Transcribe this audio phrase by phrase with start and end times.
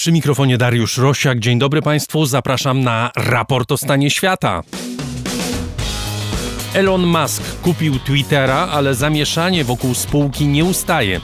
[0.00, 1.38] Przy mikrofonie Dariusz Rosiak.
[1.38, 2.26] Dzień dobry Państwu.
[2.26, 4.62] Zapraszam na raport o stanie świata.
[6.74, 11.20] Elon Musk kupił Twittera, ale zamieszanie wokół spółki nie ustaje.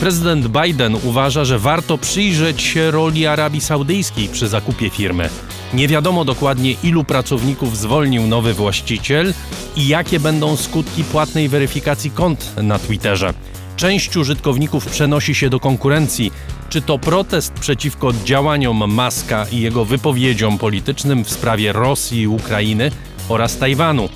[0.00, 5.28] Prezydent Biden uważa, że warto przyjrzeć się roli Arabii Saudyjskiej przy zakupie firmy.
[5.74, 9.34] Nie wiadomo dokładnie, ilu pracowników zwolnił nowy właściciel
[9.76, 13.34] i jakie będą skutki płatnej weryfikacji kont na Twitterze.
[13.80, 16.32] Część użytkowników przenosi się do konkurencji.
[16.68, 22.90] Czy to protest przeciwko działaniom Maska i jego wypowiedziom politycznym w sprawie Rosji Ukrainy
[23.28, 24.08] oraz Tajwanu?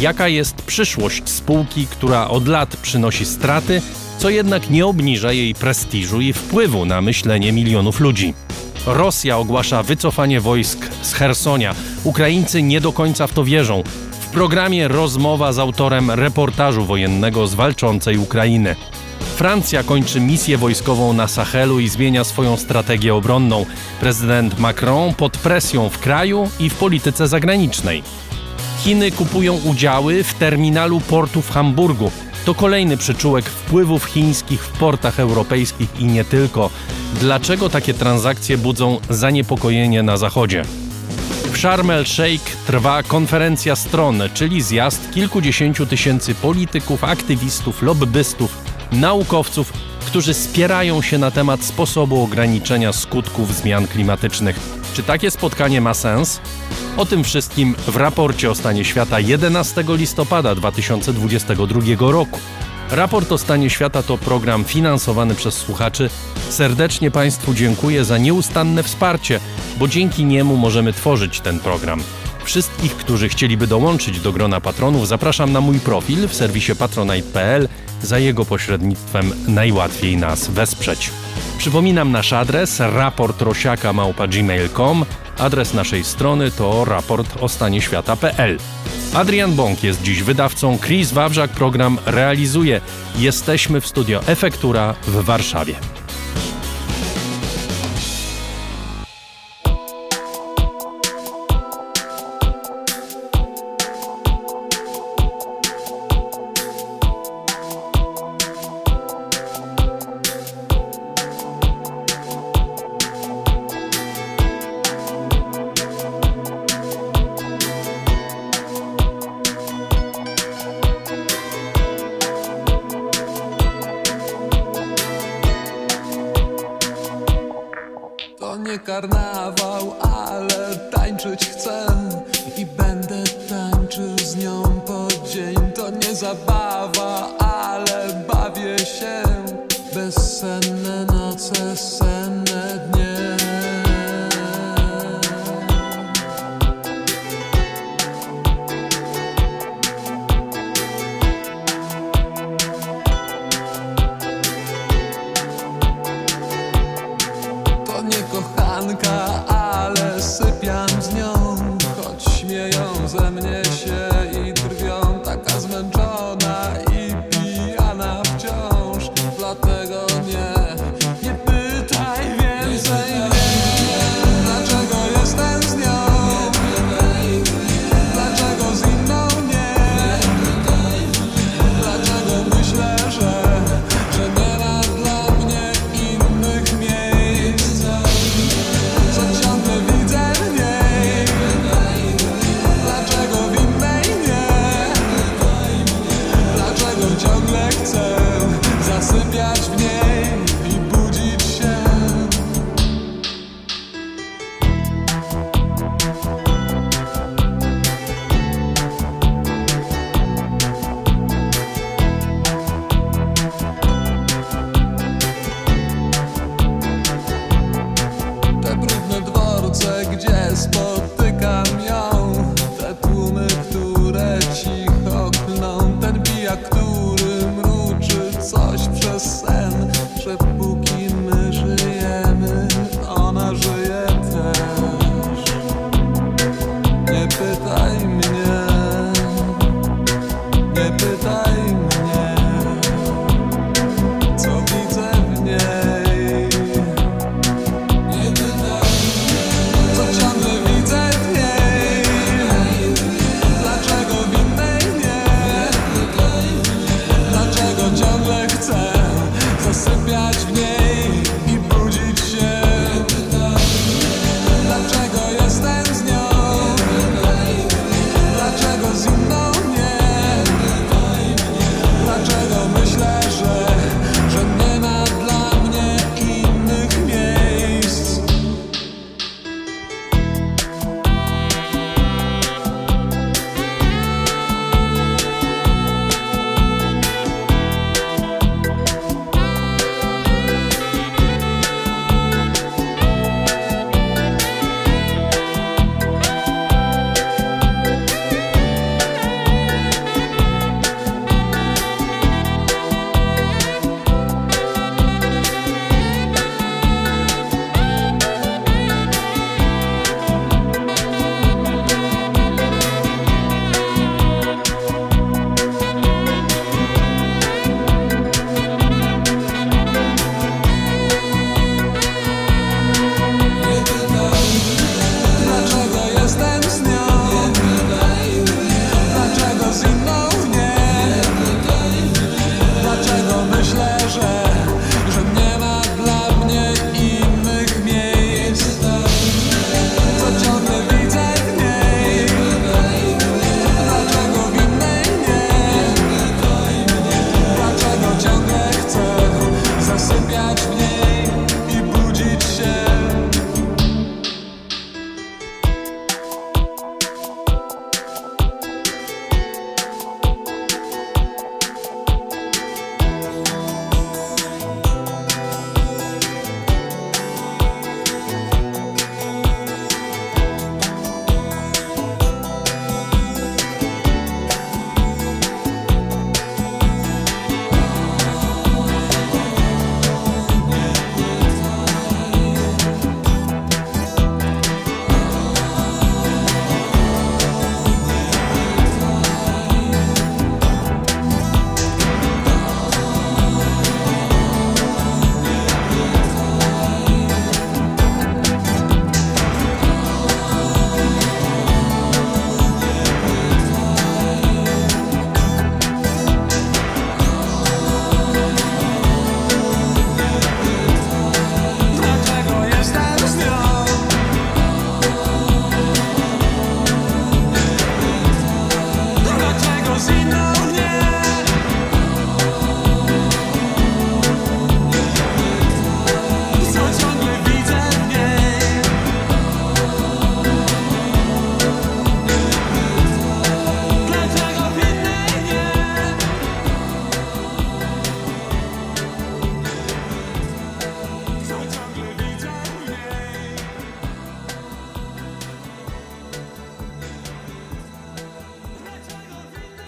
[0.00, 3.82] Jaka jest przyszłość spółki, która od lat przynosi straty,
[4.18, 8.34] co jednak nie obniża jej prestiżu i wpływu na myślenie milionów ludzi?
[8.86, 11.74] Rosja ogłasza wycofanie wojsk z Hersonia.
[12.04, 13.82] Ukraińcy nie do końca w to wierzą.
[14.20, 18.76] W programie rozmowa z autorem reportażu wojennego z walczącej Ukrainy.
[19.20, 23.66] Francja kończy misję wojskową na Sahelu i zmienia swoją strategię obronną.
[24.00, 28.02] Prezydent Macron pod presją w kraju i w polityce zagranicznej.
[28.78, 32.10] Chiny kupują udziały w terminalu portu w Hamburgu.
[32.44, 36.70] To kolejny przyczółek wpływów chińskich w portach europejskich i nie tylko.
[37.20, 40.64] Dlaczego takie transakcje budzą zaniepokojenie na Zachodzie?
[41.52, 49.72] W Sharm el-Sheikh trwa konferencja stron, czyli zjazd kilkudziesięciu tysięcy polityków, aktywistów, lobbystów, naukowców,
[50.06, 54.60] którzy spierają się na temat sposobu ograniczenia skutków zmian klimatycznych.
[54.94, 56.40] Czy takie spotkanie ma sens?
[56.96, 62.38] O tym wszystkim w raporcie o stanie świata 11 listopada 2022 roku.
[62.90, 66.10] Raport o stanie świata to program finansowany przez słuchaczy.
[66.48, 69.40] Serdecznie Państwu dziękuję za nieustanne wsparcie,
[69.78, 72.02] bo dzięki niemu możemy tworzyć ten program.
[72.44, 77.68] Wszystkich, którzy chcieliby dołączyć do grona patronów, zapraszam na mój profil w serwisie patronite.pl.
[78.02, 81.10] Za jego pośrednictwem najłatwiej nas wesprzeć.
[81.58, 85.04] Przypominam nasz adres raportrosiaka.gmail.com
[85.38, 88.58] Adres naszej strony to raport o stanie świata.pl.
[89.14, 92.80] Adrian Bąk jest dziś wydawcą, Chris Wawrzak program realizuje.
[93.16, 95.74] Jesteśmy w studio Efektura w Warszawie.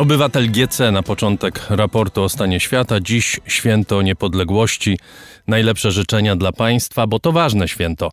[0.03, 3.01] Obywatel GC na początek raportu o stanie świata.
[3.01, 4.99] Dziś święto niepodległości.
[5.47, 8.11] Najlepsze życzenia dla państwa, bo to ważne święto.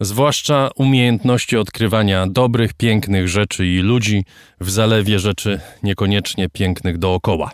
[0.00, 4.24] Zwłaszcza umiejętności odkrywania dobrych, pięknych rzeczy i ludzi
[4.60, 7.50] w zalewie rzeczy niekoniecznie pięknych dookoła.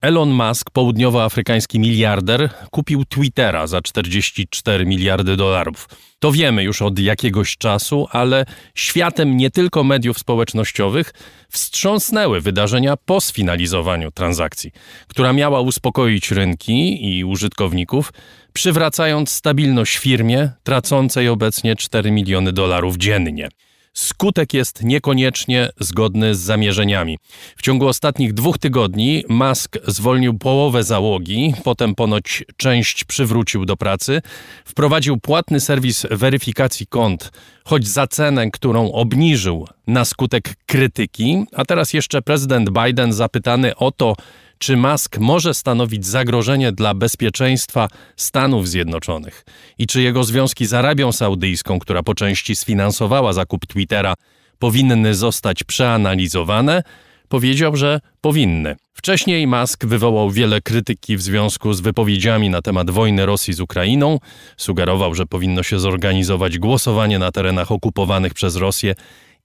[0.00, 5.88] Elon Musk, południowoafrykański miliarder, kupił Twittera za 44 miliardy dolarów.
[6.18, 8.44] To wiemy już od jakiegoś czasu, ale
[8.74, 11.12] światem nie tylko mediów społecznościowych
[11.50, 14.70] wstrząsnęły wydarzenia po sfinalizowaniu transakcji,
[15.08, 18.12] która miała uspokoić rynki i użytkowników,
[18.52, 23.48] przywracając stabilność firmie tracącej obecnie 4 miliony dolarów dziennie.
[23.98, 27.18] Skutek jest niekoniecznie zgodny z zamierzeniami.
[27.56, 34.22] W ciągu ostatnich dwóch tygodni Musk zwolnił połowę załogi, potem ponoć część przywrócił do pracy,
[34.64, 37.32] wprowadził płatny serwis weryfikacji kont,
[37.64, 43.92] choć za cenę, którą obniżył na skutek krytyki, a teraz jeszcze prezydent Biden zapytany o
[43.92, 44.14] to,
[44.58, 49.44] czy Musk może stanowić zagrożenie dla bezpieczeństwa Stanów Zjednoczonych
[49.78, 54.14] i czy jego związki z Arabią Saudyjską, która po części sfinansowała zakup Twittera,
[54.58, 56.82] powinny zostać przeanalizowane,
[57.28, 58.76] powiedział, że powinny.
[58.94, 64.18] Wcześniej Musk wywołał wiele krytyki w związku z wypowiedziami na temat wojny Rosji z Ukrainą.
[64.56, 68.94] Sugerował, że powinno się zorganizować głosowanie na terenach okupowanych przez Rosję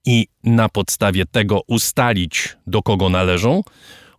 [0.05, 3.63] i na podstawie tego ustalić, do kogo należą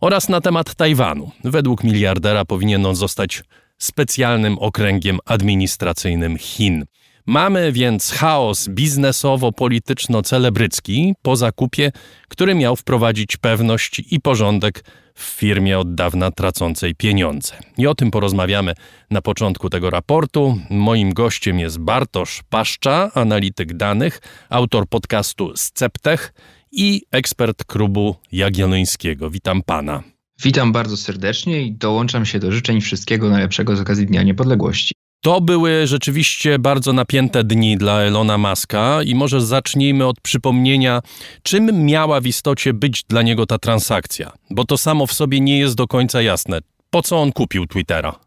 [0.05, 1.31] oraz na temat Tajwanu.
[1.43, 3.43] Według miliardera powinien on zostać
[3.77, 6.85] specjalnym okręgiem administracyjnym Chin.
[7.25, 11.91] Mamy więc chaos biznesowo-polityczno-celebrycki po zakupie,
[12.27, 14.83] który miał wprowadzić pewność i porządek
[15.15, 17.53] w firmie od dawna tracącej pieniądze.
[17.77, 18.73] I o tym porozmawiamy
[19.11, 20.57] na początku tego raportu.
[20.69, 26.33] Moim gościem jest Bartosz Paszcza, analityk danych, autor podcastu Sceptech
[26.75, 29.29] i ekspert klubu Jagiellońskiego.
[29.29, 30.03] Witam pana.
[30.43, 34.93] Witam bardzo serdecznie i dołączam się do życzeń wszystkiego najlepszego z okazji Dnia Niepodległości.
[35.21, 41.01] To były rzeczywiście bardzo napięte dni dla Elona Muska i może zacznijmy od przypomnienia,
[41.43, 45.59] czym miała w istocie być dla niego ta transakcja, bo to samo w sobie nie
[45.59, 46.59] jest do końca jasne.
[46.89, 48.19] Po co on kupił Twittera?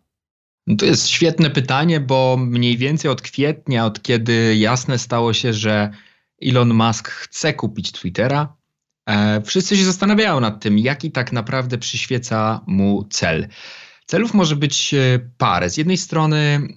[0.66, 5.52] No to jest świetne pytanie, bo mniej więcej od kwietnia, od kiedy jasne stało się,
[5.52, 5.90] że
[6.42, 8.56] Elon Musk chce kupić Twittera,
[9.06, 13.48] e, wszyscy się zastanawiają nad tym, jaki tak naprawdę przyświeca mu cel.
[14.06, 15.70] Celów może być e, parę.
[15.70, 16.68] Z jednej strony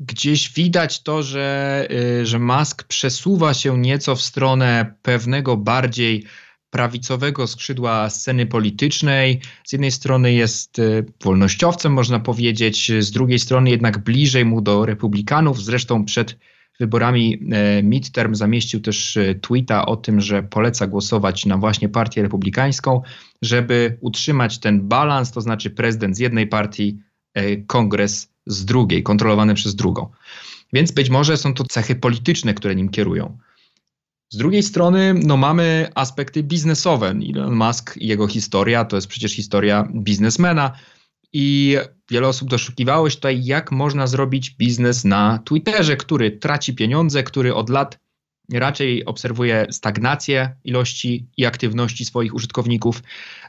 [0.00, 1.88] gdzieś widać to, że,
[2.20, 6.24] e, że Musk przesuwa się nieco w stronę pewnego bardziej
[6.70, 9.40] prawicowego skrzydła sceny politycznej.
[9.64, 10.80] Z jednej strony jest
[11.24, 15.62] wolnościowcem, można powiedzieć, z drugiej strony jednak bliżej mu do republikanów.
[15.62, 16.36] Zresztą przed
[16.80, 22.22] wyborami e, midterm zamieścił też e, tweeta o tym, że poleca głosować na właśnie partię
[22.22, 23.02] republikańską,
[23.42, 26.98] żeby utrzymać ten balans, to znaczy prezydent z jednej partii,
[27.34, 30.10] e, kongres z drugiej, kontrolowany przez drugą.
[30.72, 33.38] Więc być może są to cechy polityczne, które nim kierują.
[34.28, 37.14] Z drugiej strony, no mamy aspekty biznesowe.
[37.34, 40.72] Elon Musk i jego historia to jest przecież historia biznesmena,
[41.34, 41.76] i
[42.10, 47.54] wiele osób doszukiwało się tutaj, jak można zrobić biznes na Twitterze, który traci pieniądze, który
[47.54, 47.98] od lat
[48.52, 53.02] raczej obserwuje stagnację ilości i aktywności swoich użytkowników.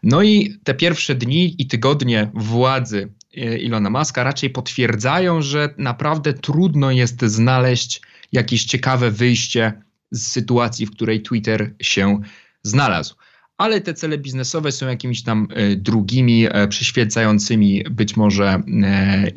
[0.03, 6.33] No i te pierwsze dni i tygodnie władzy e, Ilona Maska raczej potwierdzają, że naprawdę
[6.33, 8.01] trudno jest znaleźć
[8.31, 12.21] jakieś ciekawe wyjście z sytuacji, w której Twitter się
[12.63, 13.15] znalazł
[13.57, 18.61] ale te cele biznesowe są jakimiś tam e, drugimi, e, przyświecającymi być może e,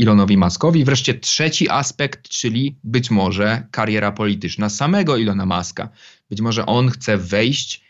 [0.00, 0.84] Elonowi Muskowi.
[0.84, 5.88] Wreszcie trzeci aspekt, czyli być może kariera polityczna samego Ilona Muska.
[6.30, 7.88] Być może on chce wejść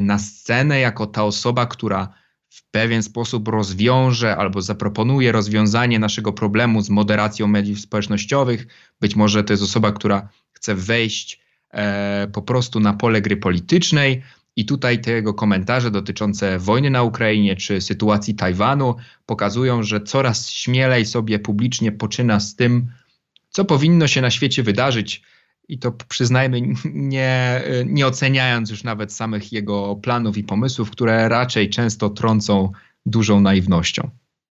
[0.00, 2.08] na scenę jako ta osoba, która
[2.48, 8.66] w pewien sposób rozwiąże albo zaproponuje rozwiązanie naszego problemu z moderacją mediów społecznościowych.
[9.00, 11.40] Być może to jest osoba, która chce wejść
[12.32, 14.22] po prostu na pole gry politycznej.
[14.56, 18.96] I tutaj te jego komentarze dotyczące wojny na Ukrainie czy sytuacji Tajwanu
[19.26, 22.86] pokazują, że coraz śmielej sobie publicznie poczyna z tym,
[23.50, 25.22] co powinno się na świecie wydarzyć.
[25.68, 31.70] I to przyznajmy, nie, nie oceniając już nawet samych jego planów i pomysłów, które raczej
[31.70, 32.72] często trącą
[33.06, 34.10] dużą naiwnością.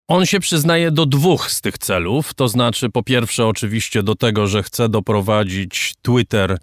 [0.07, 4.47] On się przyznaje do dwóch z tych celów, to znaczy po pierwsze oczywiście do tego,
[4.47, 6.57] że chce doprowadzić Twitter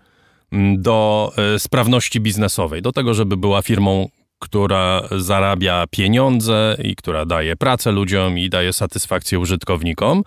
[0.77, 4.09] do e, sprawności biznesowej, do tego, żeby była firmą,
[4.39, 10.23] która zarabia pieniądze i która daje pracę ludziom i daje satysfakcję użytkownikom.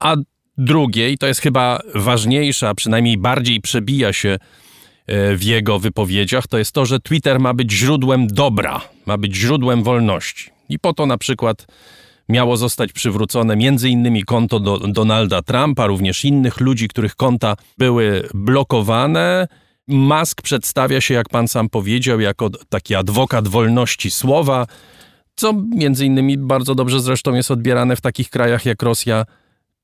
[0.00, 0.16] A
[0.58, 4.28] drugie, i to jest chyba ważniejsze, a przynajmniej bardziej przebija się
[5.06, 9.36] e, w jego wypowiedziach, to jest to, że Twitter ma być źródłem dobra, ma być
[9.36, 10.50] źródłem wolności.
[10.68, 11.66] I po to na przykład
[12.28, 19.48] miało zostać przywrócone innymi konto do Donalda Trumpa, również innych ludzi, których konta były blokowane.
[19.88, 24.66] Musk przedstawia się, jak pan sam powiedział, jako taki adwokat wolności słowa,
[25.34, 29.24] co między innymi bardzo dobrze zresztą jest odbierane w takich krajach jak Rosja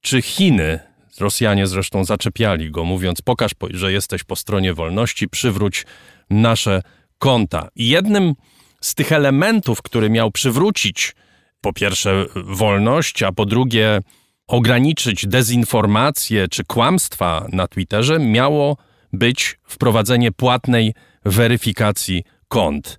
[0.01, 0.79] czy Chiny.
[1.21, 5.87] Rosjanie zresztą zaczepiali go, mówiąc: Pokaż, że jesteś po stronie wolności, przywróć
[6.31, 6.83] nasze
[7.19, 7.69] konta.
[7.77, 8.35] I jednym
[8.81, 11.15] z tych elementów, który miał przywrócić
[11.61, 14.01] po pierwsze wolność, a po drugie
[14.47, 18.77] ograniczyć dezinformację czy kłamstwa na Twitterze, miało
[19.13, 22.99] być wprowadzenie płatnej weryfikacji kont.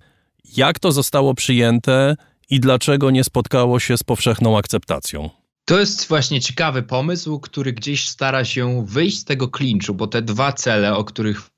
[0.56, 2.16] Jak to zostało przyjęte
[2.50, 5.30] i dlaczego nie spotkało się z powszechną akceptacją?
[5.64, 10.22] To jest właśnie ciekawy pomysł, który gdzieś stara się wyjść z tego klinczu, bo te
[10.22, 11.50] dwa cele, o których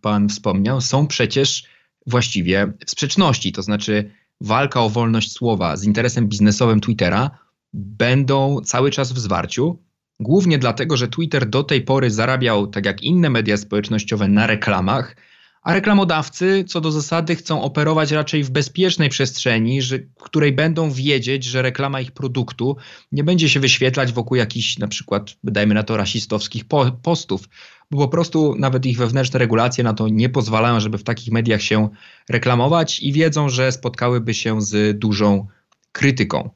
[0.00, 1.64] Pan wspomniał, są przecież
[2.06, 3.52] właściwie w sprzeczności.
[3.52, 4.10] To znaczy,
[4.40, 7.30] walka o wolność słowa z interesem biznesowym Twittera
[7.72, 9.82] będą cały czas w zwarciu.
[10.20, 15.16] Głównie dlatego, że Twitter do tej pory zarabiał, tak jak inne media społecznościowe, na reklamach,
[15.62, 20.90] a reklamodawcy co do zasady chcą operować raczej w bezpiecznej przestrzeni, że, w której będą
[20.90, 22.76] wiedzieć, że reklama ich produktu
[23.12, 27.48] nie będzie się wyświetlać wokół jakichś na przykład, dajmy na to, rasistowskich po, postów,
[27.90, 31.62] bo po prostu nawet ich wewnętrzne regulacje na to nie pozwalają, żeby w takich mediach
[31.62, 31.88] się
[32.28, 35.46] reklamować i wiedzą, że spotkałyby się z dużą
[35.92, 36.50] krytyką.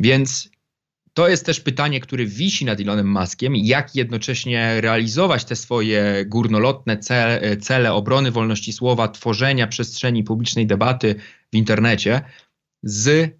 [0.00, 0.50] Więc
[1.14, 6.98] to jest też pytanie, które wisi nad Elonem Muskiem, jak jednocześnie realizować te swoje górnolotne
[6.98, 11.14] cele, cele obrony wolności słowa, tworzenia przestrzeni publicznej debaty
[11.52, 12.20] w internecie
[12.82, 13.37] z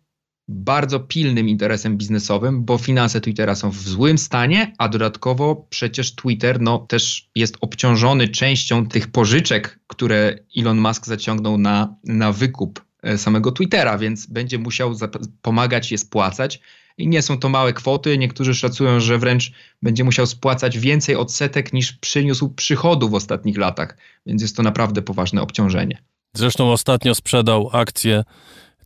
[0.48, 6.60] bardzo pilnym interesem biznesowym, bo finanse Twittera są w złym stanie, a dodatkowo przecież Twitter
[6.60, 13.18] no, też jest obciążony częścią tych pożyczek, które Elon Musk zaciągnął na, na wykup e,
[13.18, 14.94] samego Twittera, więc będzie musiał
[15.42, 16.60] pomagać je spłacać.
[16.98, 18.18] I nie są to małe kwoty.
[18.18, 19.52] Niektórzy szacują, że wręcz
[19.82, 25.02] będzie musiał spłacać więcej odsetek niż przyniósł przychodu w ostatnich latach, więc jest to naprawdę
[25.02, 26.02] poważne obciążenie.
[26.34, 28.24] Zresztą ostatnio sprzedał akcje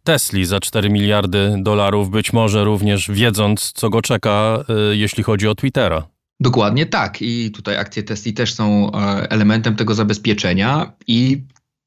[0.04, 5.48] Tesli za 4 miliardy dolarów, być może również wiedząc, co go czeka, y, jeśli chodzi
[5.48, 6.12] o Twittera.
[6.42, 7.22] Dokładnie tak.
[7.22, 11.42] I tutaj akcje Tesli też są e, elementem tego zabezpieczenia i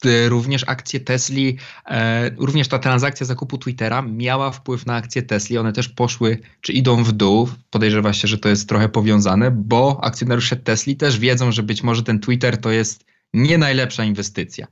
[0.05, 5.57] e, również akcje Tesli, e, również ta transakcja zakupu Twittera miała wpływ na akcje Tesli.
[5.57, 7.49] One też poszły, czy idą w dół.
[7.69, 12.03] Podejrzewa się, że to jest trochę powiązane, bo akcjonariusze Tesli też wiedzą, że być może
[12.03, 14.67] ten Twitter to jest nie najlepsza inwestycja.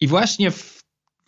[0.00, 0.73] I właśnie w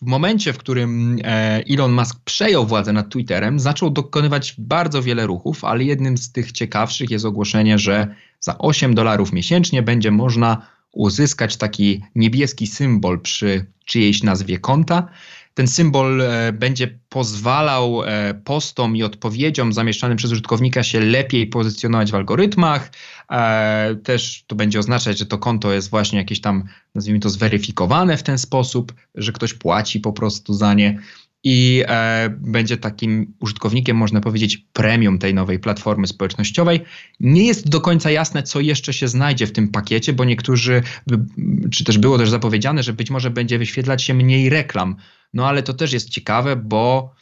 [0.03, 5.27] w momencie, w którym e, Elon Musk przejął władzę nad Twitterem, zaczął dokonywać bardzo wiele
[5.27, 10.67] ruchów, ale jednym z tych ciekawszych jest ogłoszenie, że za 8 dolarów miesięcznie będzie można
[10.93, 15.09] uzyskać taki niebieski symbol przy czyjejś nazwie konta.
[15.57, 22.13] Ten symbol e, będzie pozwalał e, postom i odpowiedziom zamieszczanym przez użytkownika się lepiej pozycjonować
[22.13, 22.91] w algorytmach.
[23.31, 28.17] E, też to będzie oznaczać, że to konto jest właśnie jakieś tam, nazwijmy to, zweryfikowane
[28.17, 30.99] w ten sposób, że ktoś płaci po prostu za nie
[31.45, 36.81] i e, będzie takim użytkownikiem, można powiedzieć, premium tej nowej platformy społecznościowej.
[37.21, 40.83] Nie jest do końca jasne, co jeszcze się znajdzie w tym pakiecie, bo niektórzy,
[41.71, 44.97] czy też było też zapowiedziane, że być może będzie wyświetlać się mniej reklam.
[45.35, 47.15] No ale to też jest ciekawe, bo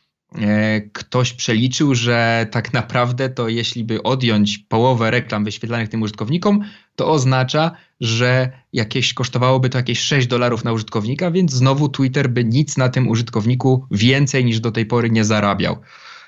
[0.93, 6.64] ktoś przeliczył, że tak naprawdę to jeśli by odjąć połowę reklam wyświetlanych tym użytkownikom,
[6.97, 12.45] to oznacza, że jakieś kosztowałoby to jakieś 6 dolarów na użytkownika, więc znowu Twitter by
[12.45, 15.76] nic na tym użytkowniku więcej niż do tej pory nie zarabiał.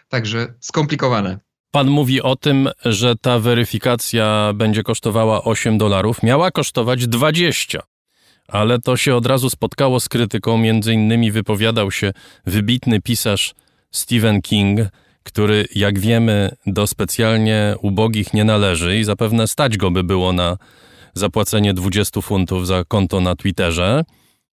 [0.08, 1.38] Także skomplikowane.
[1.70, 7.82] Pan mówi o tym, że ta weryfikacja będzie kosztowała 8 dolarów, miała kosztować 20
[8.48, 10.58] ale to się od razu spotkało z krytyką.
[10.58, 12.12] Między innymi wypowiadał się
[12.46, 13.54] wybitny pisarz
[13.96, 14.80] Stephen King,
[15.22, 20.56] który, jak wiemy, do specjalnie ubogich nie należy i zapewne stać go by było na
[21.14, 24.04] zapłacenie 20 funtów za konto na Twitterze,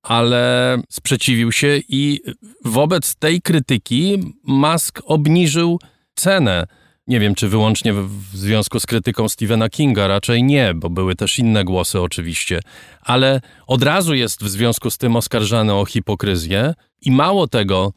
[0.03, 2.19] ale sprzeciwił się i
[2.65, 5.79] wobec tej krytyki Musk obniżył
[6.15, 6.67] cenę.
[7.07, 11.39] Nie wiem, czy wyłącznie w związku z krytyką Stephena Kinga, raczej nie, bo były też
[11.39, 12.59] inne głosy oczywiście,
[13.01, 17.93] ale od razu jest w związku z tym oskarżany o hipokryzję i mało tego,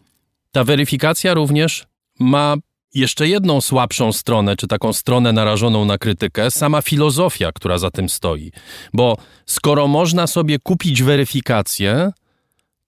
[0.56, 1.84] ta weryfikacja również
[2.20, 2.54] ma
[2.94, 8.08] jeszcze jedną słabszą stronę, czy taką stronę narażoną na krytykę, sama filozofia, która za tym
[8.08, 8.52] stoi.
[8.92, 9.16] Bo
[9.46, 12.12] skoro można sobie kupić weryfikację,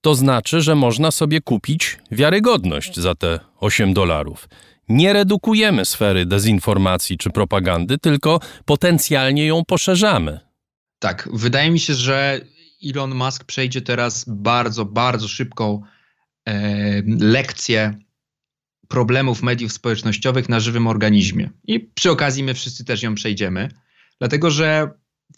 [0.00, 4.48] to znaczy, że można sobie kupić wiarygodność za te 8 dolarów.
[4.88, 10.40] Nie redukujemy sfery dezinformacji czy propagandy, tylko potencjalnie ją poszerzamy.
[10.98, 12.40] Tak, wydaje mi się, że
[12.84, 15.82] Elon Musk przejdzie teraz bardzo, bardzo szybką
[17.06, 17.98] lekcję
[18.88, 21.50] problemów mediów społecznościowych na żywym organizmie.
[21.64, 23.68] I przy okazji my wszyscy też ją przejdziemy,
[24.18, 24.90] dlatego że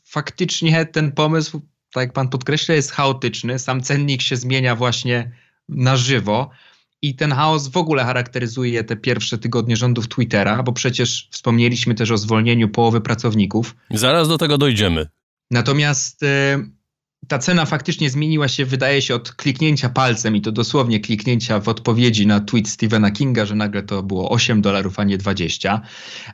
[0.04, 1.60] faktycznie ten pomysł,
[1.92, 3.58] tak jak pan podkreśla, jest chaotyczny.
[3.58, 5.32] Sam cennik się zmienia właśnie
[5.68, 6.50] na żywo.
[7.02, 12.10] I ten chaos w ogóle charakteryzuje te pierwsze tygodnie rządów Twittera, bo przecież wspomnieliśmy też
[12.10, 13.76] o zwolnieniu połowy pracowników.
[13.90, 15.06] Zaraz do tego dojdziemy.
[15.50, 16.26] Natomiast y,
[17.30, 21.68] ta cena faktycznie zmieniła się, wydaje się, od kliknięcia palcem i to dosłownie kliknięcia w
[21.68, 25.80] odpowiedzi na tweet Stephena Kinga, że nagle to było 8 dolarów, a nie 20.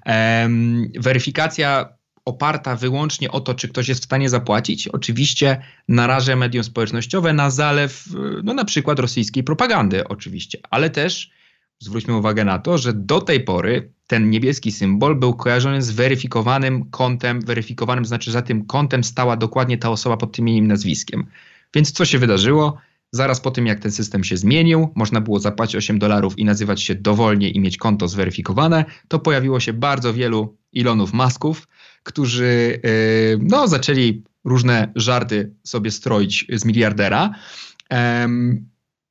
[0.06, 1.88] Um, weryfikacja
[2.24, 7.50] oparta wyłącznie o to, czy ktoś jest w stanie zapłacić, oczywiście naraża medium społecznościowe na
[7.50, 8.04] zalew,
[8.44, 11.30] no na przykład rosyjskiej propagandy, oczywiście, ale też
[11.78, 16.90] zwróćmy uwagę na to, że do tej pory ten niebieski symbol był kojarzony z weryfikowanym
[16.90, 21.26] kontem, weryfikowanym znaczy za tym kontem stała dokładnie ta osoba pod tym imieniem nazwiskiem.
[21.74, 22.78] Więc co się wydarzyło?
[23.12, 26.82] Zaraz po tym, jak ten system się zmienił, można było zapłacić 8 dolarów i nazywać
[26.82, 31.68] się dowolnie i mieć konto zweryfikowane, to pojawiło się bardzo wielu Ilonów Masków,
[32.02, 37.34] którzy yy, no, zaczęli różne żarty sobie stroić z miliardera.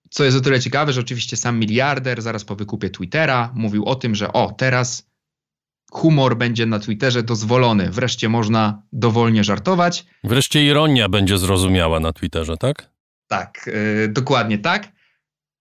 [0.10, 3.96] Co jest o tyle ciekawe, że oczywiście sam miliarder zaraz po wykupie Twittera mówił o
[3.96, 5.10] tym, że o, teraz
[5.92, 7.90] humor będzie na Twitterze dozwolony.
[7.92, 10.06] Wreszcie można dowolnie żartować.
[10.24, 12.90] Wreszcie ironia będzie zrozumiała na Twitterze, tak?
[13.28, 14.92] Tak, yy, dokładnie tak.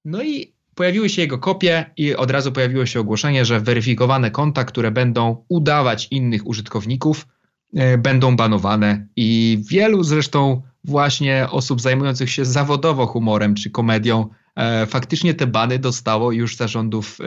[0.04, 4.64] No i pojawiły się jego kopie i od razu pojawiło się ogłoszenie, że weryfikowane konta,
[4.64, 7.26] które będą udawać innych użytkowników,
[7.72, 9.07] yy, będą banowane.
[9.16, 15.78] I wielu zresztą właśnie osób zajmujących się zawodowo humorem czy komedią E, faktycznie te bany
[15.78, 17.24] dostało już zarządów e,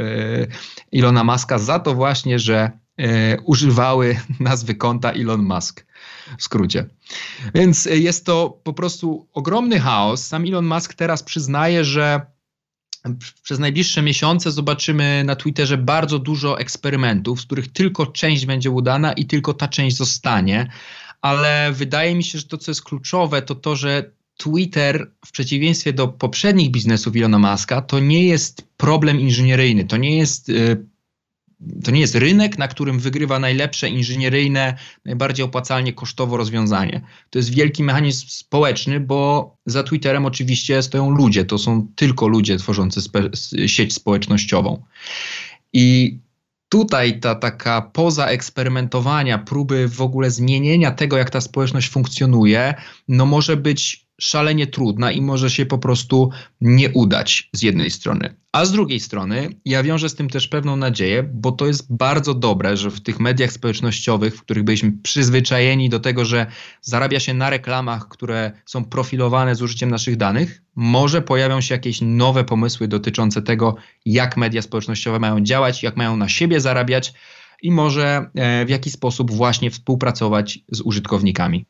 [0.92, 5.86] Ilona Muska za to właśnie, że e, używały nazwy konta Elon Musk
[6.38, 6.86] w skrócie.
[7.56, 10.28] Więc jest to po prostu ogromny chaos.
[10.28, 12.22] Sam Elon Musk teraz przyznaje, że
[13.44, 19.14] przez najbliższe miesiące zobaczymy na Twitterze bardzo dużo eksperymentów, z których tylko część będzie udana
[19.14, 20.70] i tylko ta część zostanie.
[21.22, 25.94] Ale wydaje mi się, że to, co jest kluczowe, to to, że Twitter, w przeciwieństwie
[25.94, 30.86] do poprzednich biznesów Ilona Maska, to nie jest problem inżynieryjny, to nie jest, y,
[31.84, 37.02] to nie jest rynek, na którym wygrywa najlepsze inżynieryjne, najbardziej opłacalnie kosztowo rozwiązanie.
[37.30, 42.58] To jest wielki mechanizm społeczny, bo za Twitterem oczywiście stoją ludzie, to są tylko ludzie
[42.58, 43.00] tworzący
[43.68, 44.84] sieć społecznościową.
[45.74, 46.18] I
[46.70, 52.76] tutaj ta taka poza eksperymentowania, próby w ogóle zmienienia tego, jak ta społeczność funkcjonuje,
[53.08, 56.30] no może być szalenie trudna i może się po prostu
[56.62, 58.36] nie udać z jednej strony.
[58.52, 62.34] A z drugiej strony ja wiążę z tym też pewną nadzieję, bo to jest bardzo
[62.34, 66.46] dobre, że w tych mediach społecznościowych, w których byliśmy przyzwyczajeni do tego, że
[66.82, 72.00] zarabia się na reklamach, które są profilowane z użyciem naszych danych, może pojawią się jakieś
[72.02, 73.76] nowe pomysły dotyczące tego,
[74.06, 77.14] jak media społecznościowe mają działać, jak mają na siebie zarabiać
[77.62, 81.66] i może e, w jaki sposób właśnie współpracować z użytkownikami.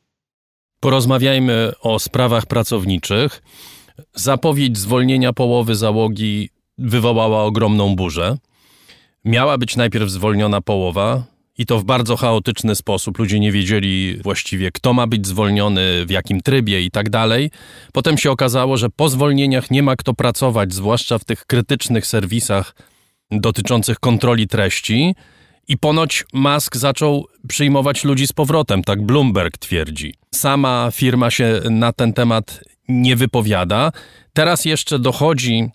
[0.80, 3.42] Porozmawiajmy o sprawach pracowniczych.
[4.14, 8.38] Zapowiedź zwolnienia połowy załogi wywołała ogromną burzę.
[9.24, 11.24] Miała być najpierw zwolniona połowa,
[11.58, 13.18] i to w bardzo chaotyczny sposób.
[13.18, 17.50] Ludzie nie wiedzieli właściwie, kto ma być zwolniony, w jakim trybie i tak dalej.
[17.92, 22.74] Potem się okazało, że po zwolnieniach nie ma kto pracować, zwłaszcza w tych krytycznych serwisach
[23.30, 25.14] dotyczących kontroli treści.
[25.68, 30.14] I ponoć Musk zaczął przyjmować ludzi z powrotem, tak Bloomberg twierdzi.
[30.34, 33.92] Sama firma się na ten temat nie wypowiada.
[34.32, 35.70] Teraz jeszcze dochodzi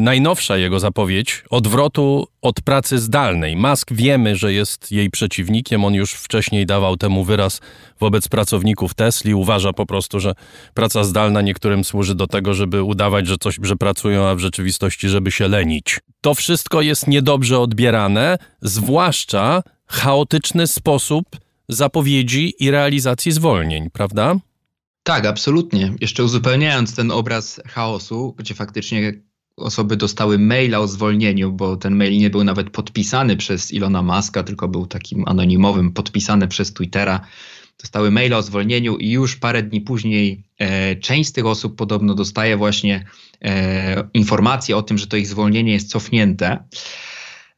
[0.00, 3.56] najnowsza jego zapowiedź odwrotu od pracy zdalnej.
[3.56, 5.84] Musk wiemy, że jest jej przeciwnikiem.
[5.84, 7.60] On już wcześniej dawał temu wyraz
[8.00, 9.34] wobec pracowników Tesli.
[9.34, 10.34] Uważa po prostu, że
[10.74, 15.08] praca zdalna niektórym służy do tego, żeby udawać, że coś, że pracują, a w rzeczywistości,
[15.08, 16.00] żeby się lenić.
[16.20, 21.24] To wszystko jest niedobrze odbierane, zwłaszcza chaotyczny sposób
[21.68, 24.36] zapowiedzi i realizacji zwolnień, prawda?
[25.02, 25.94] Tak, absolutnie.
[26.00, 29.12] Jeszcze uzupełniając ten obraz chaosu, gdzie faktycznie
[29.56, 34.42] osoby dostały maila o zwolnieniu, bo ten mail nie był nawet podpisany przez Ilona Maska,
[34.42, 37.20] tylko był takim anonimowym, podpisany przez Twittera.
[37.80, 42.14] Dostały maila o zwolnieniu i już parę dni później e, część z tych osób podobno
[42.14, 43.04] dostaje właśnie
[43.42, 46.64] e, informację o tym, że to ich zwolnienie jest cofnięte.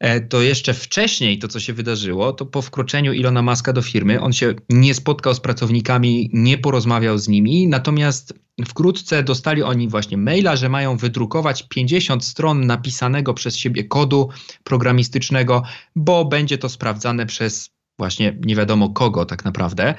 [0.00, 4.20] E, to jeszcze wcześniej to, co się wydarzyło, to po wkroczeniu Ilona Maska do firmy,
[4.20, 8.34] on się nie spotkał z pracownikami, nie porozmawiał z nimi, natomiast
[8.68, 14.28] wkrótce dostali oni właśnie maila, że mają wydrukować 50 stron napisanego przez siebie kodu
[14.64, 15.62] programistycznego,
[15.96, 19.94] bo będzie to sprawdzane przez właśnie nie wiadomo kogo tak naprawdę.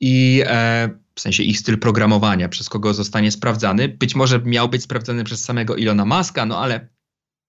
[0.00, 3.88] i e, w sensie ich styl programowania, przez kogo zostanie sprawdzany.
[3.88, 6.88] Być może miał być sprawdzany przez samego Ilona Maska, no ale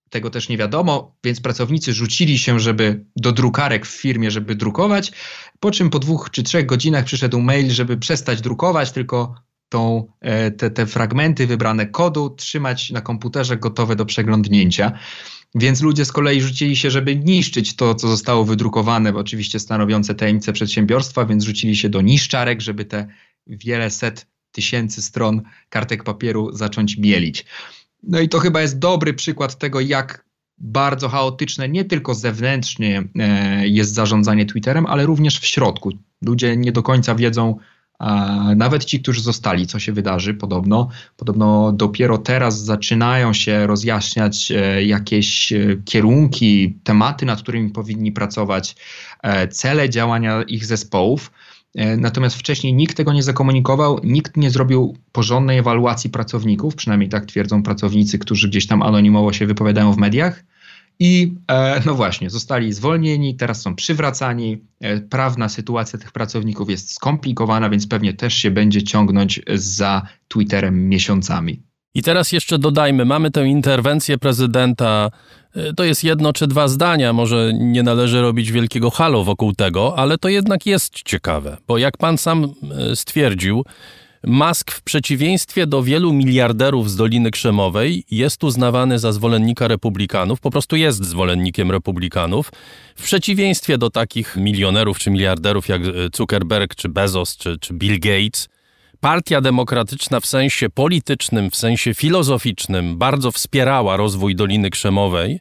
[0.10, 5.12] tego też nie wiadomo, więc pracownicy rzucili się, żeby do drukarek w firmie, żeby drukować,
[5.60, 9.36] po czym po dwóch czy trzech godzinach przyszedł mail, żeby przestać drukować, tylko
[9.70, 14.92] tą, e, te, te fragmenty wybrane kodu trzymać na komputerze gotowe do przeglądnięcia.
[15.56, 20.54] Więc ludzie z kolei rzucili się, żeby niszczyć to, co zostało wydrukowane, oczywiście stanowiące tajemnice
[20.54, 23.08] przedsiębiorstwa, więc rzucili się do niszczarek, żeby te
[23.48, 27.46] wiele set tysięcy stron kartek papieru zacząć mielić.
[28.04, 33.68] No i to chyba jest dobry przykład tego, jak bardzo chaotyczne nie tylko zewnętrznie e,
[33.68, 35.92] jest zarządzanie Twitterem, ale również w środku.
[36.22, 37.56] Ludzie nie do końca wiedzą,
[38.56, 40.90] nawet ci, którzy zostali, co się wydarzy, podobno.
[41.16, 48.76] Podobno dopiero teraz zaczynają się rozjaśniać e, jakieś e, kierunki, tematy, nad którymi powinni pracować,
[49.52, 51.32] cele działania ich zespołów.
[51.78, 57.26] E, natomiast wcześniej nikt tego nie zakomunikował, nikt nie zrobił porządnej ewaluacji pracowników, przynajmniej tak
[57.26, 60.44] twierdzą pracownicy, którzy gdzieś tam anonimowo się wypowiadają w mediach.
[61.00, 64.62] I e, no właśnie, zostali zwolnieni, teraz są przywracani.
[64.82, 70.90] E, prawna sytuacja tych pracowników jest skomplikowana, więc pewnie też się będzie ciągnąć za Twitterem
[70.90, 71.64] miesiącami.
[71.94, 75.12] I teraz jeszcze dodajmy, mamy tę interwencję prezydenta.
[75.58, 79.98] E, to jest jedno czy dwa zdania, może nie należy robić wielkiego halo wokół tego,
[79.98, 82.54] ale to jednak jest ciekawe, bo jak pan sam
[82.92, 83.66] e, stwierdził,
[84.24, 90.52] Musk w przeciwieństwie do wielu miliarderów z Doliny Krzemowej jest uznawany za zwolennika republikanów, po
[90.52, 92.52] prostu jest zwolennikiem republikanów,
[92.96, 98.00] w przeciwieństwie do takich milionerów czy miliarderów jak e, Zuckerberg, czy Bezos, czy, czy Bill
[98.00, 98.48] Gates–
[99.00, 105.40] Partia Demokratyczna w sensie politycznym, w sensie filozoficznym bardzo wspierała rozwój Doliny Krzemowej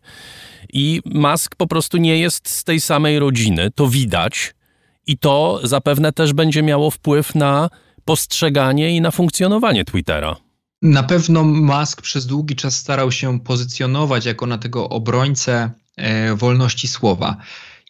[0.72, 3.70] i Musk po prostu nie jest z tej samej rodziny.
[3.74, 4.54] To widać
[5.06, 7.70] i to zapewne też będzie miało wpływ na
[8.04, 10.36] postrzeganie i na funkcjonowanie Twittera.
[10.82, 16.88] Na pewno Musk przez długi czas starał się pozycjonować jako na tego obrońcę e, wolności
[16.88, 17.36] słowa.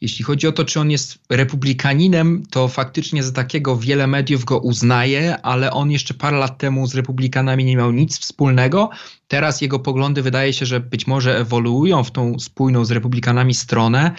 [0.00, 4.58] Jeśli chodzi o to, czy on jest republikaninem, to faktycznie za takiego wiele mediów go
[4.58, 8.90] uznaje, ale on jeszcze parę lat temu z republikanami nie miał nic wspólnego.
[9.28, 14.10] Teraz jego poglądy wydaje się, że być może ewoluują w tą spójną z republikanami stronę,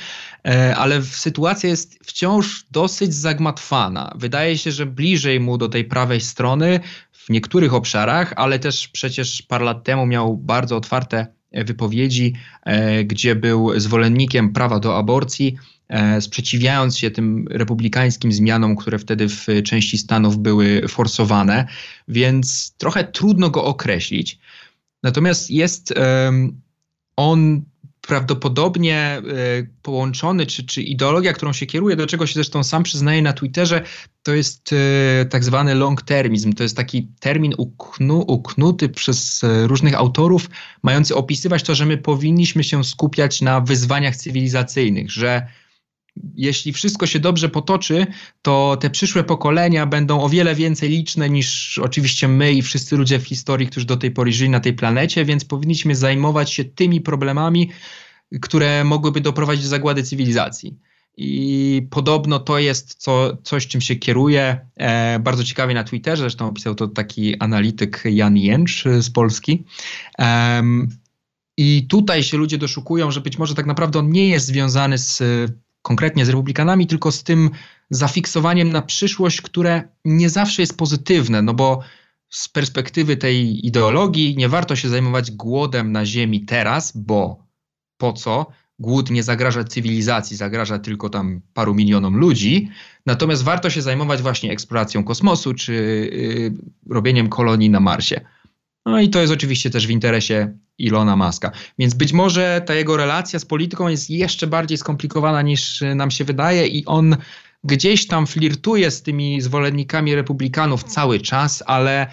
[0.48, 4.14] e, ale sytuacja jest wciąż dosyć zagmatwana.
[4.16, 6.80] Wydaje się, że bliżej mu do tej prawej strony
[7.12, 12.34] w niektórych obszarach, ale też przecież parę lat temu miał bardzo otwarte wypowiedzi,
[12.64, 15.56] e, gdzie był zwolennikiem prawa do aborcji,
[15.90, 21.68] e, sprzeciwiając się tym republikańskim zmianom, które wtedy w części Stanów były forsowane,
[22.08, 24.40] więc trochę trudno go określić.
[25.04, 25.94] Natomiast jest
[27.16, 27.62] on
[28.08, 29.22] prawdopodobnie e,
[29.82, 33.82] połączony, czy, czy ideologia, którą się kieruje, do czego się zresztą sam przyznaje na Twitterze,
[34.24, 36.54] to jest e, tak zwany long-termizm.
[36.54, 40.50] To jest taki termin uknu, uknuty przez e, różnych autorów,
[40.84, 45.48] mający opisywać to, że my powinniśmy się skupiać na wyzwaniach cywilizacyjnych, że
[46.36, 48.08] jeśli wszystko się dobrze potoczy,
[48.42, 53.20] to te przyszłe pokolenia będą o wiele więcej liczne niż oczywiście my i wszyscy ludzie
[53.20, 57.02] w historii, którzy do tej pory żyli na tej planecie, więc powinniśmy zajmować się tymi
[57.02, 57.70] problemami,
[58.42, 60.78] które mogłyby doprowadzić do zagłady cywilizacji.
[61.18, 64.60] I podobno to jest co, coś, czym się kieruje.
[64.76, 69.64] E, bardzo ciekawie na Twitterze, zresztą opisał to taki analityk Jan Jęcz z Polski.
[70.20, 70.64] E,
[71.58, 75.24] I tutaj się ludzie doszukują, że być może tak naprawdę on nie jest związany z
[75.88, 77.50] konkretnie z republikanami, tylko z tym
[77.90, 81.80] zafiksowaniem na przyszłość, które nie zawsze jest pozytywne, no bo
[82.30, 87.48] z perspektywy tej ideologii nie warto się zajmować głodem na Ziemi teraz, bo
[87.98, 88.46] po co?
[88.80, 92.70] Głód nie zagraża cywilizacji, zagraża tylko tam paru milionom ludzi.
[93.06, 98.22] Natomiast warto się zajmować właśnie eksploracją kosmosu czy yy, robieniem kolonii na Marsie.
[98.88, 101.52] No i to jest oczywiście też w interesie Ilona Maska.
[101.80, 106.24] Więc być może ta jego relacja z polityką jest jeszcze bardziej skomplikowana niż nam się
[106.24, 107.18] wydaje i on
[107.64, 112.08] gdzieś tam flirtuje z tymi zwolennikami republikanów cały czas, ale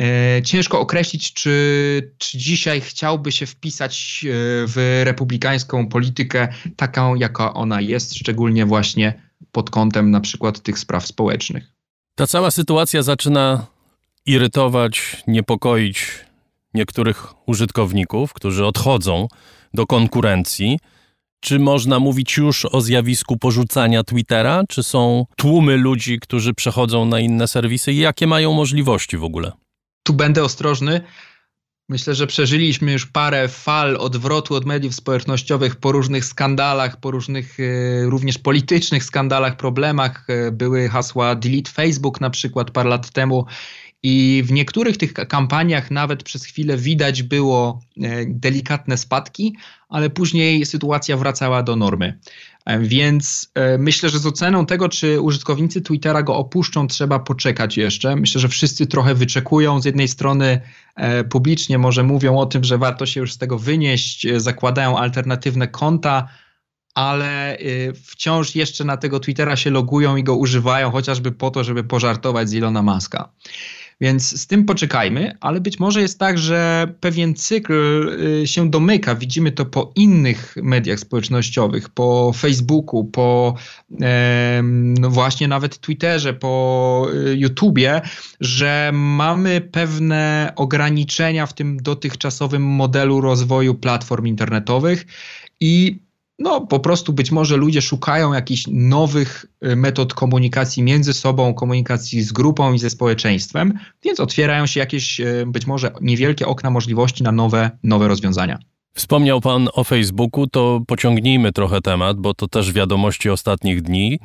[0.00, 4.32] e, ciężko określić, czy, czy dzisiaj chciałby się wpisać e,
[4.66, 11.06] w republikańską politykę taką, jaka ona jest, szczególnie właśnie pod kątem na przykład tych spraw
[11.06, 11.72] społecznych.
[12.14, 13.73] Ta cała sytuacja zaczyna
[14.26, 16.06] irytować, niepokoić
[16.74, 19.28] niektórych użytkowników, którzy odchodzą
[19.74, 20.78] do konkurencji.
[21.40, 24.62] Czy można mówić już o zjawisku porzucania Twittera?
[24.68, 29.52] Czy są tłumy ludzi, którzy przechodzą na inne serwisy i jakie mają możliwości w ogóle?
[30.02, 31.00] Tu będę ostrożny.
[31.88, 37.60] Myślę, że przeżyliśmy już parę fal odwrotu od mediów społecznościowych po różnych skandalach, po różnych
[37.60, 40.26] e, również politycznych skandalach, problemach.
[40.28, 43.46] E, były hasła delete Facebook na przykład parę lat temu
[44.06, 49.56] i w niektórych tych kampaniach nawet przez chwilę widać było e, delikatne spadki,
[49.88, 52.18] ale później sytuacja wracała do normy.
[52.64, 57.76] E, więc e, myślę, że z oceną tego, czy użytkownicy Twittera go opuszczą, trzeba poczekać
[57.76, 58.16] jeszcze.
[58.16, 59.80] Myślę, że wszyscy trochę wyczekują.
[59.80, 60.60] Z jednej strony
[61.30, 66.28] publicznie może mówią o tym, że warto się już z tego wynieść, zakładają alternatywne konta,
[66.94, 67.58] ale
[68.04, 72.48] wciąż jeszcze na tego Twittera się logują i go używają, chociażby po to, żeby pożartować
[72.48, 73.32] z Ilona Maska.
[74.00, 77.72] Więc z tym poczekajmy, ale być może jest tak, że pewien cykl
[78.42, 79.14] y, się domyka.
[79.14, 83.54] Widzimy to po innych mediach społecznościowych, po Facebooku, po
[84.98, 88.00] no właśnie nawet Twitterze, po y, YouTubie,
[88.40, 95.06] że mamy pewne ograniczenia w tym dotychczasowym modelu rozwoju platform internetowych
[95.60, 96.03] i
[96.38, 102.22] no po prostu być może ludzie szukają jakichś nowych y, metod komunikacji między sobą, komunikacji
[102.22, 107.22] z grupą i ze społeczeństwem, więc otwierają się jakieś y, być może niewielkie okna możliwości
[107.22, 108.58] na nowe, nowe rozwiązania.
[108.94, 114.18] Wspomniał Pan o Facebooku, to pociągnijmy trochę temat, bo to też wiadomości ostatnich dni.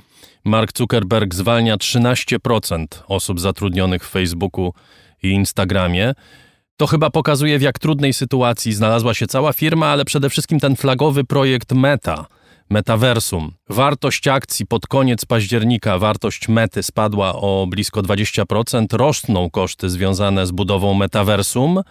[0.46, 4.74] Mark Zuckerberg zwalnia 13% osób zatrudnionych w Facebooku
[5.24, 6.14] i Instagramie.
[6.80, 10.76] To chyba pokazuje, w jak trudnej sytuacji znalazła się cała firma, ale przede wszystkim ten
[10.76, 12.26] flagowy projekt Meta,
[12.70, 13.52] Metaversum.
[13.70, 20.52] Wartość akcji pod koniec października, wartość Mety spadła o blisko 20%, rosną koszty związane z
[20.52, 21.82] budową Metaversum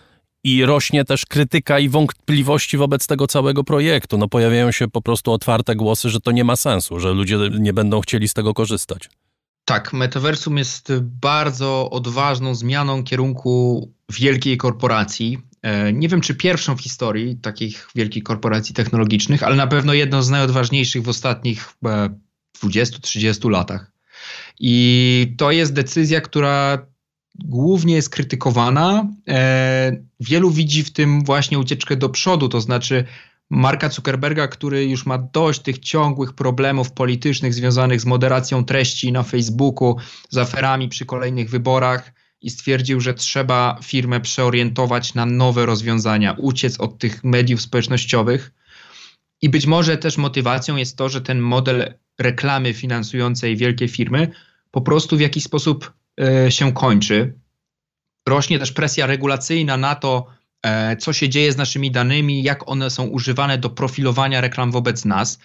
[0.44, 4.18] i rośnie też krytyka i wątpliwości wobec tego całego projektu.
[4.18, 7.72] No pojawiają się po prostu otwarte głosy, że to nie ma sensu, że ludzie nie
[7.72, 9.08] będą chcieli z tego korzystać.
[9.68, 15.38] Tak, metaversum jest bardzo odważną zmianą kierunku wielkiej korporacji.
[15.62, 20.22] E, nie wiem, czy pierwszą w historii takich wielkich korporacji technologicznych, ale na pewno jedną
[20.22, 21.68] z najodważniejszych w ostatnich
[22.64, 23.92] 20-30 e, latach.
[24.60, 26.86] I to jest decyzja, która
[27.34, 29.06] głównie jest krytykowana.
[29.28, 33.04] E, wielu widzi w tym właśnie ucieczkę do przodu, to znaczy
[33.50, 39.22] Marka Zuckerberga, który już ma dość tych ciągłych problemów politycznych związanych z moderacją treści na
[39.22, 39.96] Facebooku,
[40.30, 46.80] z aferami przy kolejnych wyborach i stwierdził, że trzeba firmę przeorientować na nowe rozwiązania, uciec
[46.80, 48.52] od tych mediów społecznościowych.
[49.42, 54.30] I być może też motywacją jest to, że ten model reklamy finansującej wielkie firmy
[54.70, 55.92] po prostu w jakiś sposób
[56.46, 57.34] y, się kończy.
[58.28, 60.26] Rośnie też presja regulacyjna na to,
[60.98, 65.38] co się dzieje z naszymi danymi, jak one są używane do profilowania reklam wobec nas.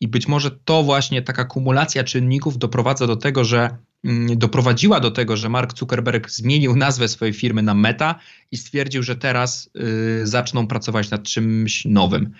[0.00, 3.70] I być może to właśnie taka kumulacja czynników doprowadza do tego, że
[4.04, 8.14] mm, doprowadziła do tego, że Mark Zuckerberg zmienił nazwę swojej firmy na Meta
[8.50, 9.70] i stwierdził, że teraz
[10.22, 12.34] y, zaczną pracować nad czymś nowym.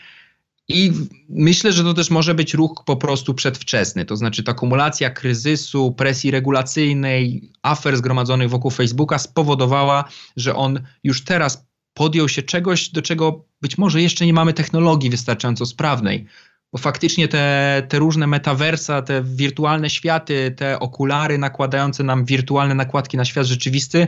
[0.69, 0.93] I
[1.29, 5.93] myślę, że to też może być ruch po prostu przedwczesny, to znaczy ta kumulacja kryzysu,
[5.93, 10.05] presji regulacyjnej, afer zgromadzonych wokół Facebooka spowodowała,
[10.37, 15.11] że on już teraz podjął się czegoś, do czego być może jeszcze nie mamy technologii
[15.11, 16.27] wystarczająco sprawnej.
[16.73, 23.17] Bo faktycznie te, te różne metaversa, te wirtualne światy, te okulary nakładające nam wirtualne nakładki
[23.17, 24.07] na świat rzeczywisty,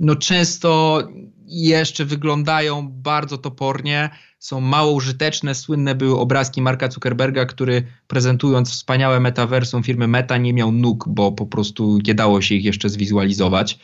[0.00, 1.02] no często
[1.46, 5.54] jeszcze wyglądają bardzo topornie, są mało użyteczne.
[5.54, 11.32] Słynne były obrazki Marka Zuckerberga, który prezentując wspaniałe metaversum firmy Meta nie miał nóg, bo
[11.32, 13.78] po prostu nie dało się ich jeszcze zwizualizować.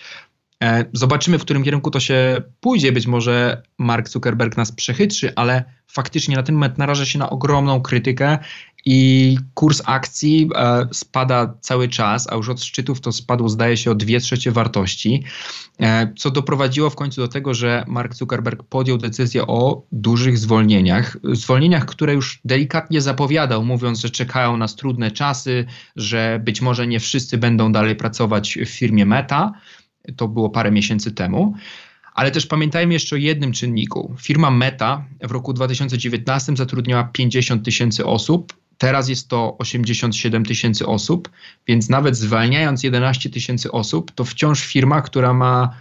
[0.62, 2.92] E, zobaczymy, w którym kierunku to się pójdzie.
[2.92, 7.80] Być może Mark Zuckerberg nas przechytrzy, ale faktycznie na ten moment naraża się na ogromną
[7.80, 8.38] krytykę
[8.84, 13.90] i kurs akcji e, spada cały czas, a już od szczytów to spadło, zdaje się,
[13.90, 15.24] o dwie trzecie wartości,
[15.80, 21.16] e, co doprowadziło w końcu do tego, że Mark Zuckerberg podjął decyzję o dużych zwolnieniach.
[21.32, 25.64] Zwolnieniach, które już delikatnie zapowiadał, mówiąc, że czekają nas trudne czasy,
[25.96, 29.52] że być może nie wszyscy będą dalej pracować w firmie Meta.
[30.16, 31.54] To było parę miesięcy temu.
[32.14, 34.14] Ale też pamiętajmy jeszcze o jednym czynniku.
[34.20, 41.30] Firma Meta w roku 2019 zatrudniała 50 tysięcy osób, teraz jest to 87 tysięcy osób,
[41.66, 45.74] więc nawet zwalniając 11 tysięcy osób, to wciąż firma, która ma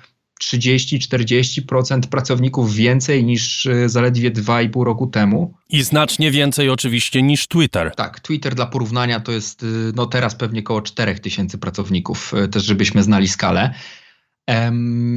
[0.44, 5.54] 30-40% pracowników więcej niż e, zaledwie 2,5 roku temu.
[5.70, 7.96] I znacznie więcej oczywiście niż Twitter.
[7.96, 12.48] Tak, Twitter dla porównania to jest e, no teraz pewnie około 4 tysięcy pracowników, e,
[12.48, 13.74] też żebyśmy znali skalę.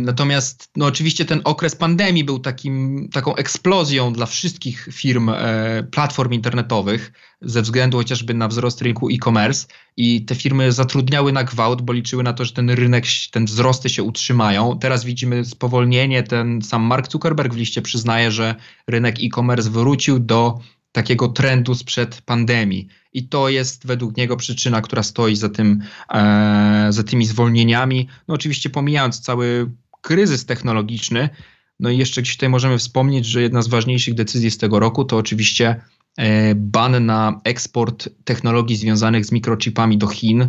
[0.04, 6.32] Natomiast no oczywiście ten okres pandemii był takim, taką eksplozją dla wszystkich firm, e, platform
[6.32, 9.66] internetowych ze względu chociażby na wzrost rynku e-commerce
[9.96, 13.88] i te firmy zatrudniały na gwałt, bo liczyły na to, że ten rynek, ten wzrosty
[13.88, 14.78] się utrzymają.
[14.78, 18.54] Teraz widzimy spowolnienie, ten sam Mark Zuckerberg w liście przyznaje, że
[18.86, 20.58] rynek e-commerce wrócił do
[20.92, 22.88] takiego trendu sprzed pandemii.
[23.12, 25.82] I to jest według niego przyczyna, która stoi za, tym,
[26.14, 28.08] e, za tymi zwolnieniami.
[28.28, 29.70] No oczywiście pomijając cały
[30.00, 31.28] kryzys technologiczny,
[31.80, 35.04] no i jeszcze gdzieś tutaj możemy wspomnieć, że jedna z ważniejszych decyzji z tego roku
[35.04, 35.80] to oczywiście
[36.16, 40.48] e, ban na eksport technologii związanych z mikrochipami do Chin,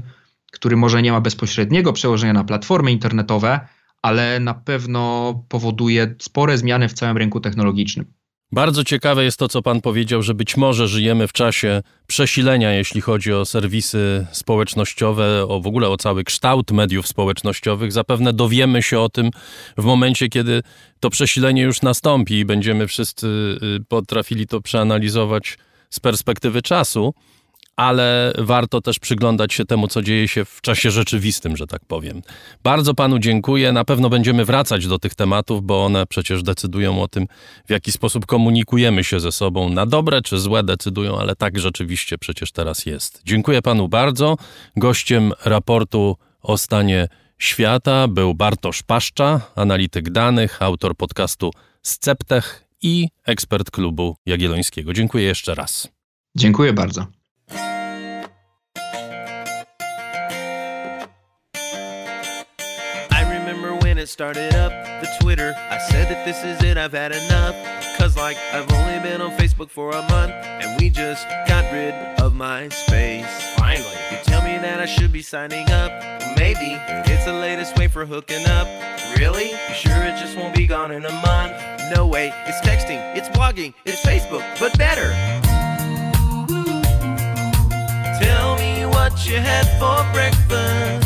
[0.51, 3.59] który może nie ma bezpośredniego przełożenia na platformy internetowe,
[4.01, 8.13] ale na pewno powoduje spore zmiany w całym rynku technologicznym.
[8.53, 13.01] Bardzo ciekawe jest to, co Pan powiedział, że być może żyjemy w czasie przesilenia, jeśli
[13.01, 17.91] chodzi o serwisy społecznościowe, o w ogóle o cały kształt mediów społecznościowych.
[17.91, 19.29] Zapewne dowiemy się o tym
[19.77, 20.63] w momencie, kiedy
[20.99, 25.57] to przesilenie już nastąpi i będziemy wszyscy y, potrafili to przeanalizować
[25.89, 27.13] z perspektywy czasu
[27.75, 32.21] ale warto też przyglądać się temu, co dzieje się w czasie rzeczywistym, że tak powiem.
[32.63, 33.71] Bardzo panu dziękuję.
[33.71, 37.27] Na pewno będziemy wracać do tych tematów, bo one przecież decydują o tym,
[37.65, 39.69] w jaki sposób komunikujemy się ze sobą.
[39.69, 43.21] Na dobre czy złe decydują, ale tak rzeczywiście przecież teraz jest.
[43.25, 44.37] Dziękuję panu bardzo.
[44.75, 47.07] Gościem raportu o stanie
[47.39, 54.93] świata był Bartosz Paszcza, analityk danych, autor podcastu Sceptech i ekspert klubu Jagiellońskiego.
[54.93, 55.87] Dziękuję jeszcze raz.
[56.35, 57.22] Dziękuję bardzo.
[64.09, 65.53] Started up, the Twitter.
[65.69, 67.55] I said that this is it, I've had enough.
[67.97, 71.93] Cause like I've only been on Facebook for a month, and we just got rid
[72.19, 73.53] of my space.
[73.55, 75.91] Finally, you tell me that I should be signing up.
[76.37, 76.77] Maybe
[77.09, 78.67] it's the latest way for hooking up.
[79.17, 79.51] Really?
[79.51, 81.53] You sure it just won't be gone in a month?
[81.95, 85.09] No way, it's texting, it's blogging, it's Facebook, but better.
[88.19, 91.02] Tell me what you had for breakfast.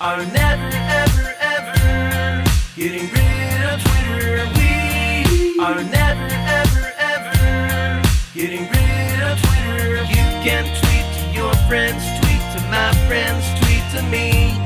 [0.00, 2.44] Are never, ever, ever
[2.74, 4.48] getting rid of Twitter.
[4.56, 9.96] We are never, ever, ever getting rid of Twitter.
[10.08, 14.56] You can tweet to your friends, tweet to my friends, tweet to me.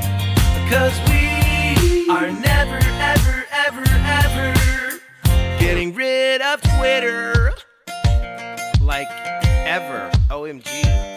[0.63, 5.01] Because we are never, ever, ever, ever
[5.59, 7.51] getting rid of Twitter.
[8.81, 9.09] Like
[9.67, 10.09] ever.
[10.29, 11.14] OMG,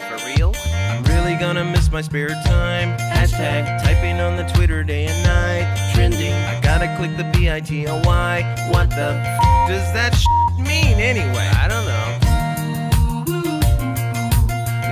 [1.39, 2.99] gonna miss my spare time.
[2.99, 5.93] Hashtag typing on the Twitter day and night.
[5.95, 8.69] Trending, I gotta click the B-I-T-L-Y.
[8.71, 10.15] What the f does that
[10.59, 11.49] mean anyway?
[11.55, 12.09] I don't know.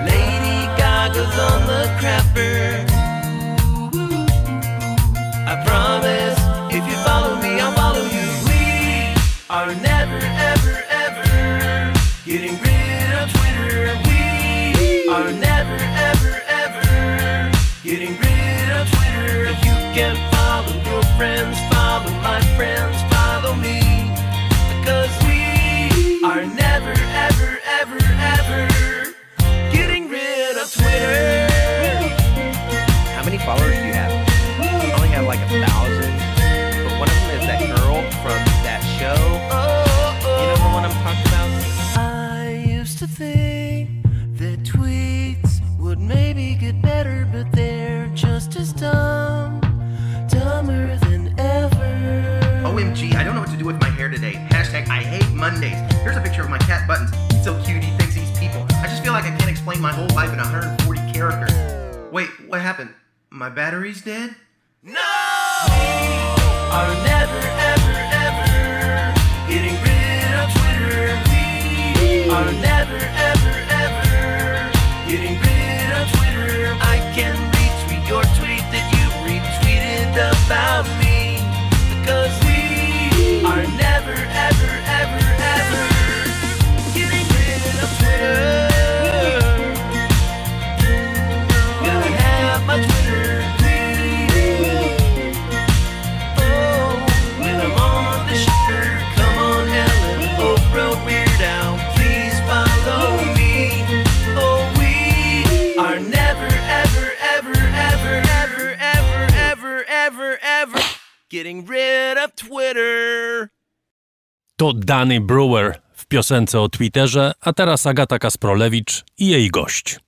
[0.06, 2.86] Lady Gaga's on the crapper.
[5.48, 6.38] I promise,
[6.72, 8.26] if you follow me, I'll follow you.
[8.46, 9.16] We
[9.50, 10.20] are never,
[10.52, 11.92] ever, ever
[12.24, 15.45] getting rid of Twitter We are
[114.86, 120.00] Danny Brewer w piosence o Twitterze, a teraz Agata Kasprolewicz i jej gość.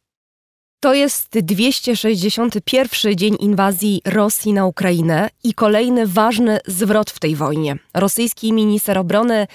[0.81, 7.77] To jest 261 dzień inwazji Rosji na Ukrainę i kolejny ważny zwrot w tej wojnie.
[7.95, 9.47] Rosyjski minister obrony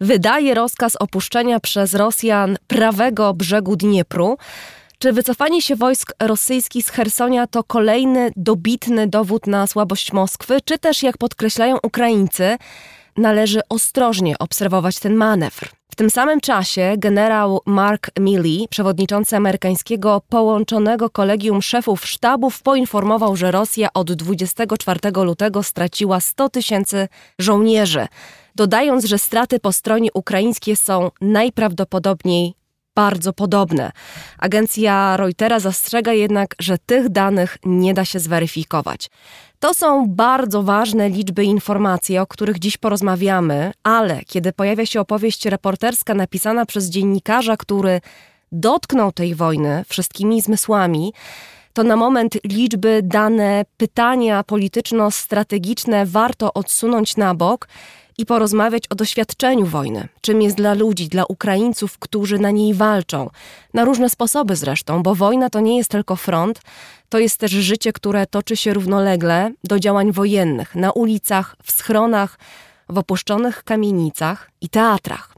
[0.00, 4.38] wydaje rozkaz opuszczenia przez Rosjan prawego brzegu Dniepru.
[4.98, 10.78] Czy wycofanie się wojsk rosyjskich z Hersonia to kolejny dobitny dowód na słabość Moskwy, czy
[10.78, 12.58] też, jak podkreślają Ukraińcy,
[13.16, 15.68] należy ostrożnie obserwować ten manewr?
[15.90, 23.50] W tym samym czasie generał Mark Milley, przewodniczący amerykańskiego połączonego kolegium szefów sztabów, poinformował, że
[23.50, 27.08] Rosja od 24 lutego straciła 100 tysięcy
[27.38, 28.06] żołnierzy,
[28.54, 32.59] dodając, że straty po stronie ukraińskiej są najprawdopodobniej
[33.00, 33.92] bardzo podobne.
[34.38, 39.10] Agencja Reutera zastrzega jednak, że tych danych nie da się zweryfikować.
[39.60, 45.00] To są bardzo ważne liczby i informacje, o których dziś porozmawiamy, ale kiedy pojawia się
[45.00, 48.00] opowieść reporterska napisana przez dziennikarza, który
[48.52, 51.12] dotknął tej wojny wszystkimi zmysłami,
[51.72, 57.68] to na moment liczby, dane, pytania polityczno-strategiczne warto odsunąć na bok
[58.20, 63.30] i porozmawiać o doświadczeniu wojny, czym jest dla ludzi, dla Ukraińców, którzy na niej walczą.
[63.74, 66.60] Na różne sposoby zresztą, bo wojna to nie jest tylko front,
[67.08, 72.38] to jest też życie, które toczy się równolegle do działań wojennych na ulicach, w schronach,
[72.88, 75.34] w opuszczonych kamienicach i teatrach.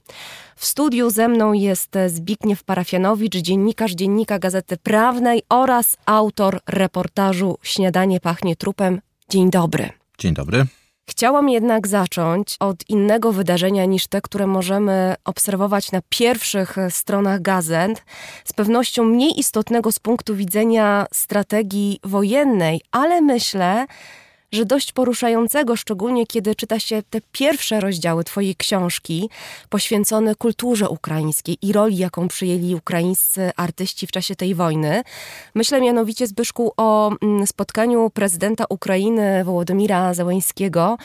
[0.57, 8.21] W studiu ze mną jest Zbigniew Parafianowicz, dziennikarz Dziennika Gazety Prawnej oraz autor reportażu Śniadanie
[8.21, 9.01] pachnie trupem.
[9.29, 9.91] Dzień dobry.
[10.19, 10.67] Dzień dobry.
[11.11, 18.05] Chciałam jednak zacząć od innego wydarzenia niż te, które możemy obserwować na pierwszych stronach gazet,
[18.45, 23.87] z pewnością mniej istotnego z punktu widzenia strategii wojennej, ale myślę,
[24.53, 29.31] że dość poruszającego, szczególnie kiedy czyta się te pierwsze rozdziały Twojej książki
[29.69, 35.03] poświęcone kulturze ukraińskiej i roli, jaką przyjęli ukraińscy artyści w czasie tej wojny.
[35.55, 40.99] Myślę mianowicie, Zbyszku, o mm, spotkaniu prezydenta Ukrainy Wołodymira Zełeńskiego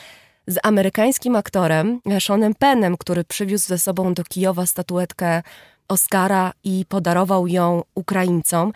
[0.47, 5.43] z amerykańskim aktorem Seanem Penem, który przywiózł ze sobą do Kijowa statuetkę
[5.87, 8.73] Oscara i podarował ją Ukraińcom.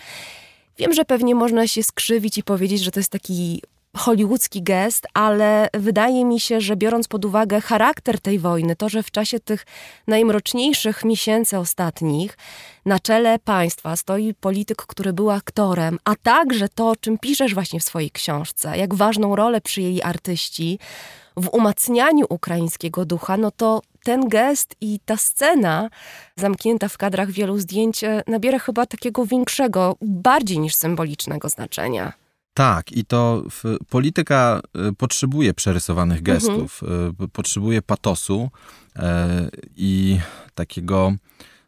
[0.78, 3.62] Wiem, że pewnie można się skrzywić i powiedzieć, że to jest taki
[3.98, 9.04] hollywoodzki gest, ale wydaje mi się, że biorąc pod uwagę charakter tej wojny, to, że
[9.04, 9.66] w czasie tych
[10.08, 12.38] najmroczniejszych miesięcy ostatnich
[12.86, 17.80] na czele państwa stoi polityk, który był aktorem, a także to, o czym piszesz właśnie
[17.80, 20.80] w swojej książce, jak ważną rolę przyjęli artyści
[21.38, 25.90] w umacnianiu ukraińskiego ducha, no to ten gest i ta scena
[26.36, 32.21] zamknięta w kadrach wielu zdjęć e, nabiera chyba takiego większego, bardziej niż symbolicznego znaczenia.
[32.54, 33.44] Tak, i to
[33.90, 36.38] polityka y, potrzebuje przerysowanych mhm.
[36.38, 37.30] gestów, mhm.
[37.30, 38.50] potrzebuje patosu
[38.96, 40.20] e, i
[40.56, 41.14] takiego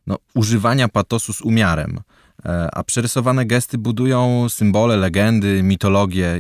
[0.07, 1.99] no, używania patosu z umiarem.
[2.45, 6.39] E, a przerysowane gesty budują symbole, legendy, mitologię.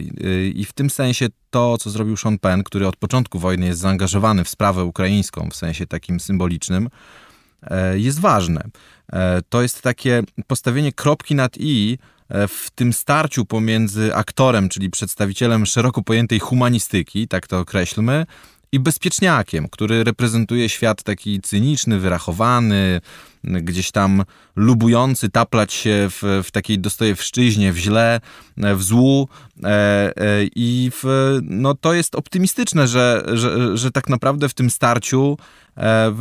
[0.53, 4.43] I w tym sensie to, co zrobił Sean Penn, który od początku wojny jest zaangażowany
[4.43, 6.89] w sprawę ukraińską w sensie takim symbolicznym,
[7.93, 8.63] jest ważne.
[9.49, 12.12] To jest takie postawienie kropki nad i E,
[12.47, 18.25] w tym starciu pomiędzy aktorem, czyli przedstawicielem szeroko pojętej humanistyki, tak to określmy,
[18.71, 23.01] i bezpieczniakiem, który reprezentuje świat taki cyniczny, wyrachowany,
[23.43, 24.23] gdzieś tam
[24.55, 28.21] lubujący taplać się w, w takiej dostojewszczyźnie, w źle,
[28.57, 29.27] w złu
[29.63, 31.03] e, e, i w,
[31.43, 35.37] no, to jest optymistyczne, że, że, że tak naprawdę w tym starciu
[35.77, 36.11] e,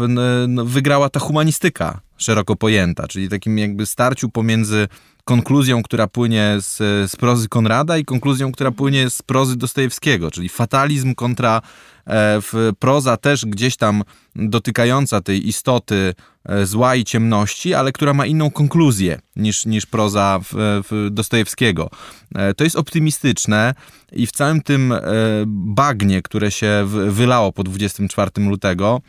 [0.64, 4.88] wygrała ta humanistyka szeroko pojęta, czyli takim jakby starciu pomiędzy
[5.24, 6.76] konkluzją, która płynie z,
[7.10, 11.62] z prozy Konrada i konkluzją, która płynie z prozy Dostojewskiego, czyli fatalizm kontra
[12.06, 14.02] e, w proza też gdzieś tam
[14.36, 16.14] dotykająca tej istoty
[16.44, 20.54] e, zła i ciemności, ale która ma inną konkluzję niż, niż proza w,
[20.90, 21.90] w Dostojewskiego.
[22.34, 23.74] E, to jest optymistyczne
[24.12, 25.00] i w całym tym e,
[25.46, 29.00] bagnie, które się wylało po 24 lutego,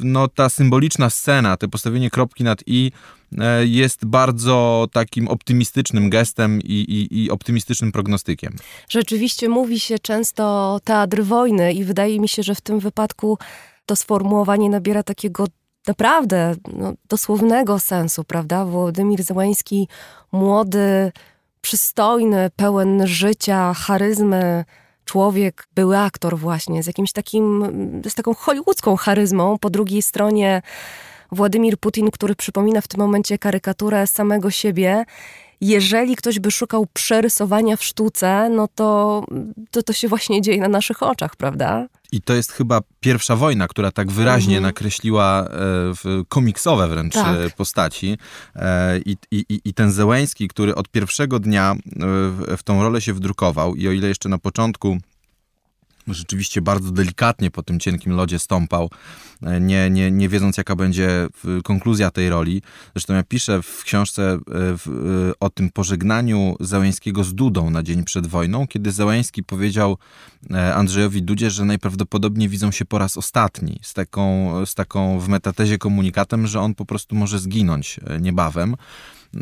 [0.00, 2.92] no ta symboliczna scena, to postawienie kropki nad i
[3.64, 8.56] jest bardzo takim optymistycznym gestem i, i, i, optymistycznym prognostykiem.
[8.88, 13.38] Rzeczywiście mówi się często teatr wojny i wydaje mi się, że w tym wypadku
[13.86, 15.44] to sformułowanie nabiera takiego
[15.86, 18.64] naprawdę no, dosłownego sensu, prawda?
[18.64, 19.88] Władimir Zełański,
[20.32, 21.12] młody,
[21.60, 24.64] przystojny, pełen życia, charyzmy,
[25.04, 27.64] człowiek, były aktor właśnie, z jakimś takim,
[28.08, 30.62] z taką hollywoodzką charyzmą, po drugiej stronie
[31.32, 35.04] Władimir Putin, który przypomina w tym momencie karykaturę samego siebie.
[35.60, 39.24] Jeżeli ktoś by szukał przerysowania w sztuce, no to
[39.70, 41.86] to, to się właśnie dzieje na naszych oczach, prawda?
[42.12, 44.62] I to jest chyba pierwsza wojna, która tak wyraźnie Mhm.
[44.62, 47.36] nakreśliła e, komiksowe wręcz Tak.
[47.40, 48.18] e, postaci.
[48.56, 51.76] E, I, i, I ten Zełęński, który od pierwszego dnia e,
[52.30, 54.98] w, w tą rolę się wdrukował i o ile jeszcze na początku
[56.14, 58.90] rzeczywiście bardzo delikatnie po tym cienkim lodzie stąpał,
[59.42, 61.28] e, nie, nie, nie wiedząc jaka będzie
[61.64, 62.62] konkluzja tej roli.
[62.94, 64.86] Zresztą ja piszę w książce e, w,
[65.30, 69.98] e, o tym pożegnaniu Załęskiego z Dudą na dzień przed wojną, kiedy Załęski powiedział
[70.74, 75.78] Andrzejowi Dudzie, że najprawdopodobniej widzą się po raz ostatni z taką, z taką w metatezie
[75.78, 78.76] komunikatem, że on po prostu może zginąć niebawem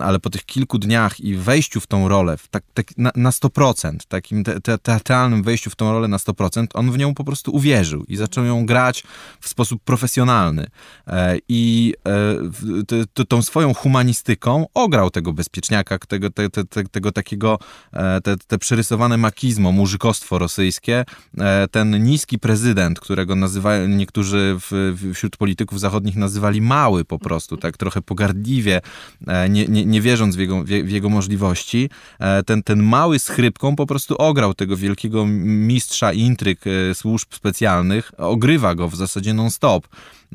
[0.01, 3.97] ale po tych kilku dniach i wejściu w tą rolę, tak, tak na, na 100%,
[4.09, 7.55] takim te, te, teatralnym wejściu w tą rolę na 100%, on w nią po prostu
[7.55, 9.03] uwierzył i zaczął ją grać
[9.41, 10.66] w sposób profesjonalny.
[11.07, 16.85] E, I e, te, te, tą swoją humanistyką ograł tego bezpieczniaka, tego, te, te, te,
[16.85, 17.59] tego takiego,
[17.93, 21.05] e, te, te przerysowane makizmo, murzykostwo rosyjskie,
[21.39, 27.57] e, ten niski prezydent, którego nazywają niektórzy w, wśród polityków zachodnich nazywali mały po prostu,
[27.57, 28.80] tak trochę pogardliwie,
[29.26, 33.29] e, nie, nie, nie wierząc w jego, w jego możliwości, e, ten, ten mały z
[33.29, 39.35] chrypką po prostu ograł tego wielkiego mistrza intryg e, służb specjalnych, ogrywa go w zasadzie
[39.35, 39.89] non-stop.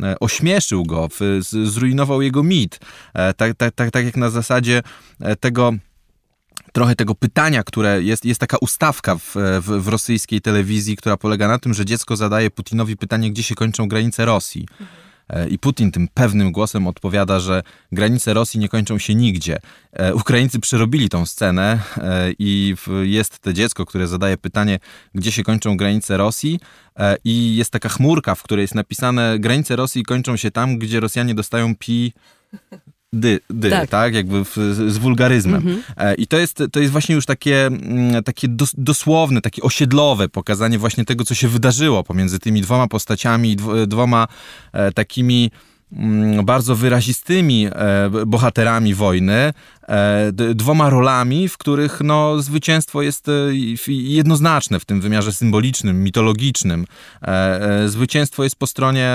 [0.03, 1.07] E, Ośmieszył go,
[1.63, 2.79] zrujnował jego mit.
[3.37, 4.83] Tak, tak, tak, tak jak na zasadzie
[5.39, 5.73] tego
[6.71, 11.47] trochę tego pytania, które jest, jest taka ustawka w, w, w rosyjskiej telewizji, która polega
[11.47, 14.67] na tym, że dziecko zadaje Putinowi pytanie, gdzie się kończą granice Rosji.
[14.81, 15.08] E,
[15.49, 19.59] I Putin tym pewnym głosem odpowiada, że granice Rosji nie kończą się nigdzie.
[19.93, 24.79] E, Ukraińcy przerobili tą scenę e, i jest to dziecko, które zadaje pytanie,
[25.15, 26.59] gdzie się kończą granice Rosji
[26.99, 30.99] e, i jest taka chmurka, w której jest napisane granice Rosji kończą się tam, gdzie
[30.99, 32.13] Rosjanie dostają pi
[33.13, 33.89] dy, dy tak.
[33.89, 34.13] Tak.
[34.13, 35.83] jakby w, z, z wulgaryzmem.
[35.97, 40.29] E, I to jest, to jest właśnie już takie, mm, takie dos, dosłowne, takie osiedlowe
[40.29, 44.27] pokazanie właśnie tego, co się wydarzyło pomiędzy tymi dwoma postaciami, dw, dwoma
[44.73, 45.51] e, takimi
[45.93, 49.53] mm, bardzo wyrazistymi e, bohaterami wojny,
[50.53, 53.31] dwoma rolami, w których no, zwycięstwo jest e,
[53.87, 56.85] jednoznaczne w tym wymiarze symbolicznym, mitologicznym.
[57.21, 59.09] E, e, Zwycięstwo jest po stronie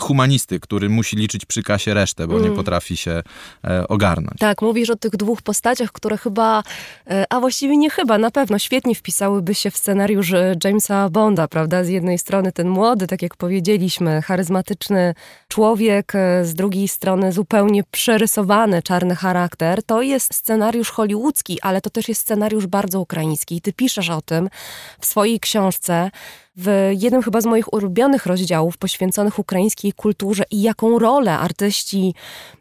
[0.00, 3.22] humanisty, który musi liczyć przy kasie resztę, bo nie potrafi się
[3.64, 4.38] e, ogarnąć.
[4.38, 6.62] Tak, mówisz o tych dwóch postaciach, które chyba,
[7.10, 11.48] e, a właściwie nie chyba, na pewno świetnie wpisałyby się w scenariusz e, Jamesa Bonda,
[11.48, 11.84] prawda?
[11.84, 15.14] Z jednej strony ten młody, tak jak powiedzieliśmy, charyzmatyczny
[15.48, 19.82] człowiek, e, z drugiej strony zupełnie przerysowany, czarny charakter.
[19.82, 23.56] To jest scenariusz hollywoodzki, ale to też jest scenariusz bardzo ukraiński.
[23.56, 24.48] I ty piszesz o tym
[25.00, 26.10] w swojej książce,
[26.56, 32.14] w jednym chyba z moich ulubionych rozdziałów poświęconych ukraińskiej kulturze i jaką rolę artyści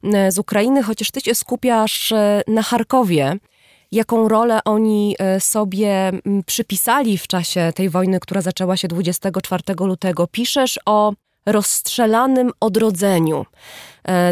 [0.04, 3.38] e, z Ukrainy, chociaż ty się skupiasz e, na Charkowie,
[3.92, 6.12] jaką rolę oni e, sobie
[6.46, 10.28] przypisali w czasie tej wojny, która zaczęła się 24 lutego.
[10.28, 11.14] Piszesz o
[11.46, 13.46] rozstrzelanym odrodzeniu,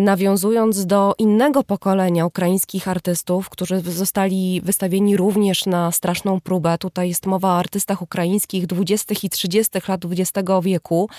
[0.01, 6.77] nawiązując do innego pokolenia ukraińskich artystów, którzy zostali wystawieni również na straszną próbę.
[6.77, 9.15] Tutaj jest mowa o artystach ukraińskich 20.
[9.23, 9.71] i 30.
[9.87, 11.09] lat XX wieku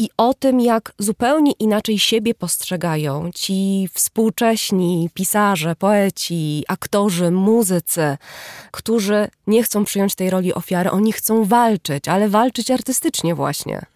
[0.00, 8.16] i o tym, jak zupełnie inaczej siebie postrzegają ci współcześni pisarze, poeci, aktorzy, muzycy,
[8.70, 13.86] którzy nie chcą przyjąć tej roli ofiary, oni chcą walczyć, ale walczyć artystycznie właśnie.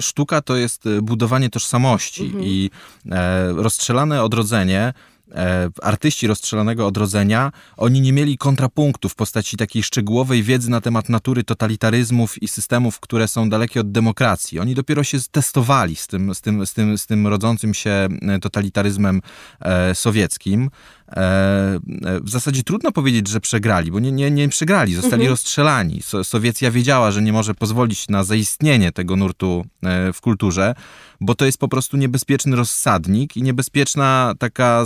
[0.00, 2.70] Sztuka to jest y, budowanie tożsamości i
[3.10, 4.92] e, rozstrzelane odrodzenie.
[5.34, 11.08] E, artyści rozstrzelanego odrodzenia, oni nie mieli kontrapunktu w postaci takiej szczegółowej wiedzy na temat
[11.08, 14.60] natury totalitaryzmów i systemów, które są dalekie od demokracji.
[14.60, 18.38] Oni dopiero się testowali z tym, z tym, z tym, z tym rodzącym się e,
[18.38, 19.22] totalitaryzmem
[19.60, 20.70] e, sowieckim.
[21.08, 26.02] E, e, w zasadzie trudno powiedzieć, że przegrali, bo nie, nie, nie przegrali, zostali rozstrzelani.
[26.02, 30.74] So, Sowiecja wiedziała, że nie może pozwolić na zaistnienie tego nurtu e, w kulturze,
[31.20, 34.84] bo to jest po prostu niebezpieczny rozsadnik i niebezpieczna taka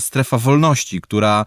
[0.00, 1.44] strefa wolności, która,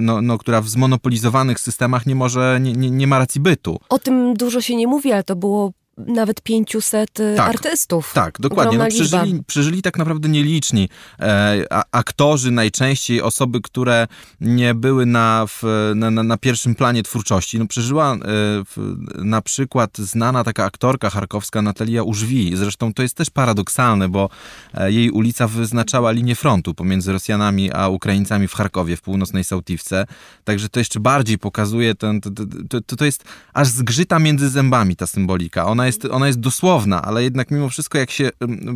[0.00, 3.80] no, no, która w zmonopolizowanych systemach nie może, nie, nie, nie ma racji bytu.
[3.88, 8.12] O tym dużo się nie mówi, ale to było nawet 500 y, Tak, artystów.
[8.14, 8.78] Tak, dokładnie.
[8.78, 10.88] No, przeżyli, przeżyli tak naprawdę nieliczni
[11.20, 14.06] e, aktorzy, najczęściej osoby, które
[14.40, 15.62] nie były na, w,
[15.94, 17.58] na, na, pierwszym planie twórczości.
[17.58, 18.18] No, przeżyła e,
[18.64, 22.56] w, na przykład znana taka aktorka charkowska Natalia Użwi.
[22.56, 24.28] Zresztą to jest też paradoksalne, bo
[24.74, 30.06] e, jej ulica wyznaczała linię frontu pomiędzy Rosjanami a Ukraińcami w Charkowie, w północnej Sautivce.
[30.44, 34.96] Także to jeszcze bardziej pokazuje ten, to, to, to, to jest aż zgrzyta między zębami
[34.96, 35.66] ta symbolika.
[35.66, 38.30] Ona ona jest, ona jest dosłowna, ale jednak mimo wszystko jak się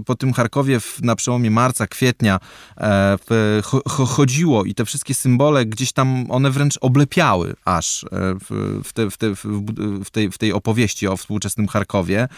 [0.06, 2.40] po tym Charkowie w, na przełomie marca, kwietnia e,
[3.26, 8.08] w, cho, chodziło i te wszystkie symbole gdzieś tam, one wręcz oblepiały aż e,
[8.84, 9.34] w, te, w, te,
[10.04, 12.28] w, tej, w tej opowieści o współczesnym Charkowie.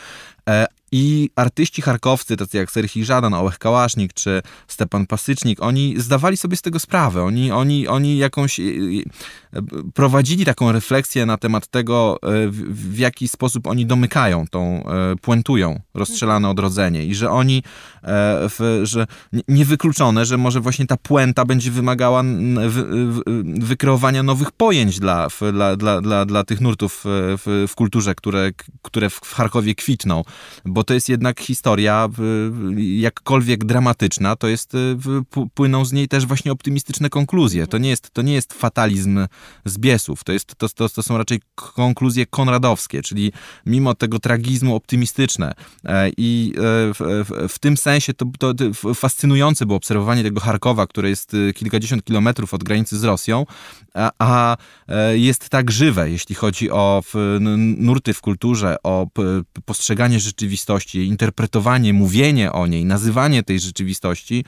[0.93, 6.37] E, I artyści charkowscy, tacy jak Serhii Żadan, Ołech Kałasznik czy Stepan Pasycznik, oni zdawali
[6.37, 7.23] sobie z tego sprawę.
[7.23, 9.63] Oni, oni, oni jakąś e, e,
[9.95, 14.85] prowadzili taką refleksję na temat tego, w, w jaki sposób oni domykają tą,
[15.23, 17.63] puentują rozstrzelane odrodzenie i że oni,
[18.83, 19.07] że
[19.49, 22.25] niewykluczone, że może właśnie ta puenta będzie wymagała
[23.45, 28.51] wykreowania nowych pojęć dla, dla, dla, dla, dla tych nurtów w, w kulturze, które,
[28.83, 30.25] które w Charkowie kwitną
[30.78, 32.09] bo to jest jednak historia
[32.77, 34.97] jakkolwiek dramatyczna, to jest, y,
[35.55, 37.67] płyną z niej też właśnie optymistyczne konkluzje.
[37.67, 39.27] To nie jest, to nie jest fatalizm
[39.65, 43.33] z biesów, to, jest, to, to, to są raczej konkluzje konradowskie, czyli
[43.67, 45.55] mimo tego tragizmu optymistyczne.
[45.85, 46.61] E, I e,
[46.95, 51.35] w, w, w tym sensie to, to, to fascynujące było obserwowanie tego Charkowa, które jest
[51.35, 53.47] y, kilkadziesiąt kilometrów od granicy z Rosją,
[53.95, 54.57] a, a
[54.89, 57.03] e, jest tak żywe, jeśli chodzi o
[57.79, 59.07] nurty w kulturze, o
[59.65, 64.45] postrzeganie rzeczywistości, interpretowanie, mówienie o niej, nazywanie tej rzeczywistości,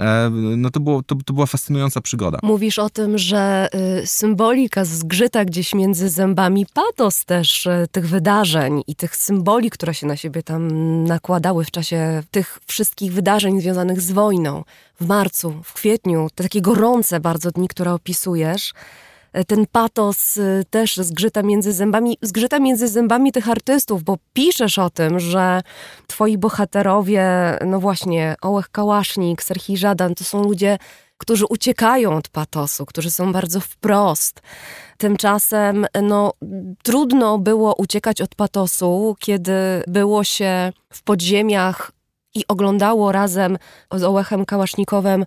[0.00, 2.38] e, no to, było, to, to była fascynująca przygoda.
[2.42, 3.68] Mówisz o tym, że
[4.02, 9.94] y, symbolika zgrzyta gdzieś między zębami, patos też y, tych wydarzeń i tych symboli, które
[9.94, 10.68] się na siebie tam
[11.04, 14.64] nakładały w czasie tych wszystkich wydarzeń związanych z wojną.
[15.00, 18.72] W marcu, w kwietniu, te takie gorące bardzo dni, które opisujesz
[19.46, 24.90] ten patos y, też zgrzyta między zębami, zgrzyta między zębami tych artystów, bo piszesz o
[24.90, 25.62] tym, że
[26.06, 27.24] twoi bohaterowie,
[27.66, 30.78] no właśnie, Ołech Kałasznik, Serhii Żadan, to są ludzie,
[31.18, 34.40] którzy uciekają od patosu, którzy są bardzo wprost.
[34.98, 36.32] Tymczasem no,
[36.82, 39.52] trudno było uciekać od patosu, kiedy
[39.86, 41.92] było się w podziemiach
[42.34, 43.58] i oglądało razem
[43.92, 45.24] z Ołechem Kałasznikowem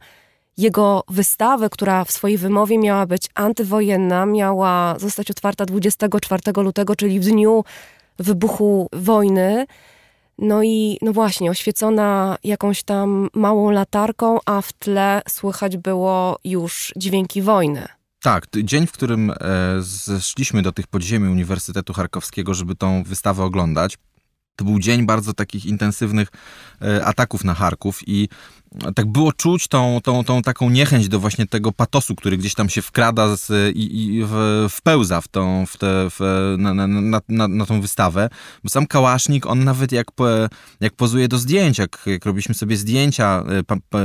[0.57, 7.19] jego wystawę, która w swojej wymowie miała być antywojenna, miała zostać otwarta 24 lutego, czyli
[7.19, 7.63] w dniu
[8.19, 9.65] wybuchu wojny.
[10.37, 16.93] No i no właśnie, oświecona jakąś tam małą latarką, a w tle słychać było już
[16.95, 17.87] dźwięki wojny.
[18.21, 19.35] Tak, dzień, w którym e,
[19.79, 23.97] zeszliśmy do tych podziemi Uniwersytetu Charkowskiego, żeby tą wystawę oglądać,
[24.55, 26.27] to był dzień bardzo takich intensywnych
[26.81, 28.29] e, ataków na Charków i
[28.95, 32.69] tak było czuć tą, tą, tą taką niechęć do właśnie tego patosu, który gdzieś tam
[32.69, 37.47] się wkrada z, i, i w, wpełza w tą, w te, w, na, na, na,
[37.47, 38.29] na, tą wystawę.
[38.63, 40.07] Bo sam Kałasznik, on nawet jak,
[40.79, 43.99] jak pozuje do zdjęć, jak, jak robiliśmy sobie zdjęcia e, pa, pa,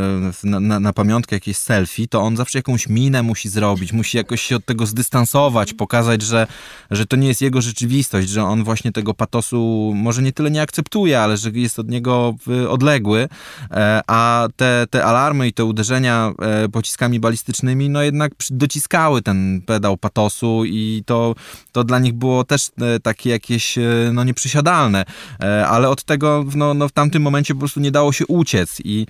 [0.45, 4.57] na, na, pamiątkę, jakieś selfie, to on zawsze jakąś minę musi zrobić, musi jakoś się
[4.57, 6.47] od tego zdystansować, pokazać, że,
[6.91, 10.63] że to nie jest jego rzeczywistość, że on właśnie tego patosu może nie tyle nie
[10.63, 12.35] akceptuje, ale że jest od niego
[12.69, 13.29] odległy,
[13.71, 19.63] e, a te, te alarmy i te uderzenia e, pociskami balistycznymi, no jednak dociskały ten
[19.67, 21.35] pedał patosu i to,
[21.73, 23.83] to dla nich było też e, takie jakieś, e,
[24.13, 25.05] no nieprzysiadalne,
[25.69, 29.07] ale od tego no, no w tamtym momencie po prostu nie dało się uciec i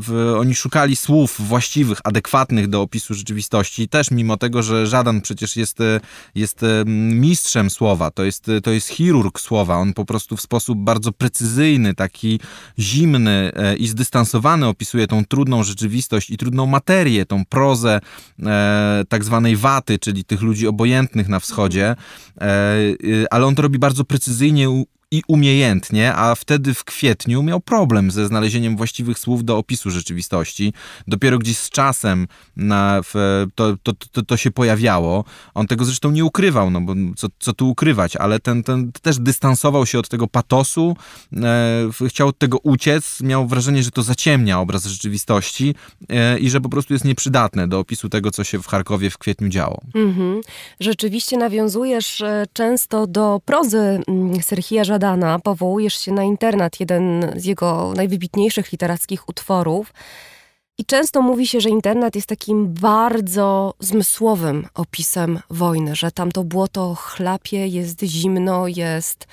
[0.00, 5.56] w, oni szukali słów właściwych, adekwatnych do opisu rzeczywistości, też mimo tego, że żaden przecież
[5.56, 5.78] jest,
[6.34, 11.12] jest mistrzem słowa, to jest, to jest chirurg słowa, on po prostu w sposób bardzo
[11.12, 12.40] precyzyjny, taki
[12.78, 18.00] zimny i zdystansowany opisuje tą trudną rzeczywistość i trudną materię, tą prozę
[18.42, 22.94] e, tak zwanej waty, czyli tych ludzi obojętnych na wschodzie, e, e
[23.30, 24.84] ale on to robi bardzo precyzyjnie,
[25.16, 30.72] i umiejętnie, a wtedy w kwietniu miał problem ze znalezieniem właściwych słów do opisu rzeczywistości.
[31.08, 35.24] Dopiero gdzieś z czasem na, w, to, to, to, to, się pojawiało.
[35.54, 39.18] On tego zresztą nie ukrywał, no bo co, co tu ukrywać, ale ten, ten też
[39.18, 40.96] dystansował się od tego patosu,
[41.36, 45.74] e, chciał od tego uciec, miał wrażenie, że to zaciemnia obraz rzeczywistości
[46.08, 49.18] e, i że po prostu jest nieprzydatne do opisu tego, co się w Charkowie w
[49.18, 49.80] kwietniu działo.
[49.94, 50.40] Mhm.
[50.80, 54.84] Rzeczywiście nawiązujesz e, często do prozy mm, Serhija
[55.42, 59.92] Powołujesz się na internat, jeden z jego najwybitniejszych literackich utworów.
[60.78, 66.44] I często mówi się, że internat jest takim bardzo zmysłowym opisem wojny, że tam to
[66.44, 69.26] błoto chlapie, jest zimno, jest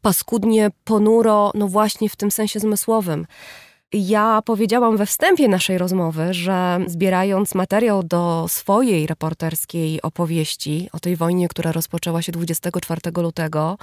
[0.00, 3.26] paskudnie, ponuro, no właśnie w tym sensie zmysłowym.
[3.92, 11.16] Ja powiedziałam we wstępie naszej rozmowy, że zbierając materiał do swojej reporterskiej opowieści o tej
[11.16, 13.78] wojnie, która rozpoczęła się 24 lutego,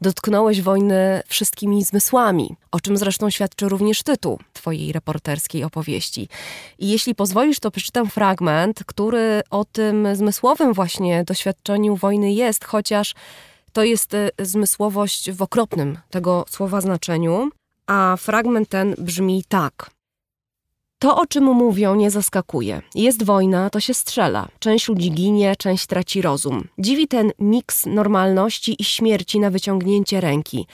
[0.00, 6.28] dotknąłeś wojny wszystkimi zmysłami, o czym zresztą świadczy również tytuł twojej reporterskiej opowieści.
[6.78, 13.14] I jeśli pozwolisz, to przeczytam fragment, który o tym zmysłowym właśnie doświadczeniu wojny jest, chociaż
[13.72, 17.50] To jest e, zmysłowość w okropnym tego słowa znaczeniu,
[17.90, 19.90] a fragment ten brzmi tak.
[20.98, 22.82] To, o czym mówią, nie zaskakuje.
[22.94, 24.48] Jest wojna, to się strzela.
[24.58, 26.68] Część ludzi ginie, część traci rozum.
[26.78, 30.66] Dziwi ten miks normalności i śmierci na wyciągnięcie ręki.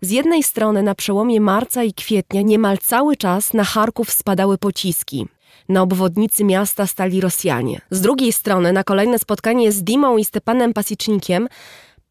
[0.00, 5.26] Z jednej strony na przełomie marca i kwietnia niemal cały czas na Charków spadały pociski.
[5.68, 7.80] Na obwodnicy miasta stali Rosjanie.
[7.90, 11.48] Z drugiej strony na kolejne spotkanie z Dimą i Stepanem Pasicznikiem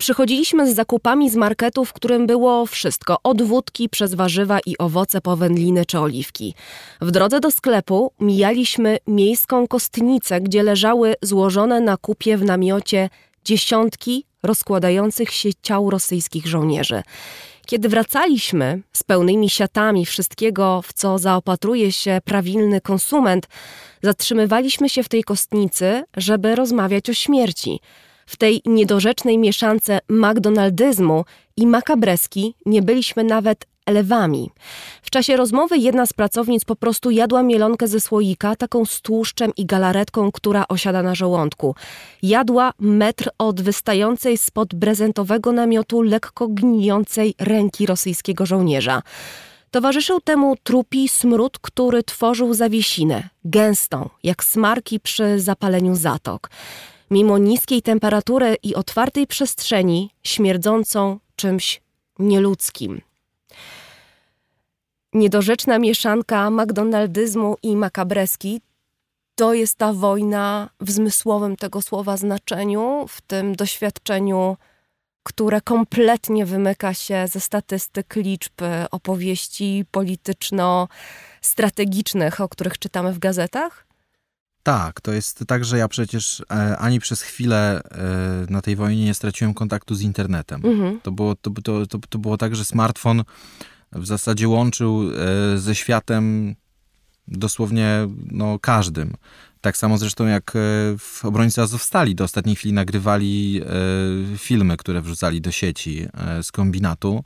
[0.02, 5.22] Przychodziliśmy z zakupami z marketu, w którym było wszystko, od wódki przez warzywa i owoce
[5.22, 6.56] po wędliny czy oliwki.
[7.02, 13.10] W drodze do sklepu mijaliśmy miejską kostnicę, gdzie leżały złożone na kupie w namiocie
[13.45, 17.04] dziesiątki rozkładających się ciał rosyjskich żołnierzy.
[17.66, 23.47] Kiedy wracaliśmy z pełnymi siatami wszystkiego, w co zaopatruje się prawilny konsument,
[24.02, 27.80] zatrzymywaliśmy się w tej kostnicy, żeby rozmawiać o śmierci.
[28.32, 31.25] W tej niedorzecznej mieszance McDonaldyzmu
[31.57, 34.49] i makabreski nie byliśmy nawet elewami.
[35.01, 39.51] W czasie rozmowy jedna z pracownic po prostu jadła mielonkę ze słoika, taką z tłuszczem
[39.57, 41.75] i galaretką, która osiada na żołądku.
[42.23, 49.01] Jadła metr od wystającej spod brezentowego namiotu lekko gnijącej ręki rosyjskiego żołnierza.
[49.71, 56.49] Towarzyszył temu trupi smród, który tworzył zawiesinę, gęstą, jak smarki przy zapaleniu zatok
[57.12, 61.82] mimo niskiej temperatury i otwartej przestrzeni, śmierdzącą czymś
[62.20, 63.01] nieludzkim.
[65.14, 68.62] Niedorzeczna mieszanka McDonaldyzmu i makabreski
[69.36, 74.57] to jest ta wojna w zmysłowym tego słowa znaczeniu, w tym doświadczeniu,
[75.24, 78.53] które kompletnie wymyka się ze statystyk, liczb,
[78.91, 83.90] opowieści polityczno-strategicznych, o których czytamy w gazetach?
[84.64, 89.05] Tak, to jest tak, że ja przecież e, ani przez chwilę e, na tej wojnie
[89.05, 90.66] nie straciłem kontaktu z internetem.
[90.66, 90.99] Mhm.
[91.01, 93.24] To, było, to, to, to, to było tak, że smartfon
[93.91, 96.55] w zasadzie łączył e, ze światem
[97.28, 99.14] dosłownie no, każdym.
[99.62, 100.53] Tak samo zresztą jak
[100.99, 103.62] w obrońcy Azowstali do ostatniej chwili nagrywali
[104.38, 106.07] filmy, które wrzucali do sieci
[106.41, 107.24] z kombinatu.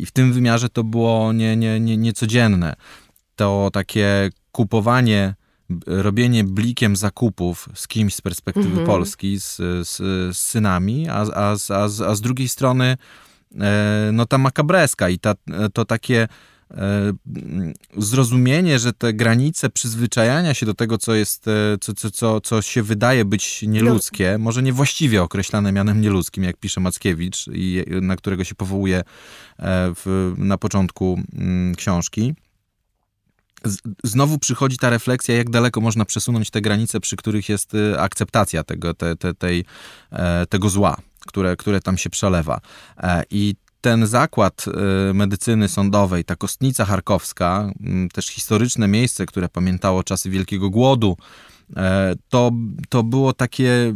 [0.00, 2.74] I w tym wymiarze to było nie, nie, nie, niecodzienne.
[3.36, 5.34] To takie kupowanie
[5.86, 8.86] robienie blikiem zakupów z kimś z perspektywy mhm.
[8.86, 12.96] Polski, z, z, z, synami, a, a, a, a z drugiej strony
[13.60, 15.34] e, no ta makabreska i ta,
[15.72, 16.28] to takie
[16.70, 17.12] e,
[17.96, 22.62] zrozumienie, że te granice przyzwyczajania się do tego, co jest, e, co, co, co, co
[22.62, 24.44] się wydaje być nieludzkie, no.
[24.44, 29.02] może niewłaściwie określane mianem nieludzkim, jak pisze Mackiewicz, i na którego się powołuje
[29.94, 32.34] w, na początku mm, książki
[34.04, 38.64] znowu przychodzi ta refleksja, jak daleko można przesunąć te granice, przy których jest y, akceptacja
[38.64, 39.64] tego, te, te, tej,
[40.12, 40.96] e, tego zła,
[41.26, 42.60] które, które tam się przelewa.
[42.98, 44.64] E, I ten zakład
[45.10, 47.70] y, medycyny sądowej, ta kostnica charkowska,
[48.12, 51.16] też historyczne miejsce, które pamiętało czasy Wielkiego Głodu,
[51.76, 52.50] e, to,
[52.88, 53.94] to było takie,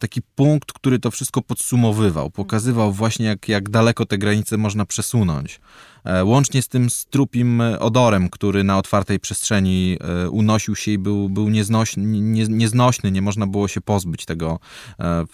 [0.00, 5.60] taki punkt, który to wszystko podsumowywał, pokazywał właśnie, jak, jak daleko te granice można przesunąć.
[6.06, 11.28] E, łącznie z tym strupim odorem, który na otwartej przestrzeni e, unosił się i był,
[11.28, 14.58] był nieznośny, nie, nieznośny, nie można było się pozbyć tego,
[14.98, 15.24] e,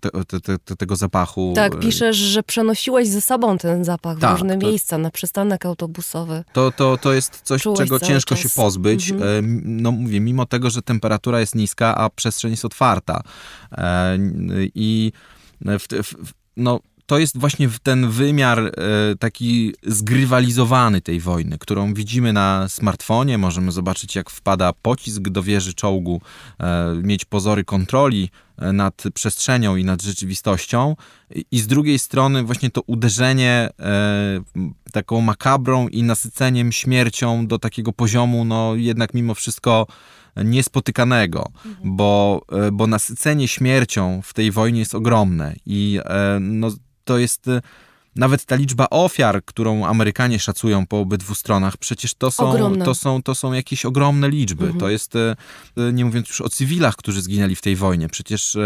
[0.00, 1.52] te, te, te, tego zapachu.
[1.56, 5.66] Tak, piszesz, że przenosiłeś ze sobą ten zapach tak, w różne to, miejsca, na przystanek
[5.66, 6.44] autobusowy.
[6.52, 8.42] To, to, to jest coś, Czułeś czego ciężko czas.
[8.42, 9.10] się pozbyć.
[9.10, 9.62] Mhm.
[9.64, 13.22] No mówię, mimo tego, że temperatura jest niska, a przestrzeń jest otwarta.
[14.74, 15.12] I
[15.60, 18.72] w, w, no to jest właśnie ten wymiar e,
[19.18, 23.38] taki zgrywalizowany tej wojny, którą widzimy na smartfonie.
[23.38, 26.20] Możemy zobaczyć, jak wpada pocisk do wieży czołgu,
[26.60, 30.96] e, mieć pozory kontroli e, nad przestrzenią i nad rzeczywistością.
[31.50, 33.70] I z drugiej strony właśnie to uderzenie
[34.92, 39.86] taką makabrą i nasyceniem śmiercią do takiego poziomu, no jednak mimo wszystko
[40.36, 41.96] niespotykanego, mhm.
[41.96, 42.42] bo,
[42.72, 46.00] bo nasycenie śmiercią w tej wojnie jest ogromne i
[46.40, 46.70] no,
[47.04, 47.60] to jest y,
[48.16, 53.22] nawet ta liczba ofiar, którą Amerykanie szacują po obydwu stronach, przecież to są, to są,
[53.22, 54.64] to są jakieś ogromne liczby.
[54.64, 54.80] Mhm.
[54.80, 55.36] To jest, y,
[55.78, 58.08] y, nie mówiąc już o cywilach, którzy zginęli w tej wojnie.
[58.08, 58.56] Przecież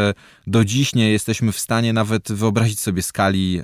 [0.47, 3.61] do dziś nie jesteśmy w stanie nawet wyobrazić sobie skali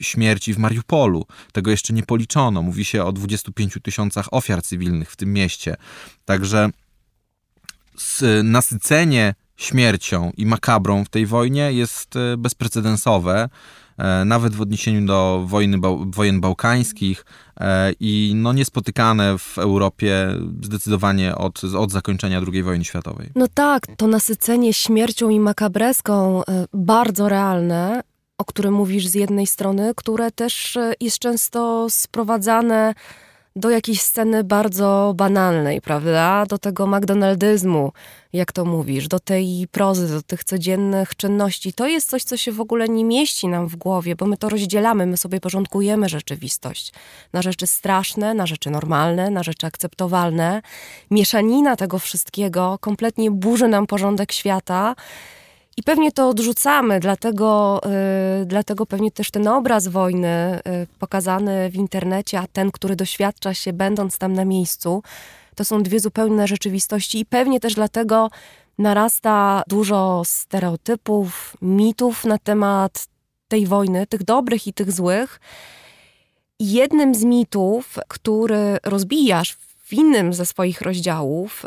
[0.00, 1.26] śmierci w Mariupolu.
[1.52, 2.62] Tego jeszcze nie policzono.
[2.62, 5.76] Mówi się o 25 tysiącach ofiar cywilnych w tym mieście.
[6.24, 6.70] Także
[8.42, 13.48] nasycenie śmiercią i makabrą w tej wojnie jest e, bezprecedensowe
[13.98, 17.24] e, nawet w odniesieniu do wojny, wojen bałkańskich
[17.60, 20.28] e, i no niespotykane w Europie
[20.62, 23.30] zdecydowanie od, od zakończenia II wojny światowej.
[23.34, 26.42] No tak, to nasycenie śmiercią i makabreską
[26.74, 28.02] bardzo realne,
[28.38, 32.94] o którym mówisz z jednej strony, które też jest często sprowadzane
[33.56, 36.46] do jakiejś sceny bardzo banalnej, prawda?
[36.46, 37.92] Do tego McDonaldyzmu,
[38.32, 41.72] jak to mówisz, do tej prozy, do tych codziennych czynności.
[41.72, 44.48] To jest coś, co się w ogóle nie mieści nam w głowie, bo my to
[44.48, 46.92] rozdzielamy, my sobie porządkujemy rzeczywistość
[47.32, 50.62] na rzeczy straszne, na rzeczy normalne, na rzeczy akceptowalne.
[51.10, 54.94] Mieszanina tego wszystkiego kompletnie burzy nam porządek świata.
[55.76, 57.80] I pewnie to odrzucamy, dlatego,
[58.38, 63.54] yy, dlatego pewnie też ten obraz wojny yy, pokazany w internecie, a ten, który doświadcza
[63.54, 65.02] się będąc tam na miejscu,
[65.54, 68.30] to są dwie zupełne rzeczywistości i pewnie też dlatego
[68.78, 73.06] narasta dużo stereotypów, mitów na temat
[73.48, 75.40] tej wojny, tych dobrych i tych złych.
[76.60, 81.64] Jednym z mitów, który rozbijasz w innym ze swoich rozdziałów,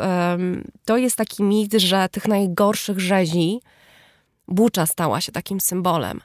[0.84, 3.60] to jest taki mit, że tych najgorszych rzezi,
[4.48, 6.20] Bucza stała się takim symbolem.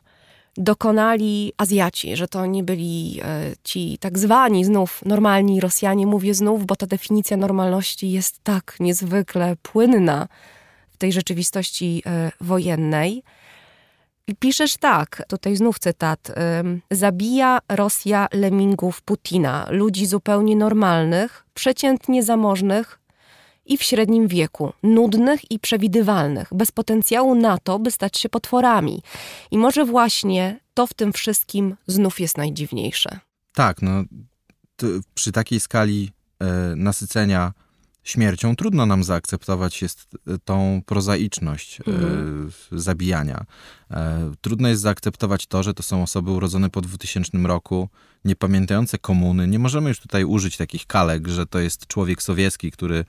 [0.58, 6.66] Dokonali Azjaci, że to nie byli e, ci tak zwani znów normalni Rosjanie, mówię znów,
[6.66, 10.28] bo ta definicja normalności jest tak niezwykle płynna
[10.92, 13.24] w tej rzeczywistości e, wojennej.
[14.28, 16.32] I piszesz tak, tutaj znów cytat:
[16.92, 23.00] Zabija Rosja lemingów Putina, ludzi zupełnie normalnych, przeciętnie zamożnych,
[23.66, 29.02] i w średnim wieku, nudnych i przewidywalnych, bez potencjału na to, by stać się potworami.
[29.52, 33.20] I może właśnie to w tym wszystkim znów jest najdziwniejsze.
[33.54, 34.04] Tak, no
[35.14, 37.54] przy takiej skali e, nasycenia
[38.04, 42.52] śmiercią trudno nam zaakceptować jest e, tą prozaiczność e, mhm.
[42.72, 43.46] zabijania.
[43.92, 47.90] E, trudno jest zaakceptować to, że to są osoby urodzone po 2000 roku,
[48.26, 49.48] niepamiętające komuny.
[49.48, 53.06] Nie możemy już tutaj użyć takich kalek, że to jest człowiek sowiecki, który,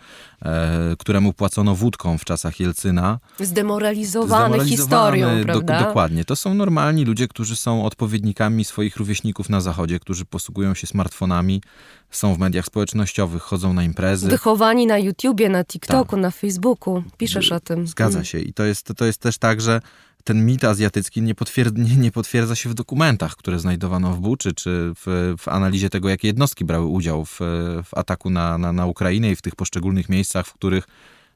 [0.98, 3.18] któremu płacono wódką w czasach Jelcyna.
[3.40, 5.78] Zdemoralizowany, Zdemoralizowany historią, prawda?
[5.78, 6.24] Do, dokładnie.
[6.24, 11.62] To są normalni ludzie, którzy są odpowiednikami swoich rówieśników na zachodzie, którzy posługują się smartfonami,
[12.10, 14.28] są w mediach społecznościowych, chodzą na imprezy.
[14.28, 16.20] Wychowani na YouTubie, na TikToku, tak.
[16.20, 17.02] na Facebooku.
[17.18, 17.86] Piszesz o tym.
[17.86, 18.24] Zgadza mm.
[18.24, 18.38] się.
[18.38, 19.80] I to jest, to jest też tak, że
[20.24, 24.52] ten mit azjatycki nie, potwierd nie, nie, potwierdza się w dokumentach, które znajdowano w Buczy,
[24.52, 27.38] czy w, w analizie tego, jakie jednostki brały udział w,
[27.84, 30.84] w ataku na, na, na Ukrainę i w tych poszczególnych miejscach, w których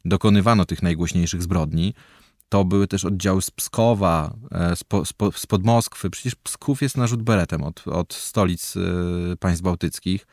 [0.04, 1.94] dokonywano tych najgłośniejszych zbrodni.
[2.48, 4.74] To były też oddziały z Pskowa, e,
[5.36, 6.10] spod Moskwy.
[6.10, 10.26] Przecież Psków jest narzut beretem od, od stolic e, państw bałtyckich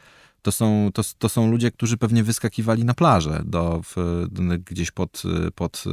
[0.43, 4.26] to są, to, to są ludzie, którzy pewnie wyskakiwali na plażę do, w,
[4.66, 5.24] gdzieś pod,
[5.56, 5.84] pod,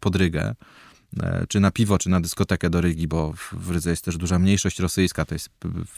[0.00, 0.54] pod Rygę,
[1.48, 4.78] czy na piwo, czy na dyskotekę do Rygi, bo w Rydze jest też duża mniejszość
[4.78, 5.50] rosyjska, to jest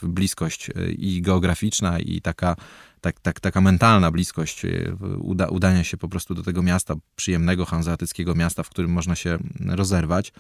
[0.03, 2.57] bliskość e, i geograficzna, i taka,
[3.01, 7.64] tak, tak, taka mentalna bliskość e, uda, udania się po prostu do tego miasta, przyjemnego
[7.64, 10.33] hanzeatyckiego miasta, w którym można się rozerwać.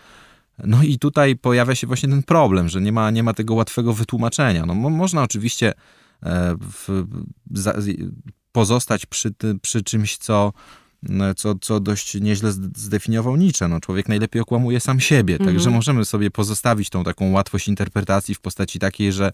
[0.64, 3.92] No i tutaj pojawia się właśnie ten problem, że nie ma, nie ma tego łatwego
[3.92, 4.66] wytłumaczenia.
[4.66, 5.74] No, można oczywiście
[6.22, 7.06] E, w,
[7.50, 7.74] za,
[8.52, 10.52] pozostać przy, przy czymś, co,
[11.36, 13.68] co, co dość nieźle zdefiniował Nietzsche.
[13.68, 15.44] No, człowiek najlepiej okłamuje sam siebie, -hmm.
[15.44, 19.32] także możemy sobie pozostawić tą taką łatwość interpretacji w postaci takiej, że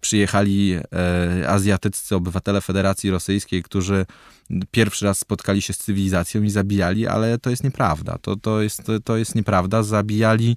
[0.00, 4.06] przyjechali e, azjatyccy obywatele Federacji Rosyjskiej, którzy
[4.70, 8.18] pierwszy raz spotkali się z cywilizacją i zabijali, ale to jest nieprawda.
[8.18, 9.82] To, to, jest, to jest nieprawda.
[9.82, 10.56] Zabijali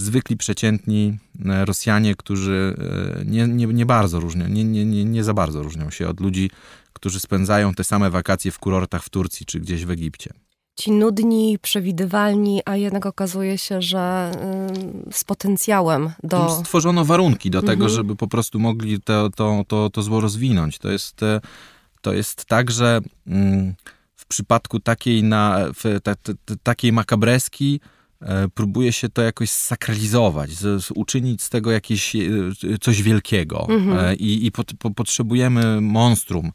[0.00, 2.76] zwykli, przeciętni e, Rosjanie, którzy
[3.20, 6.20] e, nie, nie, nie bardzo różnią, nie, nie, nie, nie za bardzo różnią się od
[6.20, 6.50] ludzi,
[6.92, 10.32] którzy spędzają te same wakacje w kurortach w Turcji czy gdzieś w Egipcie.
[10.80, 14.32] Ci nudni, przewidywalni, a jednak okazuje się, że
[15.08, 16.50] y, z potencjałem do.
[16.50, 17.78] Stworzono warunki do mhm.
[17.78, 20.78] tego, żeby po prostu mogli to, to, to, to zło rozwinąć.
[20.78, 21.40] To jest, e,
[22.00, 23.74] to jest tak, że mm,
[24.16, 26.32] w przypadku takiej, na, w, ta, ta,
[26.62, 27.80] takiej makabreski,
[28.54, 32.20] próbuje się to jakoś sakralizować, z, z, uczynić z tego jakieś e,
[32.80, 33.66] coś wielkiego.
[33.68, 33.98] Mhm.
[33.98, 36.52] E, I, i pot, po, potrzebujemy monstrum,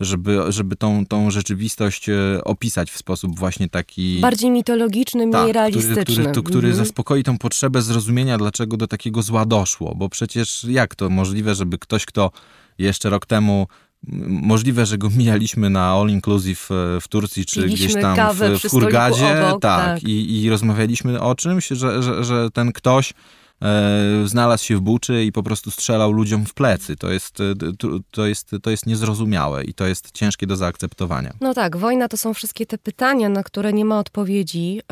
[0.00, 2.06] żeby, żeby tą, tą rzeczywistość
[2.44, 4.20] opisać w sposób właśnie taki...
[4.20, 6.02] Bardziej mitologiczny, tak, mniej realistyczny.
[6.02, 6.84] Który, który, to, który mhm.
[6.84, 9.94] zaspokoi tą potrzebę zrozumienia, dlaczego do takiego zła doszło.
[9.94, 12.30] Bo przecież jak to możliwe, żeby ktoś, kto
[12.78, 13.66] jeszcze rok temu
[14.26, 18.40] Możliwe, że go mijaliśmy na All Inclusive e, w Turcji, czy Piliśmy gdzieś tam w,
[18.64, 19.48] w Hurgadzie.
[19.48, 20.02] Obok, tak, tak.
[20.02, 23.14] I, I, rozmawialiśmy o czymś, że, że, że ten ktoś
[24.24, 26.96] znalazł się w Buczy i po prostu strzelał ludziom w plecy.
[26.96, 27.54] To jest, e,
[28.10, 31.32] to, jest, to jest niezrozumiałe i to jest ciężkie do zaakceptowania.
[31.40, 34.82] No tak, wojna to są wszystkie te pytania, na które nie ma odpowiedzi yy,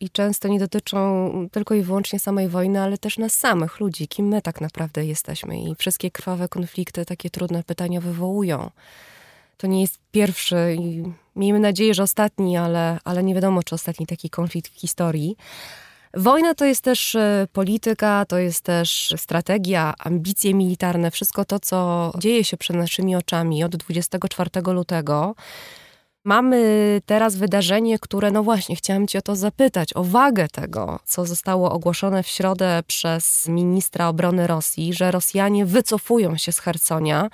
[0.00, 4.28] i często nie dotyczą tylko i wyłącznie samej wojny, ale też nas samych, ludzi, kim
[4.28, 5.60] my tak naprawdę jesteśmy.
[5.60, 8.70] I wszystkie krwawe konflikty takie trudne pytania wywołują.
[9.56, 11.02] To nie jest pierwszy i
[11.36, 15.36] miejmy nadzieję, że ostatni, ale, ale nie wiadomo, czy ostatni taki konflikt w historii.
[16.16, 22.12] Wojna to jest też e, polityka, to jest też strategia, ambicje militarne, wszystko to, co
[22.18, 25.34] dzieje się przed naszymi oczami od 24 lutego.
[26.24, 31.26] Mamy teraz wydarzenie, które, no właśnie, chciałam Cię o to zapytać, o wagę tego, co
[31.26, 37.28] zostało ogłoszone w środę przez ministra obrony Rosji, że Rosjanie wycofują się z Hersonia.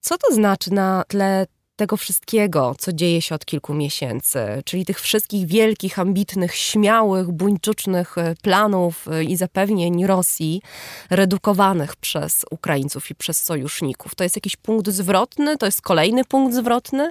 [0.00, 1.46] Co to znaczy na tle
[1.76, 8.18] tego wszystkiego, co dzieje się od kilku miesięcy, czyli tych wszystkich wielkich, ambitnych, śmiałych, buńczucznych
[8.18, 10.62] e, planów e, i zapewnień Rosji,
[11.10, 14.14] redukowanych przez Ukraińców i przez sojuszników.
[14.14, 15.56] To jest jakiś punkt zwrotny?
[15.56, 17.10] To jest kolejny punkt zwrotny?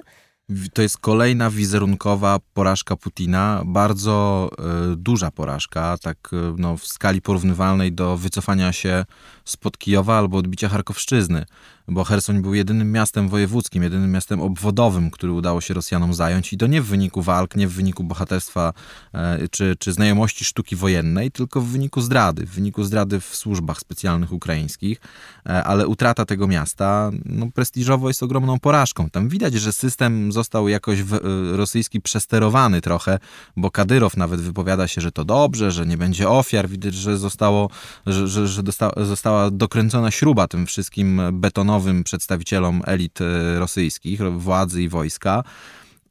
[0.72, 4.48] To jest kolejna wizerunkowa porażka Putina, bardzo
[4.92, 9.04] y, duża porażka, tak y, no, w skali porównywalnej do wycofania się
[9.44, 11.44] spod Kijowa albo odbicia Charkowszczyzny
[11.88, 16.52] bo Hersoń był jedynym miastem wojewódzkim, jedynym miastem obwodowym, który udało się Rosjanom zająć.
[16.52, 18.72] I to nie w wyniku walk, nie w wyniku bohaterstwa
[19.14, 23.80] e, czy, czy znajomości sztuki wojennej, tylko w wyniku zdrady, w wyniku zdrady w służbach
[23.80, 25.00] specjalnych ukraińskich,
[25.46, 29.10] e, ale utrata tego miasta no, prestiżowo jest ogromną porażką.
[29.10, 31.18] Tam widać, że system został jakoś w, e,
[31.56, 33.18] rosyjski przesterowany trochę,
[33.56, 37.70] bo Kadyrow nawet wypowiada się, że to dobrze, że nie będzie ofiar, widać, że zostało,
[38.06, 44.20] że, że, że dosta, została dokręcona śruba tym wszystkim betonowym nowym przedstawicielom elit e, rosyjskich,
[44.20, 45.44] władzy i wojska.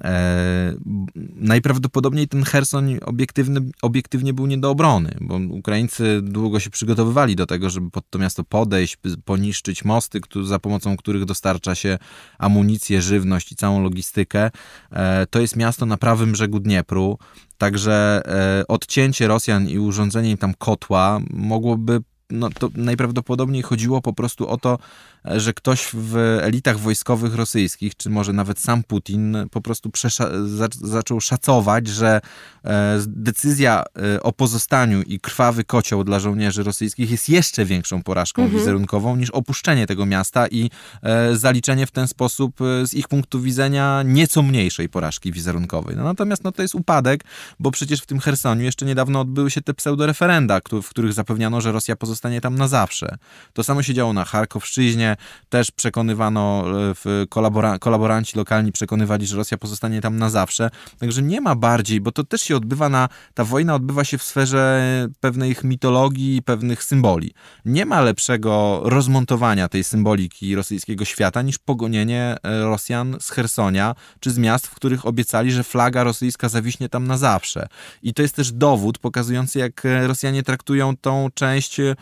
[0.04, 0.76] E,
[1.36, 7.46] najprawdopodobniej ten Herson obiektywny, obiektywnie był nie do obrony, bo Ukraińcy długo się przygotowywali do
[7.46, 11.98] tego, żeby pod to miasto podejść, poniszczyć mosty, za pomocą których dostarcza się
[12.38, 14.52] amunicję, żywność i całą logistykę.
[14.92, 17.18] E, to jest miasto na prawym brzegu Dniepru,
[17.58, 24.14] także e, odcięcie Rosjan i urządzenie im tam kotła mogłoby no to najprawdopodobniej chodziło po
[24.14, 24.80] prostu o to,
[25.28, 29.92] że ktoś w elitach wojskowych rosyjskich, czy może nawet sam Putin, po prostu
[30.82, 32.22] zaczął szacować, że
[32.64, 33.84] e, decyzja
[34.16, 38.60] e, o pozostaniu i krwawy kocioł dla żołnierzy rosyjskich jest jeszcze większą porażką mhm.
[38.60, 40.70] wizerunkową niż opuszczenie tego miasta i
[41.04, 45.96] e, zaliczenie w ten sposób z ich punktu widzenia nieco mniejszej porażki wizerunkowej.
[45.96, 47.24] No, natomiast no, to jest upadek,
[47.60, 51.72] bo przecież w tym Hersoniu jeszcze niedawno odbyły się te pseudoreferenda, w których zapewniano, że
[51.72, 53.18] Rosja pozostanie tam na zawsze.
[53.54, 55.15] To samo się działo na Charkowszczyźnie,
[55.50, 56.66] też przekonywano,
[57.06, 60.70] e, kolabora kolaboranci lokalni przekonywali, że Rosja pozostanie tam na zawsze.
[61.00, 64.24] Także nie ma bardziej, bo to też się odbywa na, ta wojna odbywa się w
[64.24, 64.82] sferze
[65.20, 67.32] pewnej mitologii, pewnych symboli.
[67.66, 74.32] Nie ma lepszego rozmontowania tej symboliki rosyjskiego świata niż pogonienie e, Rosjan z Hersonia, czy
[74.32, 77.68] z miast, w których obiecali, że flaga rosyjska zawiśnie tam na zawsze.
[78.04, 81.96] I to jest też dowód pokazujący, jak e, Rosjanie traktują tą część e,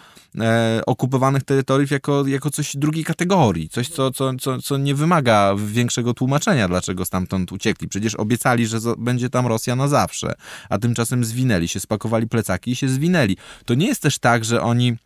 [0.85, 5.55] okupowanych terytoriów jako, jako coś drugiej drugiej kategorii, coś, co, co, co, co nie wymaga
[5.57, 7.87] większego tłumaczenia, dlaczego stamtąd uciekli.
[7.87, 10.33] Przecież obiecali, że będzie tam Rosja na zawsze,
[10.69, 13.37] a tymczasem zwinęli się, spakowali plecaki i się zwinęli.
[13.65, 14.97] To nie jest też tak, że oni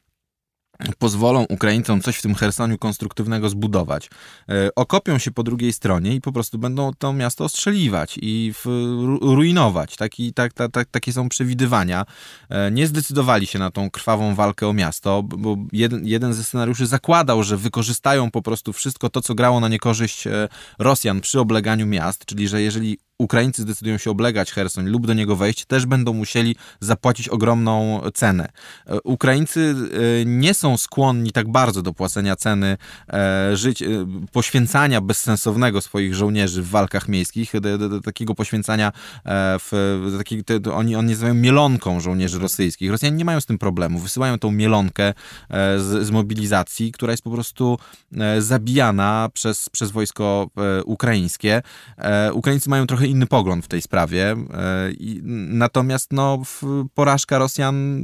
[0.97, 4.09] pozwolą Ukraińcom coś w tym Chersoniu konstruktywnego zbudować.
[4.49, 8.53] E, okopią się po drugiej stronie i po prostu będą to miasto ostrzeliwać i
[9.21, 9.95] ruinować.
[9.95, 12.05] Taki, tak, tak, tak, takie są przewidywania.
[12.49, 16.87] E, nie zdecydowali się na tą krwawą walkę o miasto, bo jeden, jeden ze scenariuszy
[16.87, 20.49] zakładał, że wykorzystają po prostu wszystko to, co grało na niekorzyść e,
[20.79, 25.35] Rosjan przy obleganiu miast, czyli że jeżeli Ukraińcy zdecydują się oblegać Hersoń lub do niego
[25.35, 28.49] wejść, też będą musieli zapłacić ogromną cenę.
[28.87, 29.75] E, Ukraińcy
[30.21, 32.77] e, nie są skłonni tak bardzo do płacenia ceny
[33.09, 33.83] e, żyć,
[34.31, 37.53] poświęcania bezsensownego swoich żołnierzy w walkach miejskich,
[38.03, 38.91] takiego poświęcania
[39.59, 40.43] w, taki,
[40.73, 42.91] oni, oni nazywają mielonką żołnierzy rosyjskich.
[42.91, 43.99] Rosjanie nie mają z tym problemu.
[43.99, 45.13] Wysyłają tą mielonkę
[45.77, 47.79] z, z mobilizacji, która jest po prostu
[48.39, 50.49] zabijana przez, przez wojsko
[50.85, 51.61] ukraińskie.
[52.33, 54.31] Ukraińcy mają trochę inny pogląd w tej sprawie.
[54.31, 54.37] E,
[55.49, 56.41] natomiast no,
[56.93, 58.01] porażka Rosjan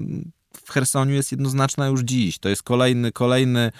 [0.65, 2.39] w Chersoniu jest jednoznaczna już dziś.
[2.39, 3.71] To jest kolejny, kolejny,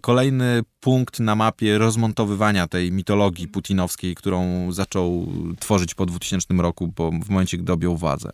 [0.00, 5.26] kolejny punkt na mapie rozmontowywania tej mitologii putinowskiej, którą zaczął
[5.60, 8.30] tworzyć po 2000 roku, po, w momencie, gdy objął władzę.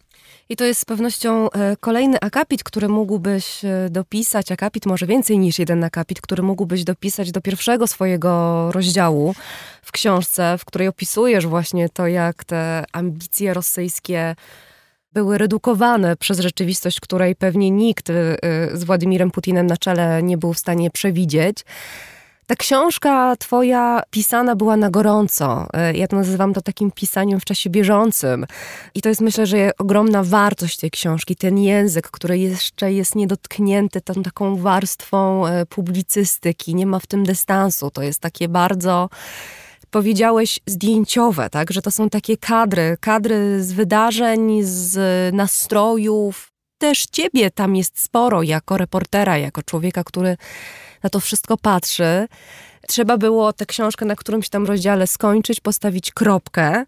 [0.49, 5.39] I to jest z pewnością e, kolejny akapit, który mógłbyś e, dopisać, akapit może więcej
[5.39, 9.35] niż jeden akapit, który mógłbyś dopisać do pierwszego swojego rozdziału
[9.83, 14.37] w książce, w której opisujesz właśnie to, jak te ambicje rosyjskie
[15.13, 18.37] były redukowane przez rzeczywistość, której pewnie nikt y,
[18.73, 21.65] z Władimirem Putinem na czele nie był w stanie przewidzieć.
[22.47, 25.67] Ta książka twoja pisana była na gorąco.
[25.93, 28.47] Y, ja to nazywam to takim pisaniem w czasie bieżącym.
[28.95, 31.37] I to jest myślę, że ogromna wartość tej książki.
[31.37, 36.75] Ten język, który jeszcze jest niedotknięty tą taką warstwą y, publicystyki.
[36.75, 37.91] Nie ma w tym dystansu.
[37.91, 39.09] To jest takie bardzo
[39.91, 41.73] powiedziałeś zdjęciowe, tak?
[41.73, 44.99] Że to są takie kadry, kadry z wydarzeń, z
[45.35, 46.53] nastrojów.
[46.79, 50.37] Też ciebie tam jest sporo jako reportera, jako człowieka, który
[51.07, 52.29] na to wszystko patrzy.
[52.89, 56.85] Trzeba było tę książkę na którymś tam rozdziale skończyć, postawić kropkę,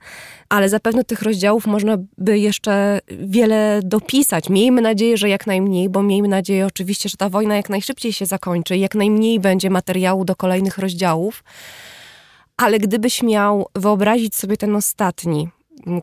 [0.48, 4.48] ale zapewne tych rozdziałów można by jeszcze wiele dopisać.
[4.48, 8.26] Miejmy nadzieję, że jak najmniej, bo miejmy nadzieję oczywiście, że ta wojna jak najszybciej się
[8.26, 11.44] zakończy, jak najmniej będzie materiału do kolejnych rozdziałów.
[12.56, 15.48] Ale gdybyś miał wyobrazić sobie ten ostatni,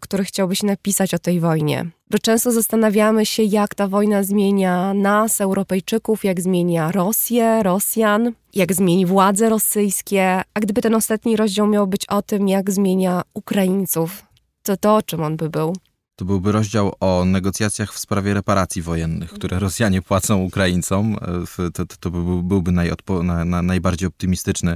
[0.01, 5.41] który chciałbyś napisać o tej wojnie, bo często zastanawiamy się, jak ta wojna zmienia nas,
[5.41, 10.41] Europejczyków, jak zmienia Rosję, Rosjan, jak zmieni władze rosyjskie.
[10.53, 14.25] A gdyby ten ostatni rozdział miał być o tym, jak zmienia Ukraińców,
[14.63, 15.73] to to o czym on by był?
[16.15, 21.15] To byłby rozdział o negocjacjach w sprawie reparacji wojennych, które Rosjanie płacą Ukraińcom.
[21.59, 22.09] E, to, to, to
[22.43, 24.75] byłby najodpo, na, na, najbardziej optymistyczny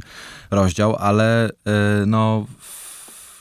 [0.52, 1.52] rozdział, ale e,
[2.06, 2.46] no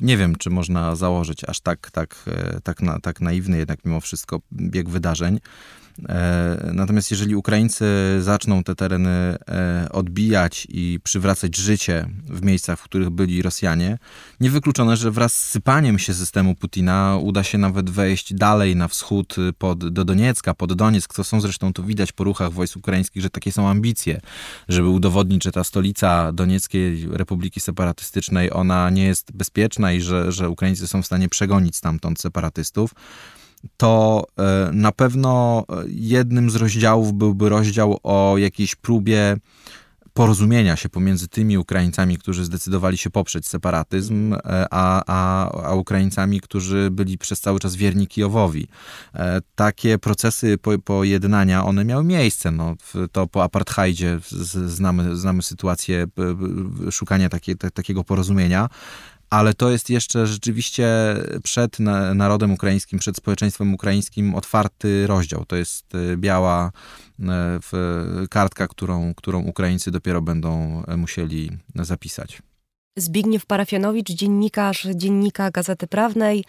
[0.01, 4.01] nie wiem, czy można założyć aż tak, tak, e, tak, na, tak naiwny jednak mimo
[4.01, 5.41] wszystko bieg wydarzeń.
[6.09, 7.87] E, natomiast jeżeli Ukraińcy
[8.21, 13.99] zaczną te tereny e, odbijać i przywracać życie w miejscach, w których byli Rosjanie,
[14.41, 19.37] niewykluczone, że wraz z sypaniem się systemu Putina uda się nawet wejść dalej na wschód
[19.59, 23.31] pod, do Doniecka, pod Donieck, co są zresztą tu widać po ruchach wojsk ukraińskich, że
[23.31, 24.21] takie są ambicje,
[24.69, 30.51] żeby udowodnić, że ta stolica Donieckiej Republiki Separatystycznej, ona nie jest bezpieczna i że, że
[30.51, 32.95] Ukraińcy są w stanie przegonić stamtąd separatystów
[33.77, 39.37] to e, na pewno jednym z rozdziałów byłby rozdział o jakiejś próbie
[40.19, 44.39] porozumienia się pomiędzy tymi Ukraińcami, którzy zdecydowali się poprzeć separatyzm, e,
[44.71, 48.69] a, a, a Ukraińcami, którzy byli przez cały czas wierni Kijowowi.
[49.15, 52.51] E, takie procesy po, pojednania, one miały miejsce.
[52.51, 52.75] No,
[53.13, 54.19] to po apartheidzie
[54.67, 56.07] znamy, znamy sytuację
[56.91, 58.69] szukania takie, takiego porozumienia
[59.31, 60.89] ale to jest jeszcze rzeczywiście
[61.43, 61.79] przed
[62.15, 65.45] narodem ukraińskim, przed społeczeństwem ukraińskim otwarty rozdział.
[65.45, 66.73] To jest e, biała
[67.21, 67.59] e,
[68.31, 72.43] kartka, którą, którą Ukraińcy dopiero będą e, musieli zapisać.
[72.97, 76.45] Zbigniew Parafianowicz, dziennikarz Dziennika Gazety Prawnej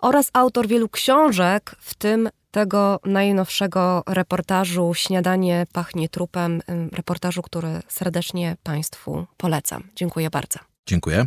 [0.00, 8.56] oraz autor wielu książek, w tym tego najnowszego reportażu Śniadanie pachnie trupem, reportażu, który serdecznie
[8.62, 9.82] Państwu polecam.
[9.96, 10.58] Dziękuję bardzo.
[10.86, 11.26] Dziękuję.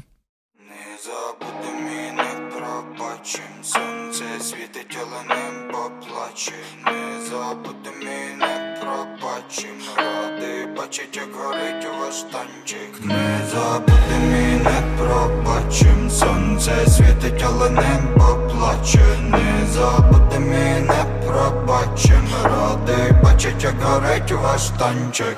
[0.77, 6.51] Не забудемо і не пробачим Сонце світить, але небо плаче.
[6.85, 13.05] Не забудемо і не пробачим Радий бачить, як горить ваш танчик.
[13.05, 19.17] Не забудемо і не пробачим Сонце світить, але небо плаче.
[19.21, 25.37] Не забудемо і не пробачим Радий бачить, як горить ваш танчик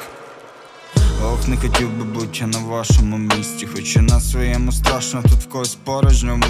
[1.24, 5.76] Ох, не хотів би бути на вашому місці, Хоча на своєму страшно, тут в когось
[5.76, 6.50] порожньо в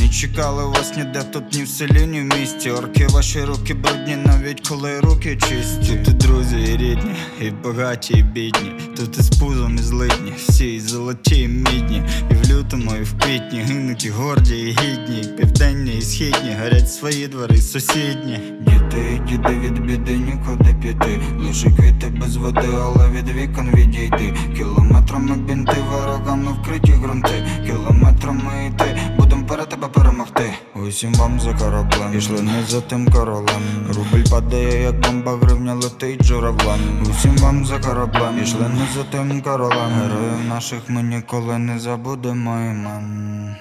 [0.00, 2.70] Не чекали вас ніде, тут ні в селі, ні в місті.
[2.70, 5.96] Орки, ваші руки брудні, навіть коли руки чисті.
[6.04, 8.72] Тут і друзі, і рідні, і багаті, і бідні.
[8.96, 12.02] Тут і з пузом, і злидні, всі і золоті, і мідні.
[12.30, 16.56] І в лютому, і в квітні гинуть і горді, і гідні, і південні, і східні,
[16.62, 18.40] горять свої двори, сусідні.
[18.60, 21.20] Діти, діти від біди, нікуди піти.
[21.38, 24.34] Лише квіти без води, але від вікон від відійти.
[24.56, 27.46] Кілометрами бінти, ворогами вкриті ґрунти.
[27.66, 30.52] Кілометрами йти, будем перед тебе перемогти.
[30.74, 33.62] Усім вам за кораблем, пішли не за тим королем.
[33.88, 36.80] Рубль падає, як бомба, гривня летить журавлем.
[37.10, 39.92] Усім вам за кораблем, пішли не за тим королем.
[40.02, 43.56] Героїв наших ми ніколи не забудемо імен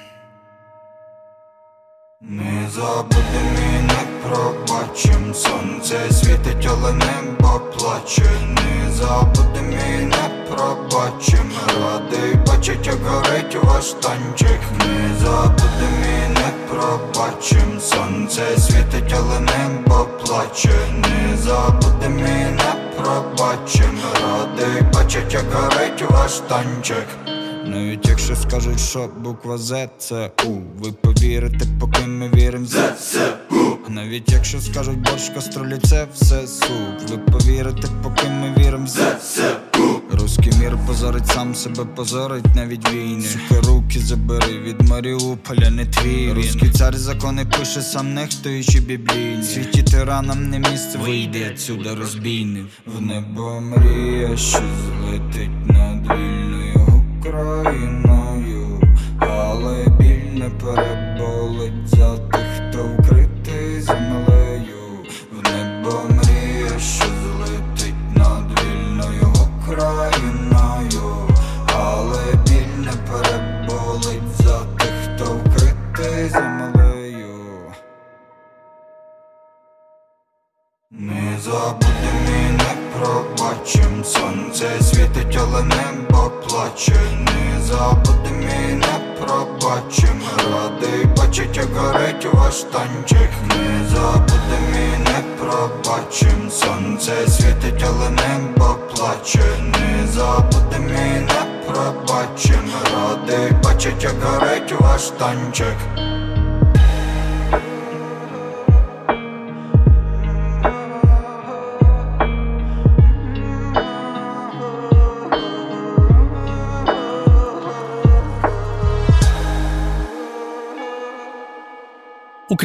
[2.30, 5.34] не забудем і не пробачим.
[5.34, 8.32] Сонце світить, але небо плаче.
[8.42, 11.52] Не забудем і не пробачим.
[11.68, 14.60] Радий бачить, як горить ваш танчик.
[14.80, 17.80] Не забудем і не пробачим.
[17.80, 20.80] Сонце світить, але небо плаче.
[20.94, 24.00] Не забудем і не пробачим.
[24.22, 27.35] Радий бачить, як горить ваш танчик
[27.66, 34.32] навіть якщо скажуть, що буква З це У Ви повірите, поки ми віримо ЗСУ Навіть
[34.32, 39.66] якщо скажуть борщ кастролі, це все суп Ви повірите, поки ми віримо ЗСУ
[40.12, 43.22] Руський мір позорить сам себе, позорить навіть війни.
[43.22, 46.34] Сука, руки забери від Маріуполя, не твій.
[46.34, 49.44] Руський цар закони пише сам нехтуючи біблійні.
[49.44, 52.66] Світі тиранам не місце вийде отсюда розбійник.
[52.86, 56.95] В небо мрія, що злетить над вільною
[57.28, 58.82] Україною,
[59.20, 61.15] але біль не переболить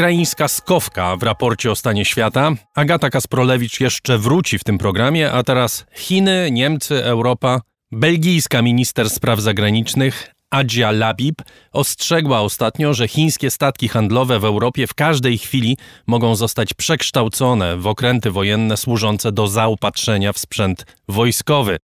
[0.01, 2.51] Ukraińska skowka w raporcie o stanie świata.
[2.75, 7.61] Agata Kasprolewicz jeszcze wróci w tym programie, a teraz Chiny, Niemcy, Europa.
[7.93, 14.95] Belgijska minister spraw zagranicznych Adzia Labib ostrzegła ostatnio, że chińskie statki handlowe w Europie w
[14.95, 21.79] każdej chwili mogą zostać przekształcone w okręty wojenne służące do zaopatrzenia w sprzęt wojskowy.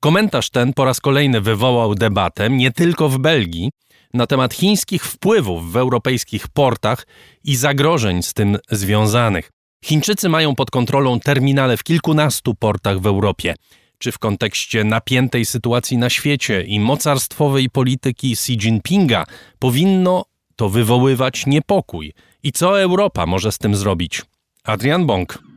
[0.00, 3.70] Komentarz ten po raz kolejny wywołał debatę nie tylko w Belgii
[4.14, 7.06] na temat chińskich wpływów w europejskich portach
[7.44, 9.50] i zagrożeń z tym związanych.
[9.84, 13.54] Chińczycy mają pod kontrolą terminale w kilkunastu portach w Europie.
[13.98, 19.24] Czy w kontekście napiętej sytuacji na świecie i mocarstwowej polityki Xi Jinpinga
[19.58, 20.24] powinno
[20.56, 22.12] to wywoływać niepokój?
[22.42, 24.22] I co Europa może z tym zrobić?
[24.64, 25.51] Adrian Bąk.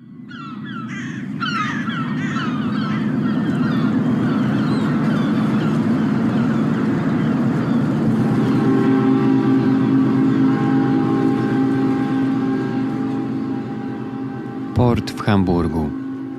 [14.75, 15.89] Port w Hamburgu.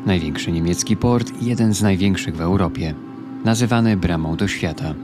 [0.07, 2.95] Największy niemiecki port jeden z największych w Europie.
[3.45, 4.95] Nazywany bramą do świata.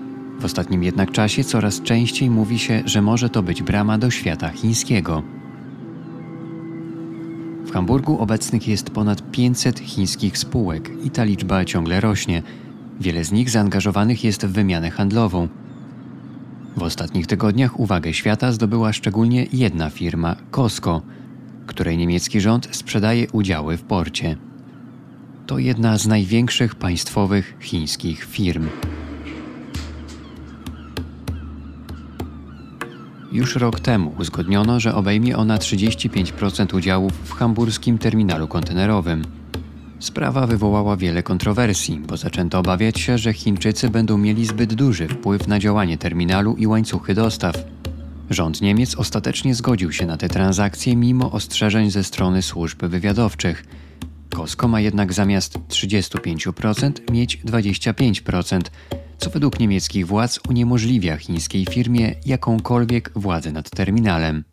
[0.40, 4.48] W ostatnim jednak czasie coraz częściej mówi się, że może to być brama do świata
[4.48, 5.22] chińskiego.
[7.66, 12.42] W Hamburgu obecnych jest ponad 500 chińskich spółek i ta liczba ciągle rośnie.
[13.00, 15.48] Wiele z nich zaangażowanych jest w wymianę handlową.
[16.76, 21.02] W ostatnich tygodniach uwagę świata zdobyła szczególnie jedna firma Costco,
[21.66, 24.36] której niemiecki rząd sprzedaje udziały w porcie.
[25.46, 28.68] To jedna z największych państwowych chińskich firm.
[33.32, 39.24] Już rok temu uzgodniono, że obejmie ona 35% udziałów w hamburskim terminalu kontenerowym.
[39.98, 45.48] Sprawa wywołała wiele kontrowersji, bo zaczęto obawiać się, że Chińczycy będą mieli zbyt duży wpływ
[45.48, 47.54] na działanie terminalu i łańcuchy dostaw.
[48.32, 53.64] Rząd Niemiec ostatecznie zgodził się na te transakcje mimo ostrzeżeń ze strony służb wywiadowczych.
[54.30, 58.60] Costco ma jednak zamiast 35% mieć 25%,
[59.18, 64.44] co według niemieckich władz uniemożliwia chińskiej firmie jakąkolwiek władzę nad terminalem.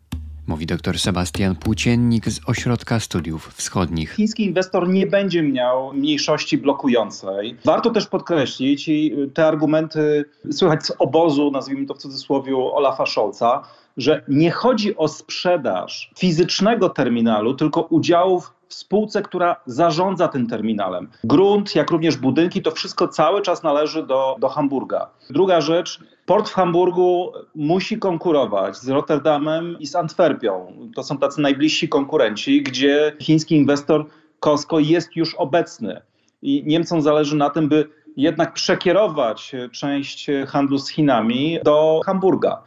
[0.50, 4.12] Mówi dr Sebastian Płóciennik z Ośrodka Studiów Wschodnich.
[4.12, 7.56] Chiński inwestor nie będzie miał mniejszości blokującej.
[7.64, 13.62] Warto też podkreślić, i te argumenty słychać z obozu, nazwijmy to w cudzysłowie, Olafa Scholza,
[13.96, 21.08] że nie chodzi o sprzedaż fizycznego terminalu, tylko udziałów w spółce, która zarządza tym terminalem.
[21.24, 25.10] Grunt, jak również budynki, to wszystko cały czas należy do, do Hamburga.
[25.30, 30.72] Druga rzecz, port w Hamburgu musi konkurować z Rotterdamem i z Antwerpią.
[30.96, 34.06] To są tacy najbliżsi konkurenci, gdzie chiński inwestor
[34.40, 36.00] Costco jest już obecny.
[36.42, 42.62] I Niemcom zależy na tym, by jednak przekierować część handlu z Chinami do Hamburga.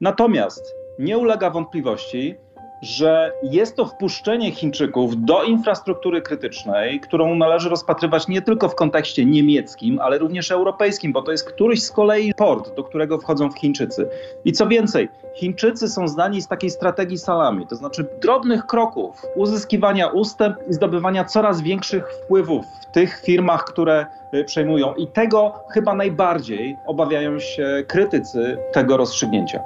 [0.00, 2.34] Natomiast nie ulega wątpliwości,
[2.84, 9.24] że jest to wpuszczenie Chińczyków do infrastruktury krytycznej, którą należy rozpatrywać nie tylko w kontekście
[9.24, 14.08] niemieckim, ale również europejskim, bo to jest któryś z kolei port, do którego wchodzą Chińczycy.
[14.44, 20.06] I co więcej, Chińczycy są znani z takiej strategii salami, to znaczy drobnych kroków, uzyskiwania
[20.06, 24.94] ustęp i zdobywania coraz większych wpływów w tych firmach, które y, przejmują.
[24.94, 29.60] I tego chyba najbardziej obawiają się krytycy tego rozstrzygnięcia.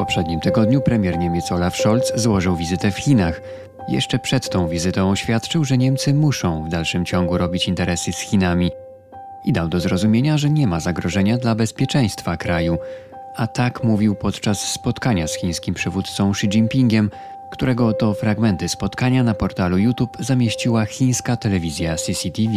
[0.00, 3.40] Poprzednim tygodniu premier Niemiec Olaf Scholz złożył wizytę w Chinach.
[3.88, 8.70] Jeszcze przed tą wizytą oświadczył, że Niemcy muszą w dalszym ciągu robić interesy z Chinami
[9.44, 12.78] i dał do zrozumienia, że nie ma zagrożenia dla bezpieczeństwa kraju.
[13.36, 17.10] A tak mówił podczas spotkania z chińskim przywódcą Xi Jinpingiem,
[17.52, 22.52] którego oto fragmenty spotkania na portalu YouTube zamieściła chińska telewizja CCTV.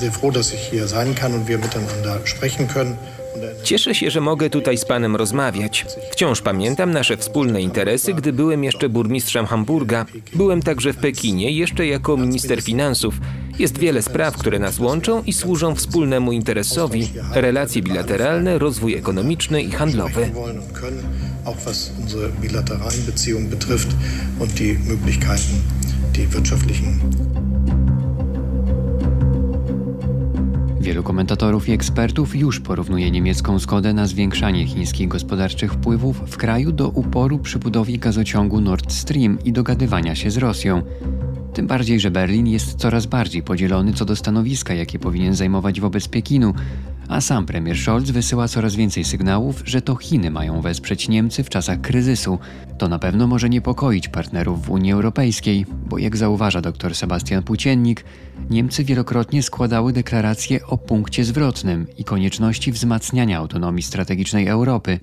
[0.00, 2.96] Sehr froh, dass ich hier sein kann und wir miteinander sprechen können.
[3.62, 5.86] Cieszę się, że mogę tutaj z panem rozmawiać.
[6.12, 10.06] Wciąż pamiętam nasze wspólne interesy, gdy byłem jeszcze burmistrzem Hamburga.
[10.34, 13.14] Byłem także w Pekinie, jeszcze jako minister finansów.
[13.58, 17.08] Jest wiele spraw, które nas łączą i służą wspólnemu interesowi.
[17.34, 20.30] Relacje bilateralne, rozwój ekonomiczny i handlowy.
[21.46, 23.88] auch was unsere bilateralen Beziehungen betrifft
[24.38, 25.62] und die Möglichkeiten,
[26.16, 27.45] die wirtschaftlichen
[30.86, 36.72] Wielu komentatorów i ekspertów już porównuje niemiecką zgodę na zwiększanie chińskich gospodarczych wpływów w kraju
[36.72, 40.82] do uporu przy budowie gazociągu Nord Stream i dogadywania się z Rosją.
[41.54, 46.08] Tym bardziej, że Berlin jest coraz bardziej podzielony co do stanowiska, jakie powinien zajmować wobec
[46.08, 46.54] Pekinu,
[47.08, 51.48] a sam premier Scholz wysyła coraz więcej sygnałów, że to Chiny mają wesprzeć Niemcy w
[51.48, 52.38] czasach kryzysu.
[52.78, 58.04] To na pewno może niepokoić partnerów w Unii Europejskiej, bo jak zauważa dr Sebastian Płóciennik,
[58.50, 65.00] Niemcy wielokrotnie składały deklaracje o punkcie zwrotnym i konieczności wzmacniania autonomii strategicznej Europy.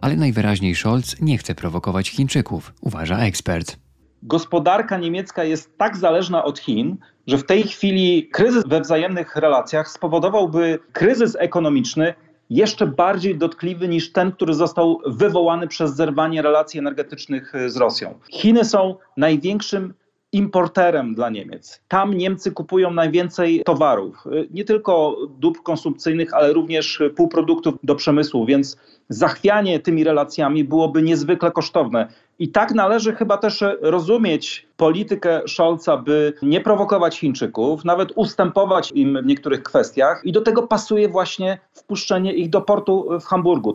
[0.00, 3.76] Ale najwyraźniej Scholz nie chce prowokować Chińczyków, uważa ekspert.
[4.22, 6.96] Gospodarka niemiecka jest tak zależna od Chin,
[7.26, 12.14] że w tej chwili kryzys we wzajemnych relacjach spowodowałby kryzys ekonomiczny
[12.50, 18.18] jeszcze bardziej dotkliwy niż ten, który został wywołany przez zerwanie relacji energetycznych z Rosją.
[18.30, 19.94] Chiny są największym
[20.32, 21.80] importerem dla Niemiec.
[21.88, 28.76] Tam Niemcy kupują najwięcej towarów, nie tylko dóbr konsumpcyjnych, ale również półproduktów do przemysłu, więc
[29.08, 32.08] zachwianie tymi relacjami byłoby niezwykle kosztowne.
[32.42, 39.18] I tak należy chyba też rozumieć politykę Scholza, by nie prowokować Chińczyków, nawet ustępować im
[39.22, 43.74] w niektórych kwestiach i do tego pasuje właśnie wpuszczenie ich do portu w Hamburgu.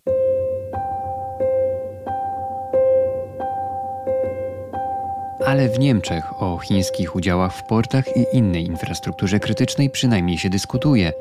[5.46, 11.14] Ale w Niemczech o chińskich udziałach w portach i innej infrastrukturze krytycznej przynajmniej się dyskutuje.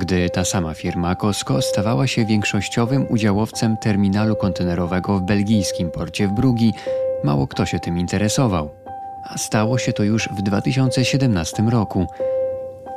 [0.00, 6.32] Gdy ta sama firma Costco stawała się większościowym udziałowcem terminalu kontenerowego w belgijskim porcie w
[6.32, 6.72] Brugi,
[7.24, 8.70] mało kto się tym interesował.
[9.24, 12.06] A stało się to już w 2017 roku.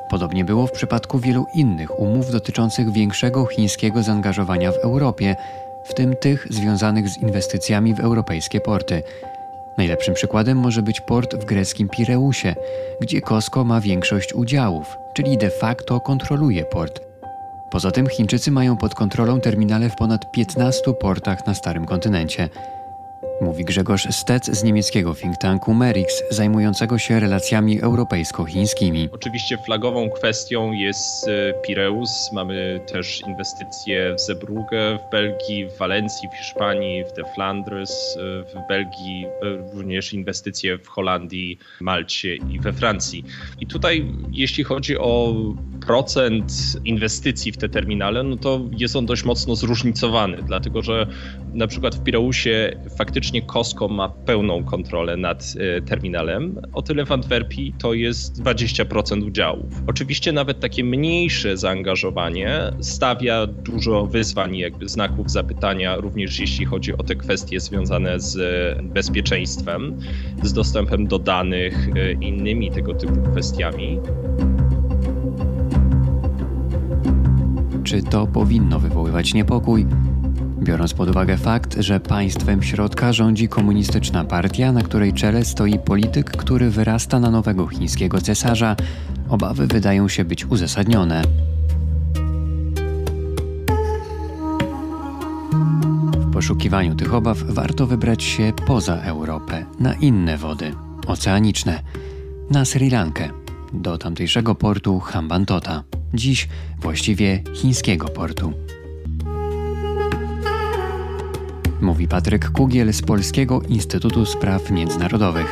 [0.10, 5.36] Podobnie było w przypadku wielu innych umów dotyczących większego chińskiego zaangażowania w Europie,
[5.86, 9.04] w tym tych związanych z inwestycjami w europejskie porty.
[9.78, 12.56] Najlepszym przykładem może być port w greckim Pireusie,
[13.02, 17.00] gdzie Costco ma większość udziałów, czyli de facto kontroluje port.
[17.72, 22.50] Poza tym Chińczycy mają pod kontrolą terminale w ponad 15 portach na Starym Kontynencie.
[23.42, 29.10] Mówi Grzegorz Stec z niemieckiego think tanku Merix, zajmującego się relacjami europejsko-chińskimi.
[29.12, 32.30] Oczywiście flagową kwestią jest e, Pireus.
[32.34, 38.44] Mamy też inwestycje w Zeebrugge w Belgii, w Walencji w Hiszpanii, w De Flandres e,
[38.44, 43.24] w Belgii, e, również inwestycje w Holandii, Malcie i we Francji.
[43.60, 45.34] I tutaj jeśli chodzi o
[45.86, 46.54] procent
[46.86, 51.08] inwestycji w te terminale, no to jest on dość mocno zróżnicowany, dlatego że
[51.54, 57.12] na przykład w Pireusie faktycznie Costco ma pełną kontrolę nad e, terminalem, o tyle w
[57.12, 59.84] Antwerpii to jest 20% udziałów.
[59.88, 67.04] Oczywiście nawet takie mniejsze zaangażowanie stawia dużo wyzwań, jakby znaków zapytania, również jeśli chodzi o
[67.04, 68.38] te kwestie związane z
[68.84, 70.00] bezpieczeństwem,
[70.44, 74.00] z dostępem do danych, e, innymi tego typu kwestiami.
[77.84, 79.86] Czy to powinno wywoływać niepokój?
[80.64, 86.32] Biorąc pod uwagę fakt, że państwem środka rządzi komunistyczna partia, na której czele stoi polityk,
[86.32, 88.76] który wyrasta na nowego chińskiego cesarza,
[89.30, 91.22] obawy wydają się być uzasadnione.
[96.16, 100.72] W poszukiwaniu tych obaw warto wybrać się poza Europę, na inne wody
[101.08, 101.84] oceaniczne,
[102.50, 103.30] na Sri Lankę,
[103.74, 105.84] do tamtejszego portu Hambantota,
[106.14, 106.48] dziś
[106.82, 108.54] właściwie chińskiego portu.
[111.84, 115.48] Mówi Patryk Kugiel z Polskiego Instytutu Spraw Międzynarodowych.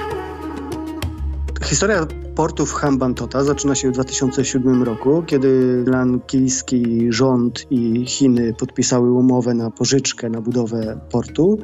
[1.63, 9.11] Historia portu w Hambantota zaczyna się w 2007 roku, kiedy lankijski rząd i Chiny podpisały
[9.11, 11.59] umowę na pożyczkę na budowę portu.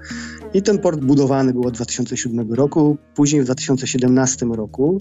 [0.53, 2.97] I ten port budowany był od 2007 roku.
[3.15, 4.97] Później w 2017 roku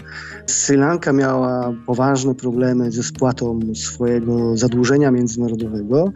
[0.47, 6.11] Sri Lanka miała poważne problemy ze spłatą swojego zadłużenia międzynarodowego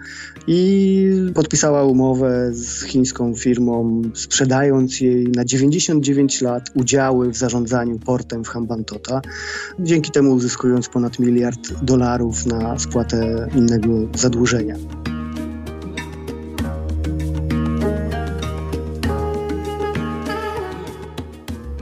[0.47, 8.43] i podpisała umowę z chińską firmą, sprzedając jej na 99 lat udziały w zarządzaniu portem
[8.43, 9.21] w Hambantota,
[9.79, 14.75] dzięki temu uzyskując ponad miliard dolarów na spłatę innego zadłużenia.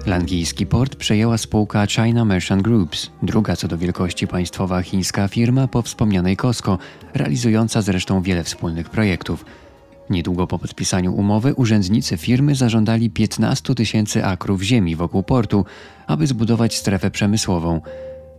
[0.10, 5.81] Langijski port przejęła spółka China Merchant Groups, druga co do wielkości państwowa chińska firma po
[5.81, 6.77] wspomnianej Costco,
[7.14, 9.45] realizująca zresztą wiele wspólnych projektów.
[10.10, 15.65] Niedługo po podpisaniu umowy urzędnicy firmy zażądali 15 tysięcy akrów ziemi wokół portu,
[16.07, 17.81] aby zbudować strefę przemysłową.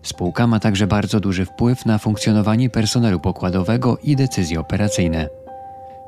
[0.03, 5.40] Spółka ma także bardzo duży wpływ na funkcjonowanie personelu pokładowego i decyzje operacyjne.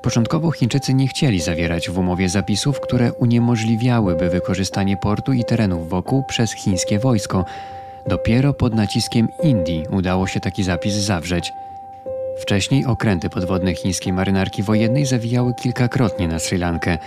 [0.03, 6.23] Początkowo Chińczycy nie chcieli zawierać w umowie zapisów, które uniemożliwiałyby wykorzystanie portu i terenów wokół
[6.29, 7.45] przez chińskie wojsko.
[8.07, 11.53] Dopiero pod naciskiem Indii udało się taki zapis zawrzeć.
[12.41, 16.99] Wcześniej okręty podwodne chińskiej marynarki wojennej zawijały kilkakrotnie na Sri Lankę.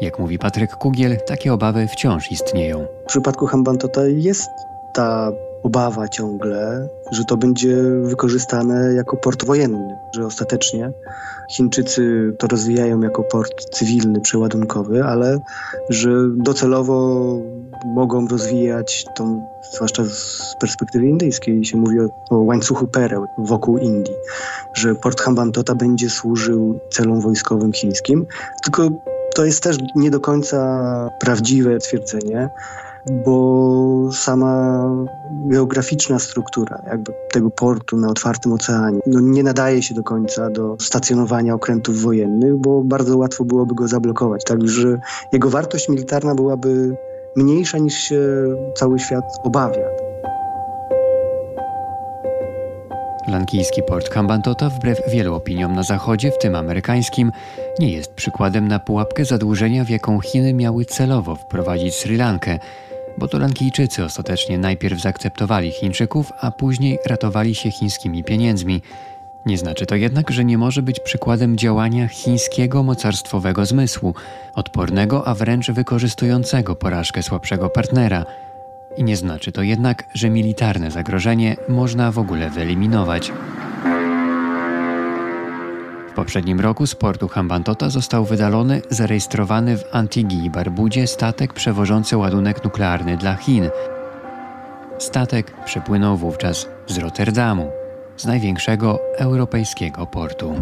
[0.00, 2.86] Jak mówi Patryk Kugiel, takie obawy wciąż istnieją.
[3.04, 4.50] W przypadku Hambantota jest
[4.94, 5.32] ta
[5.66, 10.92] obawa ciągle, że to będzie wykorzystane jako port wojenny, że ostatecznie
[11.50, 15.40] Chińczycy to rozwijają jako port cywilny, przeładunkowy, ale
[15.90, 17.38] że docelowo
[17.84, 24.14] mogą rozwijać tą, zwłaszcza z perspektywy indyjskiej, się mówi o, o łańcuchu pereł wokół Indii,
[24.74, 28.26] że port Hambantota będzie służył celom wojskowym chińskim,
[28.64, 28.90] tylko
[29.34, 32.50] to jest też nie do końca prawdziwe twierdzenie,
[33.10, 34.82] bo sama
[35.30, 40.76] geograficzna struktura jakby tego portu na otwartym oceanie no nie nadaje się do końca do
[40.80, 44.44] stacjonowania okrętów wojennych, bo bardzo łatwo byłoby go zablokować.
[44.44, 45.00] Także
[45.32, 46.96] jego wartość militarna byłaby
[47.36, 48.20] mniejsza niż się
[48.74, 49.86] cały świat obawia.
[53.28, 57.32] Lankijski port Hambantota, wbrew wielu opiniom na Zachodzie, w tym amerykańskim,
[57.78, 62.58] nie jest przykładem na pułapkę zadłużenia, w jaką Chiny miały celowo wprowadzić Sri Lankę–
[63.18, 68.82] bo to Lankijczycy ostatecznie najpierw zaakceptowali Chińczyków, a później ratowali się chińskimi pieniędzmi.
[69.46, 74.14] Nie znaczy to jednak, że nie może być przykładem działania chińskiego mocarstwowego zmysłu,
[74.54, 78.24] odpornego, a wręcz wykorzystującego porażkę słabszego partnera.
[78.96, 83.32] I nie znaczy to jednak, że militarne zagrożenie można w ogóle wyeliminować
[86.16, 92.64] poprzednim roku z portu Hambantota został wydalony zarejestrowany w Antigui i Barbudzie statek przewożący ładunek
[92.64, 93.70] nuklearny dla Chin.
[94.98, 97.70] Statek przypłynął wówczas z Rotterdamu,
[98.16, 100.54] z największego europejskiego portu.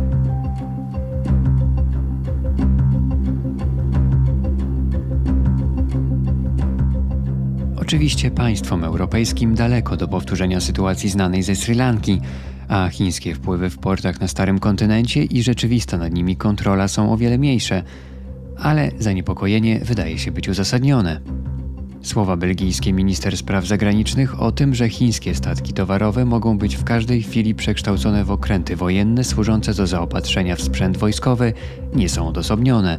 [7.81, 12.20] Oczywiście państwom europejskim daleko do powtórzenia sytuacji znanej ze Sri Lanki,
[12.69, 17.16] a chińskie wpływy w portach na starym kontynencie i rzeczywista nad nimi kontrola są o
[17.16, 17.82] wiele mniejsze,
[18.59, 21.20] ale zaniepokojenie wydaje się być uzasadnione.
[22.03, 27.23] Słowa belgijskiej minister spraw zagranicznych o tym, że chińskie statki towarowe mogą być w każdej
[27.23, 31.53] chwili przekształcone w okręty wojenne służące do zaopatrzenia w sprzęt wojskowy,
[31.95, 32.99] nie są odosobnione.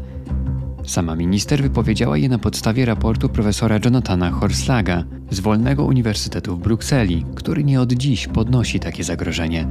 [0.86, 7.26] Sama minister wypowiedziała je na podstawie raportu profesora Jonathana Horslaga z Wolnego Uniwersytetu w Brukseli,
[7.36, 9.68] który nie od dziś podnosi takie zagrożenie.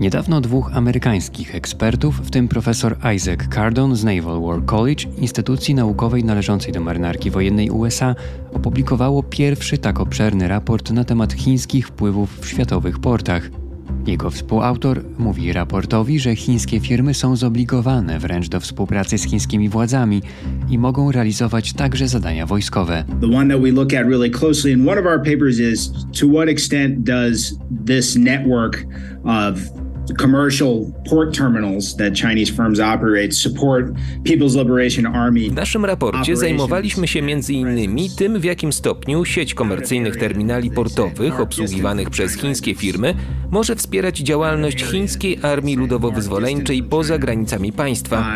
[0.00, 6.24] Niedawno dwóch amerykańskich ekspertów, w tym profesor Isaac Cardon z Naval War College, instytucji naukowej
[6.24, 8.14] należącej do marynarki wojennej USA,
[8.52, 13.50] opublikowało pierwszy tak obszerny raport na temat chińskich wpływów w światowych portach–
[14.06, 20.22] jego współautor mówi raportowi, że chińskie firmy są zobligowane wręcz do współpracy z chińskimi władzami
[20.70, 23.04] i mogą realizować także zadania wojskowe.
[23.20, 26.28] The one that we look at really closely in one of our papers is to
[26.28, 28.86] what extent does this network
[29.24, 33.86] of commercial port terminals that Chinese firms operate support
[34.24, 35.50] People's Liberation Army.
[35.50, 41.40] W naszym raporcie zajmowaliśmy się między innymi tym, w jakim stopniu sieć komercyjnych terminali portowych
[41.40, 43.14] obsługiwanych przez chińskie firmy
[43.50, 48.26] może wspierać działalność chińskiej armii ludowo-wyzwoleńczej poza granicami państwa.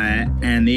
[0.43, 0.69] Uh,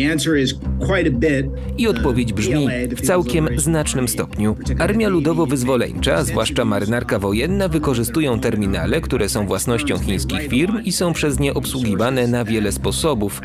[1.77, 4.55] I odpowiedź brzmi w całkiem znacznym stopniu.
[4.79, 11.39] Armia ludowo-wyzwoleńcza, zwłaszcza marynarka wojenna, wykorzystują terminale, które są własnością chińskich firm i są przez
[11.39, 13.41] nie obsługiwane na wiele sposobów.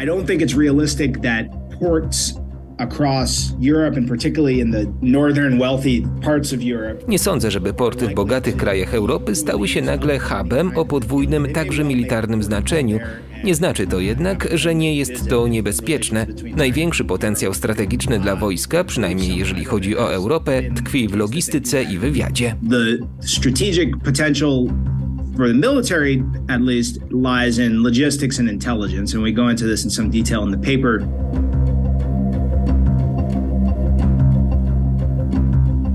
[7.09, 11.85] Nie sądzę, żeby porty w bogatych krajach Europy stały się nagle hubem o podwójnym, także
[11.85, 12.99] militarnym znaczeniu.
[13.45, 16.27] Nie znaczy to jednak, że nie jest to niebezpieczne.
[16.57, 22.57] Największy potencjał strategiczny dla wojska, przynajmniej jeżeli chodzi o Europę, tkwi w logistyce i wywiadzie.
[25.37, 29.85] For the military at least lies in logistics and intelligence and we go into this
[29.85, 31.07] in some detail in the paper.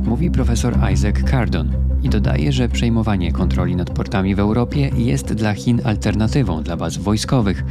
[0.06, 1.72] Mówi profesor Isaac Cardon
[2.04, 6.98] i dodaje, że przejmowanie kontroli nad portami w Europie jest dla Chin alternatywą dla baz
[6.98, 7.64] wojskowych.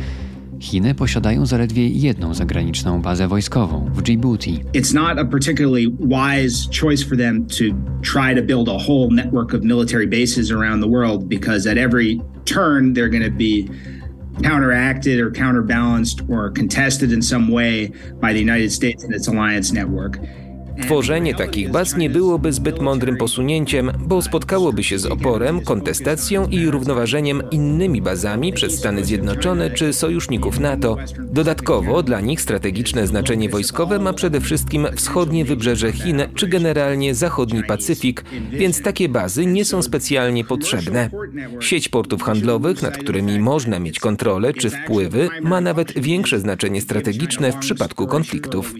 [0.61, 4.65] Chiny posiadają zaledwie jedną zagraniczną bazę wojskową w Djibouti.
[4.73, 7.65] It's not a particularly wise choice for them to
[8.03, 12.20] try to build a whole network of military bases around the world because at every
[12.45, 13.69] turn they're going to be
[14.43, 19.73] counteracted or counterbalanced or contested in some way by the United States and its alliance
[19.73, 20.19] network.
[20.82, 26.66] Tworzenie takich baz nie byłoby zbyt mądrym posunięciem, bo spotkałoby się z oporem, kontestacją i
[26.66, 30.97] równoważeniem innymi bazami przez Stany Zjednoczone czy sojuszników NATO.
[31.19, 37.65] Dodatkowo dla nich strategiczne znaczenie wojskowe ma przede wszystkim wschodnie wybrzeże Chin czy generalnie zachodni
[37.65, 41.11] Pacyfik, więc takie bazy nie są specjalnie potrzebne.
[41.61, 47.52] Sieć portów handlowych, nad którymi można mieć kontrolę czy wpływy, ma nawet większe znaczenie strategiczne
[47.52, 48.74] w przypadku konfliktów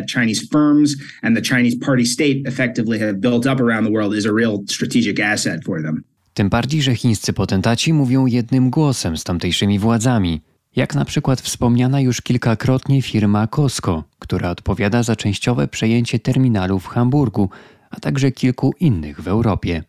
[0.00, 4.14] that Chinese firms and the Chinese party state effectively have built up around the world
[4.14, 6.02] is a real strategic asset for them.
[6.34, 10.40] Tym bardziej, że chińscy potentaci mówią jednym głosem z tamtejszymi władzami,
[10.76, 16.86] jak na przykład wspomniana już kilkakrotnie firma Costco, która odpowiada za częściowe przejęcie terminalu w
[16.86, 17.50] Hamburgu,
[17.90, 19.82] a także kilku innych w Europie.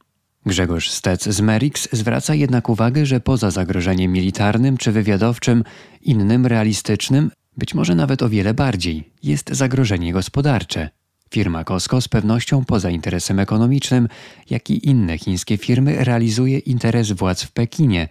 [0.46, 5.64] Grzegorz Stec z Merix zwraca jednak uwagę, że poza zagrożeniem militarnym czy wywiadowczym,
[6.02, 10.90] innym realistycznym być może nawet o wiele bardziej, jest zagrożenie gospodarcze.
[11.30, 14.08] Firma Costco z pewnością poza interesem ekonomicznym,
[14.50, 18.08] jak i inne chińskie firmy realizuje interes władz w Pekinie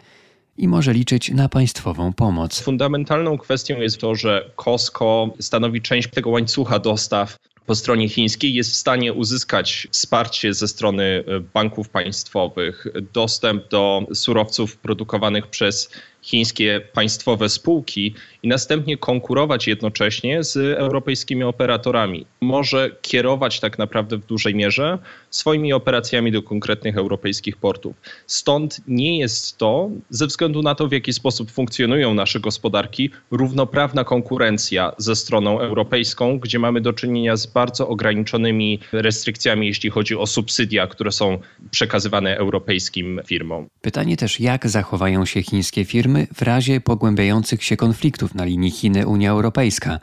[0.56, 2.60] i może liczyć na państwową pomoc.
[2.60, 7.36] Fundamentalną kwestią jest to, że Costco stanowi część tego łańcucha dostaw
[7.66, 14.06] po stronie chińskiej jest w stanie uzyskać wsparcie ze strony e, banków państwowych, dostęp do
[14.14, 15.90] surowców produkowanych przez
[16.22, 22.26] chińskie państwowe spółki i następnie konkurować jednocześnie z europejskimi operatorami.
[22.40, 24.98] Może kierować tak naprawdę w dużej mierze
[25.30, 27.96] swoimi operacjami do konkretnych europejskich portów.
[28.26, 34.04] Stąd nie jest to, ze względu na to, w jaki sposób funkcjonują nasze gospodarki, równoprawna
[34.04, 40.26] konkurencja ze stroną europejską, gdzie mamy do czynienia z bardzo ograniczonymi restrykcjami, jeśli chodzi o
[40.26, 41.38] subsydia, które są
[41.70, 43.66] przekazywane europejskim firmom.
[43.80, 49.30] Pytanie też, jak zachowają się chińskie firmy w razie pogłębiających się konfliktów na linii Chiny-Unia
[49.30, 49.98] Europejska.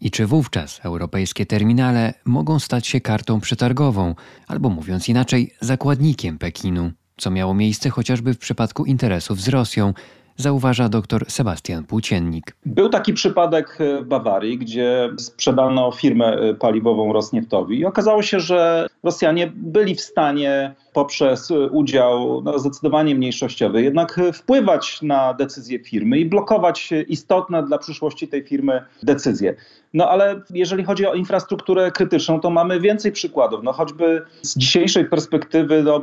[0.00, 4.14] I czy wówczas europejskie terminale mogą stać się kartą przetargową,
[4.46, 9.94] albo mówiąc inaczej, zakładnikiem Pekinu, co miało miejsce chociażby w przypadku interesów z Rosją,
[10.36, 12.56] zauważa dr Sebastian Płóciennik.
[12.66, 19.52] Był taki przypadek w Bawarii, gdzie sprzedano firmę paliwową Rosnieftowi i okazało się, że Rosjanie
[19.56, 26.90] byli w stanie poprzez udział no, zdecydowanie mniejszościowy jednak wpływać na decyzje firmy i blokować
[27.08, 29.54] istotne dla przyszłości tej firmy decyzje.
[29.94, 33.60] No ale jeżeli chodzi o infrastrukturę krytyczną, to mamy więcej przykładów.
[33.62, 36.00] No choćby z dzisiejszej perspektywy no,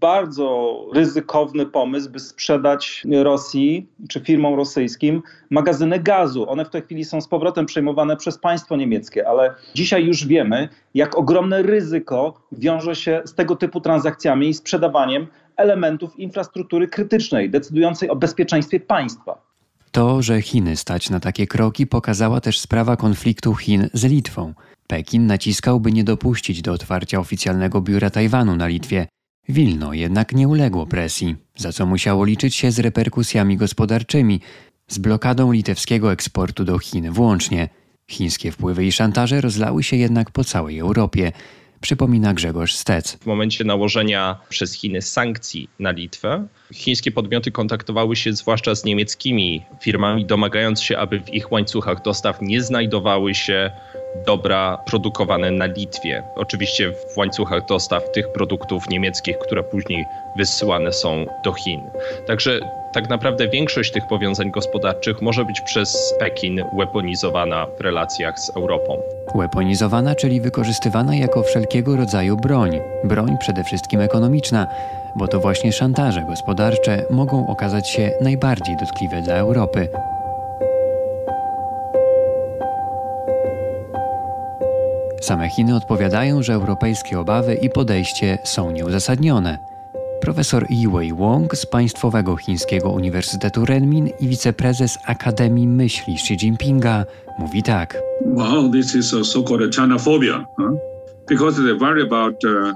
[0.00, 6.50] bardzo ryzykowny pomysł, by sprzedać Rosji czy firmom rosyjskim magazyny gazu.
[6.50, 10.68] One w tej chwili są z powrotem przejmowane przez państwo niemieckie, ale dzisiaj już wiemy,
[10.94, 18.08] jak ogromne ryzyko wiąże się z tego typu transakcjami i sprzedawaniem elementów infrastruktury krytycznej, decydującej
[18.08, 19.50] o bezpieczeństwie państwa.
[19.92, 24.54] To, że Chiny stać na takie kroki, pokazała też sprawa konfliktu Chin z Litwą.
[24.86, 29.06] Pekin naciskał, by nie dopuścić do otwarcia oficjalnego biura Tajwanu na Litwie.
[29.48, 34.40] Wilno jednak nie uległo presji, za co musiało liczyć się z reperkusjami gospodarczymi,
[34.88, 37.68] z blokadą litewskiego eksportu do Chin włącznie.
[38.10, 41.32] Chińskie wpływy i szantaże rozlały się jednak po całej Europie
[41.80, 43.18] przypomina Grzegorz Stec.
[43.20, 49.64] W momencie nałożenia przez Chiny sankcji na Litwę, chińskie podmioty kontaktowały się zwłaszcza z niemieckimi
[49.80, 53.70] firmami, domagając się, aby w ich łańcuchach dostaw nie znajdowały się
[54.26, 56.22] dobra produkowane na Litwie.
[56.36, 60.04] Oczywiście w łańcuchach dostaw tych produktów niemieckich, które później
[60.36, 61.80] wysyłane są do Chin.
[62.26, 62.60] Także
[62.92, 69.02] tak naprawdę większość tych powiązań gospodarczych może być przez Pekin weaponizowana w relacjach z Europą.
[69.34, 72.80] Weaponizowana, czyli wykorzystywana jako wszelkiego rodzaju broń.
[73.04, 74.66] Broń przede wszystkim ekonomiczna,
[75.16, 79.88] bo to właśnie szantaże gospodarcze mogą okazać się najbardziej dotkliwe dla Europy.
[85.20, 89.58] Same Chiny odpowiadają, że europejskie obawy i podejście są nieuzasadnione.
[90.20, 97.04] Profesor Yiwei Wong z Państwowego Chińskiego Uniwersytetu Renmin i wiceprezes Akademii Myśli Xi Jinpinga
[97.38, 98.02] mówi tak.
[98.26, 100.78] Wow, this is a so-called China phobia, huh?
[101.28, 102.74] because they worry about uh,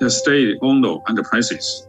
[0.00, 1.88] the state owned enterprises.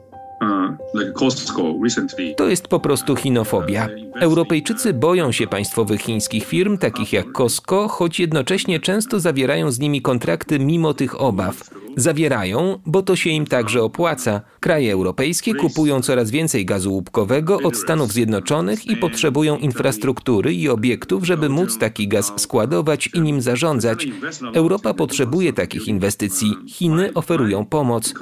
[2.37, 3.87] To jest po prostu chinofobia.
[4.19, 10.01] Europejczycy boją się państwowych chińskich firm, takich jak Costco, choć jednocześnie często zawierają z nimi
[10.01, 11.69] kontrakty mimo tych obaw.
[11.97, 14.41] Zawierają, bo to się im także opłaca.
[14.59, 21.25] Kraje europejskie kupują coraz więcej gazu łupkowego od Stanów Zjednoczonych i potrzebują infrastruktury i obiektów,
[21.25, 24.07] żeby móc taki gaz składować i nim zarządzać.
[24.53, 26.53] Europa potrzebuje takich inwestycji.
[26.67, 28.13] Chiny oferują pomoc.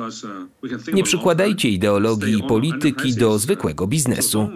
[0.94, 4.50] Nie przykładajcie ideologii i polityki do zwykłego biznesu.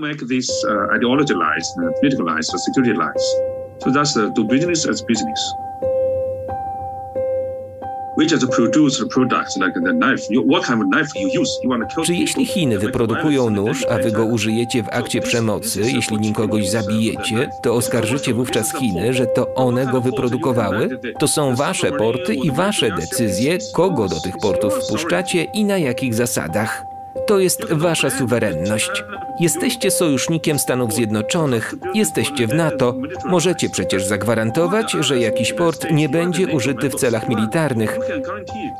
[12.05, 16.69] Czy jeśli Chiny wyprodukują nóż, a wy go użyjecie w akcie przemocy, jeśli nim kogoś
[16.69, 20.99] zabijecie, to oskarżycie wówczas Chiny, że to one go wyprodukowały?
[21.19, 26.13] To są wasze porty i wasze decyzje, kogo do tych portów wpuszczacie i na jakich
[26.13, 26.96] zasadach.
[27.27, 29.03] To jest wasza suwerenność.
[29.39, 32.95] Jesteście sojusznikiem Stanów Zjednoczonych, jesteście w NATO.
[33.25, 37.99] Możecie przecież zagwarantować, że jakiś port nie będzie użyty w celach militarnych.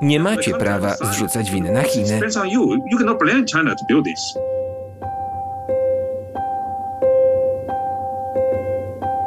[0.02, 2.20] Nie macie prawa zrzucać winy na Chiny.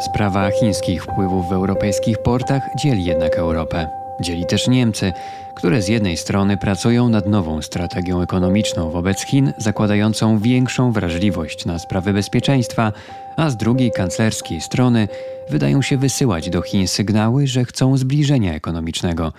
[0.01, 4.00] Sprawa chińskich wpływów w europejskich portach dzieli jednak Europę.
[4.21, 5.13] Dzieli też Niemcy,
[5.55, 11.79] które z jednej strony pracują nad nową strategią ekonomiczną wobec Chin, zakładającą większą wrażliwość na
[11.79, 12.93] sprawy bezpieczeństwa,
[13.37, 15.09] a z drugiej kanclerskiej strony
[15.51, 19.33] wydają się wysyłać do Chin sygnały, że chcą zbliżenia ekonomicznego.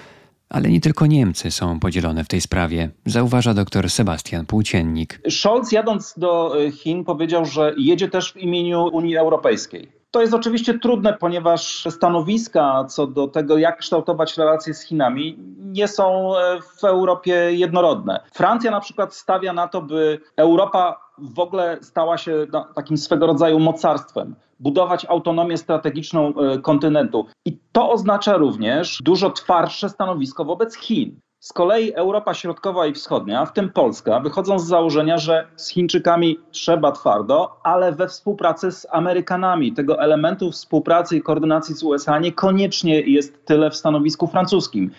[0.49, 5.21] Ale nie tylko Niemcy są podzielone w tej sprawie, zauważa dr Sebastian Płóciennik.
[5.29, 10.00] Scholz jadąc do Chin powiedział, że jedzie też w imieniu Unii Europejskiej.
[10.11, 15.87] To jest oczywiście trudne, ponieważ stanowiska co do tego, jak kształtować relacje z Chinami, nie
[15.87, 18.23] są e, w Europie jednorodne.
[18.33, 23.59] Francja na przykład stawia na to, by Europa w ogóle stała się takim swego rodzaju
[23.59, 27.25] mocarstwem, budować autonomię strategiczną e, kontynentu.
[27.45, 31.19] I to oznacza również dużo twardsze stanowisko wobec Chin.
[31.43, 36.39] Z kolei Europa Środkowa i Wschodnia, w tym Polska, wychodzą z założenia, że z Chińczykami
[36.51, 39.73] trzeba twardo, ale we współpracy z Amerykanami.
[39.73, 44.91] Tego elementu współpracy i koordynacji z USA niekoniecznie jest tyle w stanowisku francuskim.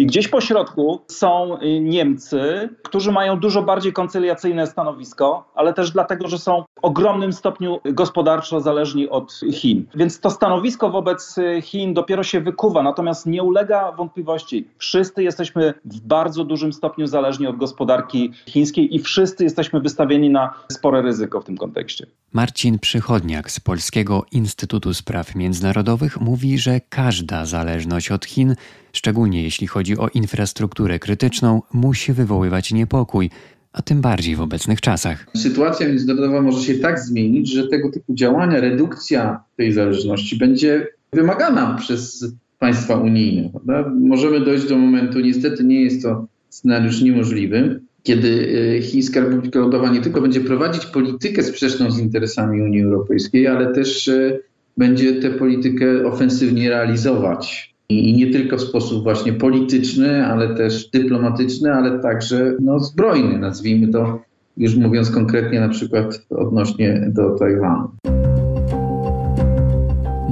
[0.00, 5.90] I gdzieś po środku są y, Niemcy, którzy mają dużo bardziej koncyliacyjne stanowisko, ale też
[5.90, 9.86] dlatego, że są w ogromnym stopniu gospodarczo zależni od Chin.
[9.94, 14.68] Więc to stanowisko wobec y, Chin dopiero się wykuwa, natomiast nie ulega wątpliwości.
[14.78, 20.54] Wszyscy jesteśmy w bardzo dużym stopniu zależni od gospodarki chińskiej i wszyscy jesteśmy wystawieni na
[20.72, 22.06] spore ryzyko w tym kontekście.
[22.32, 28.54] Marcin Przychodniak z Polskiego Instytutu Spraw Międzynarodowych mówi, że każda zależność od Chin
[28.92, 33.30] szczególnie jeśli chodzi o infrastrukturę krytyczną, musi wywoływać niepokój,
[33.72, 35.26] a tym bardziej w obecnych czasach.
[35.36, 41.74] Sytuacja międzynarodowa może się tak zmienić, że tego typu działania, redukcja tej zależności będzie wymagana
[41.74, 42.26] przez
[42.58, 43.50] państwa unijne.
[43.50, 43.90] Prawda?
[44.00, 48.48] Możemy dojść do momentu, niestety nie jest to scenariusz niemożliwy, kiedy
[48.78, 53.74] e, Chińska Republika Ludowa nie tylko będzie prowadzić politykę sprzeczną z interesami Unii Europejskiej, ale
[53.74, 54.38] też e,
[54.76, 57.74] będzie tę politykę ofensywnie realizować.
[57.88, 63.88] I nie tylko w sposób właśnie polityczny, ale też dyplomatyczny, ale także no, zbrojny, nazwijmy
[63.88, 64.22] to,
[64.56, 67.88] już mówiąc konkretnie na przykład odnośnie do Tajwanu.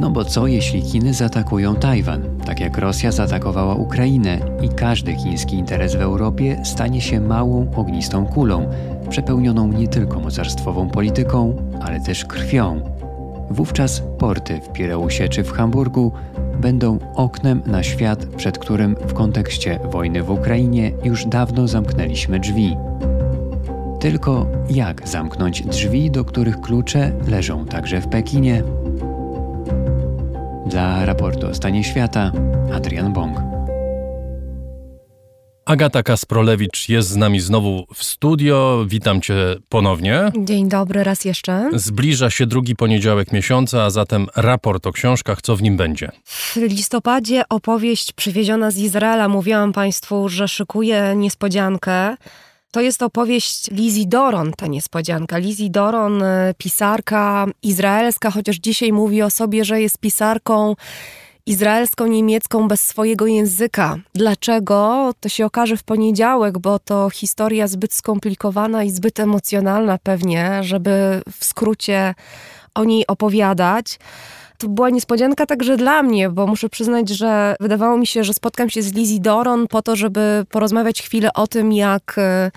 [0.09, 5.57] No bo co jeśli Chiny zaatakują Tajwan, tak jak Rosja zaatakowała Ukrainę i każdy chiński
[5.57, 8.67] interes w Europie stanie się małą ognistą kulą,
[9.11, 12.81] przepełnioną nie tylko mocarstwową polityką, ale też krwią.
[13.51, 16.13] Wówczas porty w Pireusie czy w Hamburgu
[16.61, 22.77] będą oknem na świat, przed którym w kontekście wojny w Ukrainie już dawno zamknęliśmy drzwi.
[24.01, 28.63] Tylko jak zamknąć drzwi, do których klucze leżą także w Pekinie?
[30.69, 32.33] Dla raportu o stanie świata
[32.73, 33.39] Adrian Bong.
[35.65, 38.85] Agata Kasprolewicz jest z nami znowu w studio.
[38.89, 39.35] Witam cię
[39.69, 40.33] ponownie.
[40.39, 41.71] Dzień dobry, raz jeszcze.
[41.75, 45.43] Zbliża się drugi poniedziałek miesiąca, a zatem raport o książkach.
[45.43, 46.11] Co w nim będzie?
[46.27, 49.29] W listopadzie opowieść przywieziona z Izraela.
[49.29, 52.17] Mówiłam Państwu, że szykuję niespodziankę.
[52.71, 55.39] To jest opowieść Lizzie Doron, ta niespodzianka.
[55.39, 56.23] Lizzie Doron,
[56.59, 60.75] pisarka izraelska, chociaż dzisiaj mówi o sobie, że jest pisarką
[61.47, 63.97] izraelsko-niemiecką bez swojego języka.
[64.15, 65.11] Dlaczego?
[65.21, 71.23] To się okaże w poniedziałek, bo to historia zbyt skomplikowana i zbyt emocjonalna pewnie, żeby
[71.39, 72.15] w skrócie
[72.75, 73.99] o niej opowiadać.
[74.59, 78.71] To była niespodzianka także dla mnie, bo muszę przyznać, że wydawało mi się, że spotkam
[78.71, 82.51] się z Lizzie Doron po to, żeby porozmawiać chwilę o tym, jak e,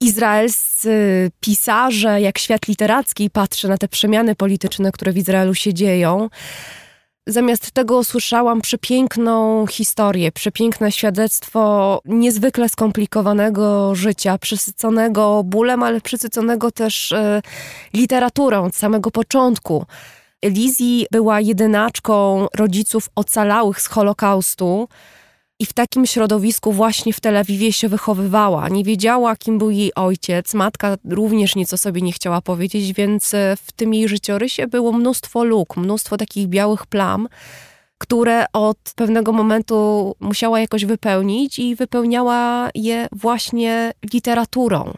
[0.00, 6.28] izraelscy pisarze, jak świat literacki patrzy na te przemiany polityczne, które w Izraelu się dzieją.
[7.26, 17.12] Zamiast tego usłyszałam przepiękną historię, przepiękne świadectwo niezwykle skomplikowanego życia, przesyconego bólem, ale przesyconego też
[17.12, 17.42] e,
[17.94, 19.86] literaturą od samego początku.
[20.44, 24.88] Lizzie była jedynaczką rodziców ocalałych z Holokaustu
[25.58, 28.68] i w takim środowisku właśnie w Tel Awiwie się wychowywała.
[28.68, 30.54] Nie wiedziała, kim był jej ojciec.
[30.54, 34.92] Matka również nic o sobie nie chciała powiedzieć, więc e, w tym jej życiorysie było
[34.92, 37.28] mnóstwo luk, mnóstwo takich białych plam,
[37.98, 44.92] które od pewnego momentu musiała jakoś wypełnić i wypełniała je właśnie literaturą.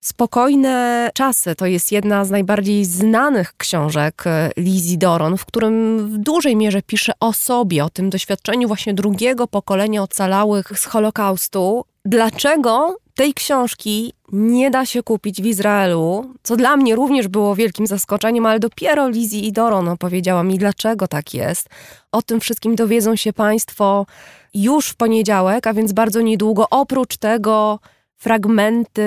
[0.00, 6.18] Spokojne czasy to jest jedna z najbardziej znanych książek e, Lizzie Doron, w którym w
[6.18, 11.84] dużej mierze pisze o sobie, o tym doświadczeniu właśnie drugiego pokolenia ocalałych z Holokaustu.
[12.04, 17.86] Dlaczego tej książki nie da się kupić w Izraelu, co dla mnie również było wielkim
[17.86, 21.68] zaskoczeniem, ale dopiero Lizzie i Doron opowiedziała mi, dlaczego tak jest.
[22.12, 24.06] O tym wszystkim dowiedzą się Państwo
[24.54, 26.66] już w poniedziałek, a więc bardzo niedługo.
[26.70, 27.78] Oprócz tego
[28.20, 29.02] fragmenty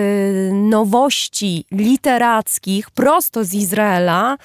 [0.53, 4.37] nowości literackich prosto z Izraela,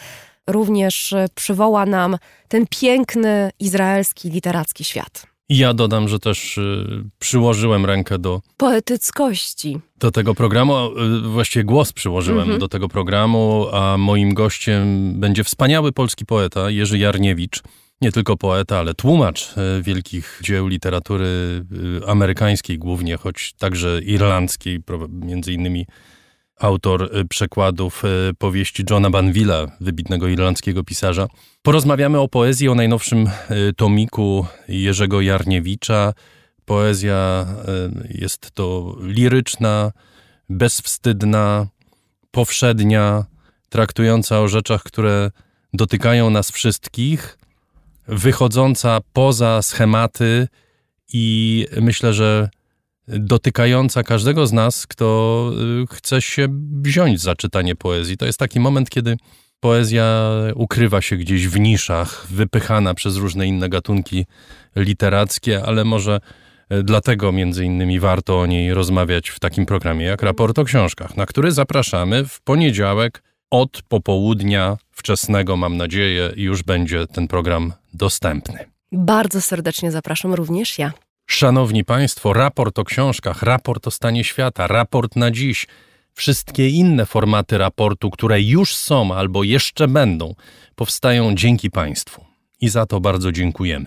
[0.46, 2.16] również przywoła nam
[2.48, 5.26] ten piękny izraelski literacki świat.
[5.48, 9.78] Ja dodam, że też y, przyłożyłem rękę do poetyckości.
[9.98, 12.58] Do tego programu, y, właściwie głos przyłożyłem mhm.
[12.58, 17.62] do tego programu, a moim gościem będzie wspaniały polski poeta Jerzy Jarniewicz
[18.00, 21.26] nie tylko poeta, ale tłumacz e, wielkich dzieł literatury
[22.02, 25.86] e, amerykańskiej głównie, choć także irlandzkiej, między innymi
[26.60, 28.02] autor e, przekładów
[28.38, 31.26] powieści Johna Banvilla, wybitnego irlandzkiego pisarza.
[31.62, 33.30] Porozmawiamy o poezji, o najnowszym
[33.76, 36.12] tomiku Jerzego Jarniewicza.
[36.64, 37.46] Poezja
[38.10, 39.92] jest to liryczna,
[40.48, 41.66] bezwstydna,
[42.30, 43.24] powszednia,
[43.68, 45.30] traktująca o rzeczach, które
[45.74, 47.38] dotykają nas wszystkich–
[48.08, 50.48] wychodząca poza schematy
[51.12, 52.48] i myślę, że
[53.08, 55.50] dotykająca każdego z nas, kto
[55.82, 56.48] y, chce się
[56.82, 58.16] wziąć za czytanie poezji.
[58.16, 59.16] To jest taki moment, kiedy
[59.60, 64.26] poezja ukrywa się gdzieś w niszach, wypychana przez różne inne gatunki
[64.76, 66.20] literackie, ale może
[66.72, 71.16] y, dlatego między innymi warto o niej rozmawiać w takim programie jak Raport o Książkach,
[71.16, 78.64] na który zapraszamy w poniedziałek od popołudnia wczesnego, mam nadzieję, już będzie ten program dostępny.
[78.92, 80.92] Bardzo serdecznie zapraszam również ja.
[81.26, 85.66] Szanowni Państwo, raport o książkach, raport o stanie świata, raport na dziś,
[86.12, 90.34] wszystkie inne formaty raportu, które już są albo jeszcze będą,
[90.74, 92.24] powstają dzięki Państwu.
[92.60, 93.86] I za to bardzo dziękujemy.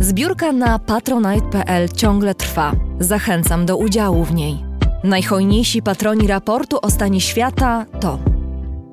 [0.00, 2.72] Zbiórka na patronite.pl ciągle trwa.
[3.00, 4.64] Zachęcam do udziału w niej.
[5.04, 8.18] Najhojniejsi patroni raportu o stanie świata to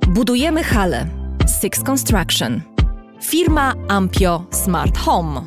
[0.07, 1.07] Budujemy hale
[1.61, 2.61] Six Construction
[3.23, 5.41] Firma Ampio Smart Home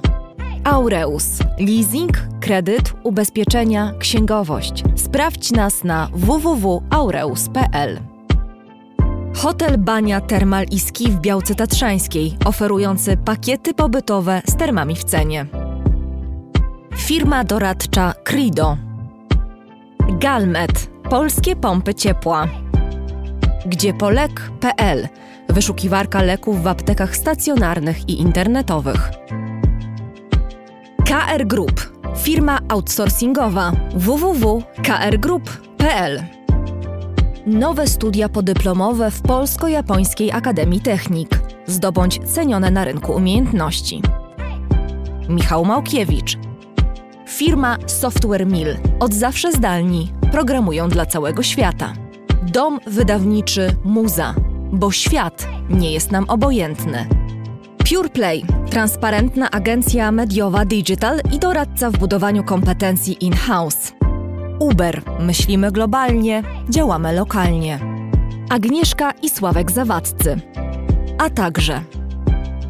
[0.65, 4.85] Aureus Leasing, kredyt, ubezpieczenia, księgowość.
[4.97, 8.01] Sprawdź nas na www.aureus.pl
[9.35, 15.47] Hotel Bania Termal i Ski w Białce Tatrzańskiej, oferujący pakiety pobytowe z termami w cenie.
[16.97, 18.77] Firma doradcza Crido.
[20.09, 20.91] Galmet.
[21.11, 22.49] Polskie pompy ciepła.
[23.67, 25.09] Gdziepolek.pl.
[25.49, 29.11] Wyszukiwarka leków w aptekach stacjonarnych i internetowych.
[31.07, 32.01] KR Group.
[32.17, 36.40] Firma outsourcingowa www.krgroup.pl
[37.51, 41.41] Nowe studia podyplomowe w Polsko-Japońskiej Akademii Technik.
[41.67, 44.03] Zdobądź cenione na rynku umiejętności.
[45.29, 46.39] Michał Małkiewicz.
[47.29, 48.77] Firma Software Mill.
[49.01, 50.13] Od zawsze zdalni.
[50.33, 51.93] Programują dla całego świata.
[52.53, 54.35] Dom wydawniczy Muza.
[54.73, 57.07] Bo świat nie jest nam obojętny.
[57.91, 58.45] PurePlay.
[58.71, 64.00] Transparentna agencja mediowa digital i doradca w budowaniu kompetencji in-house.
[64.61, 65.03] Uber.
[65.21, 67.79] Myślimy globalnie, działamy lokalnie.
[68.51, 70.41] Agnieszka i Sławek Zawadcy.
[71.19, 71.83] A także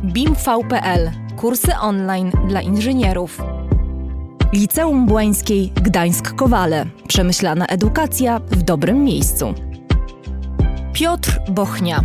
[0.05, 1.11] BIMV.pl.
[1.37, 3.43] Kursy online dla inżynierów.
[4.53, 6.87] Liceum Błańskiej Gdańsk-Kowale.
[7.09, 9.55] Przemyślana edukacja w dobrym miejscu.
[10.93, 12.05] Piotr Bochnia.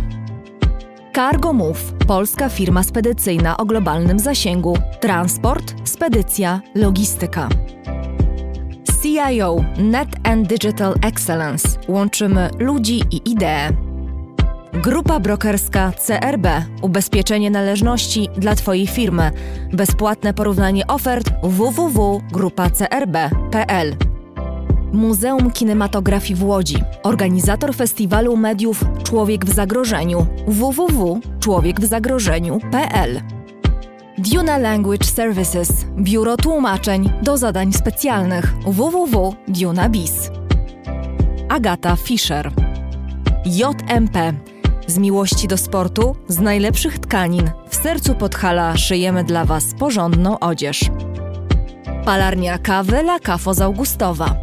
[1.14, 4.78] Cargo Move, polska firma spedycyjna o globalnym zasięgu.
[5.00, 7.48] Transport, spedycja, logistyka.
[9.02, 11.68] CIO Net and Digital Excellence.
[11.88, 13.68] Łączymy ludzi i idee.
[14.72, 16.46] Grupa brokerska CRB.
[16.82, 19.30] Ubezpieczenie należności dla Twojej firmy.
[19.72, 23.96] Bezpłatne porównanie ofert www.grupacrb.pl.
[24.92, 26.76] Muzeum Kinematografii w Łodzi.
[27.02, 33.35] Organizator festiwalu mediów Człowiek w zagrożeniu www.człowiekwzagrożeniu.pl.
[34.18, 35.86] Duna Language Services.
[35.98, 40.30] Biuro tłumaczeń do zadań specjalnych www.dunabis.
[41.48, 42.52] Agata Fischer.
[43.44, 44.32] JMP.
[44.86, 50.80] Z miłości do sportu, z najlepszych tkanin, w sercu Podhala szyjemy dla Was porządną odzież.
[52.04, 54.36] Palarnia kawy La Cafo z Augustowa.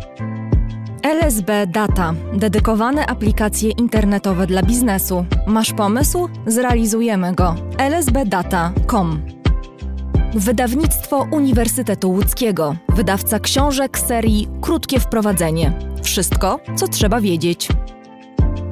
[1.03, 2.13] LSB Data.
[2.33, 5.25] Dedykowane aplikacje internetowe dla biznesu.
[5.47, 6.29] Masz pomysł?
[6.47, 7.55] Zrealizujemy go.
[7.77, 9.42] lsbdata.com
[10.35, 12.75] Wydawnictwo Uniwersytetu Łódzkiego.
[12.89, 15.73] Wydawca książek serii Krótkie Wprowadzenie.
[16.03, 17.67] Wszystko, co trzeba wiedzieć.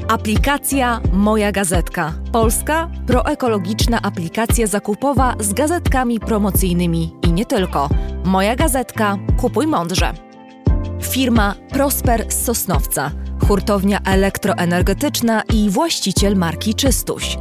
[0.07, 2.13] Aplikacja Moja Gazetka.
[2.31, 7.89] Polska proekologiczna aplikacja zakupowa z gazetkami promocyjnymi i nie tylko.
[8.25, 9.17] Moja Gazetka.
[9.37, 10.13] Kupuj mądrze.
[11.01, 13.11] Firma Prosper z Sosnowca.
[13.47, 17.37] Hurtownia elektroenergetyczna i właściciel marki Czystuś.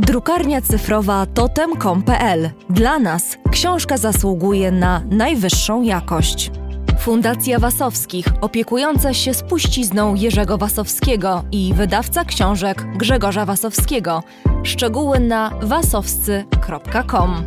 [0.00, 2.50] Drukarnia cyfrowa totem.com.pl.
[2.70, 6.50] Dla nas książka zasługuje na najwyższą jakość.
[6.98, 14.22] Fundacja Wasowskich, opiekująca się spuścizną Jerzego Wasowskiego i wydawca książek Grzegorza Wasowskiego.
[14.62, 17.44] Szczegóły na wasowscy.com.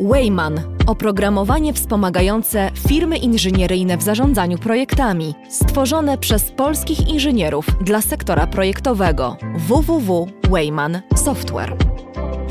[0.00, 9.36] Wayman oprogramowanie wspomagające firmy inżynieryjne w zarządzaniu projektami, stworzone przez polskich inżynierów dla sektora projektowego
[9.54, 11.76] www.wayman Software.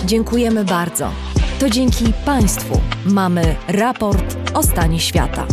[0.06, 1.10] Dziękujemy bardzo.
[1.60, 5.48] To dzięki Państwu mamy raport o stanie świata.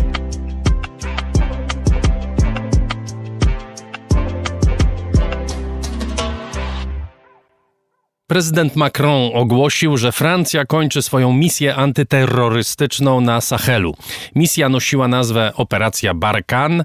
[8.33, 13.95] Prezydent Macron ogłosił, że Francja kończy swoją misję antyterrorystyczną na Sahelu.
[14.35, 16.85] Misja nosiła nazwę Operacja Barkan,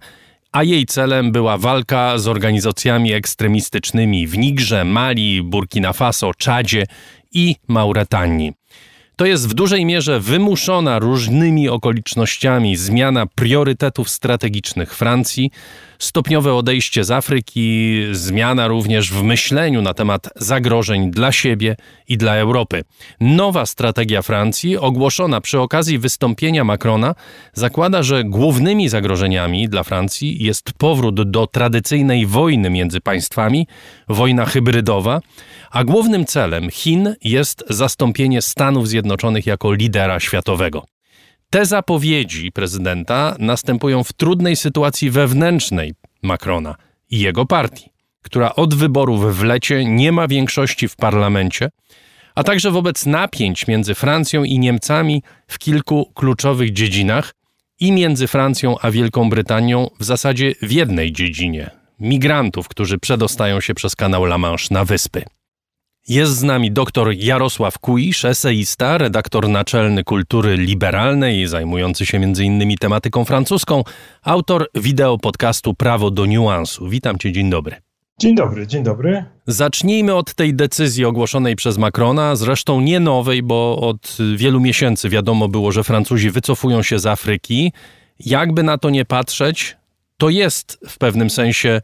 [0.52, 6.86] a jej celem była walka z organizacjami ekstremistycznymi w Nigrze, Mali, Burkina Faso, Czadzie
[7.32, 8.54] i Mauretanii.
[9.16, 15.52] To jest w dużej mierze wymuszona różnymi okolicznościami zmiana priorytetów strategicznych Francji,
[16.00, 21.76] stopniowe odejście z Afryki, zmiana również w myśleniu na temat zagrożeń dla siebie
[22.08, 22.84] i dla Europy.
[23.20, 27.16] Nowa strategia Francji, ogłoszona przy okazji wystąpienia Macrona,
[27.54, 33.68] zakłada, że głównymi zagrożeniami dla Francji jest powrót do tradycyjnej wojny między państwami,
[34.10, 35.22] wojna hybrydowa,
[35.72, 40.97] a głównym celem Chin jest zastąpienie Stanów Zjednoczonych jako lidera światowego.
[41.50, 46.76] Te zapowiedzi prezydenta następują w trudnej sytuacji wewnętrznej Macrona
[47.10, 47.90] i jego partii,
[48.22, 51.70] która od wyborów w lecie nie ma większości w parlamencie,
[52.36, 57.34] a także wobec napięć między Francją i Niemcami w kilku kluczowych dziedzinach
[57.80, 61.70] i między Francją a Wielką Brytanią w zasadzie w jednej dziedzinie
[62.00, 65.24] migrantów, którzy przedostają się przez kanał La Manche na wyspy.
[66.08, 72.78] Jest z nami dr Jarosław Kuisz, eseista, redaktor naczelny kultury liberalnej, zajmujący się m.in.
[72.78, 73.84] tematyką francuską,
[74.24, 76.90] autor wideo podcastu Prawo do niuansu.
[76.90, 77.76] Witam cię, dzień dobry.
[78.20, 79.26] Dzień dobry, dzień dobry.
[79.48, 85.48] Zacznijmy od tej decyzji ogłoszonej przez Macrona, zresztą nie nowej, bo od wielu miesięcy wiadomo
[85.48, 87.72] było, że Francuzi wycofują się z Afryki.
[88.20, 89.78] Jakby na to nie patrzeć,
[90.18, 91.82] to jest w pewnym sensie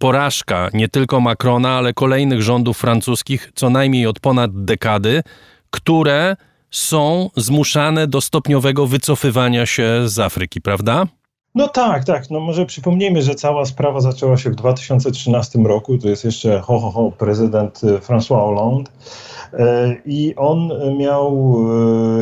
[0.00, 5.22] porażka nie tylko Macrona, ale kolejnych rządów francuskich, co najmniej od ponad dekady,
[5.70, 6.36] które
[6.70, 11.06] są zmuszane do stopniowego wycofywania się z Afryki, prawda?
[11.54, 12.30] No tak, tak.
[12.30, 15.98] No może przypomnijmy, że cała sprawa zaczęła się w 2013 roku.
[15.98, 18.90] To jest jeszcze ho, ho, ho prezydent y, François Hollande.
[19.52, 21.56] E, I on miał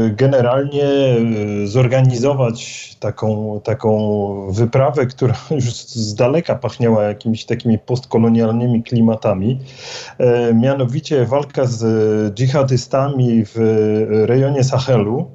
[0.07, 8.83] e, generalnie e, zorganizować taką, taką wyprawę, która już z daleka pachniała jakimiś takimi postkolonialnymi
[8.83, 9.59] klimatami.
[10.55, 13.57] Mianowicie walka z dżihadystami w
[14.09, 15.31] rejonie Sahelu.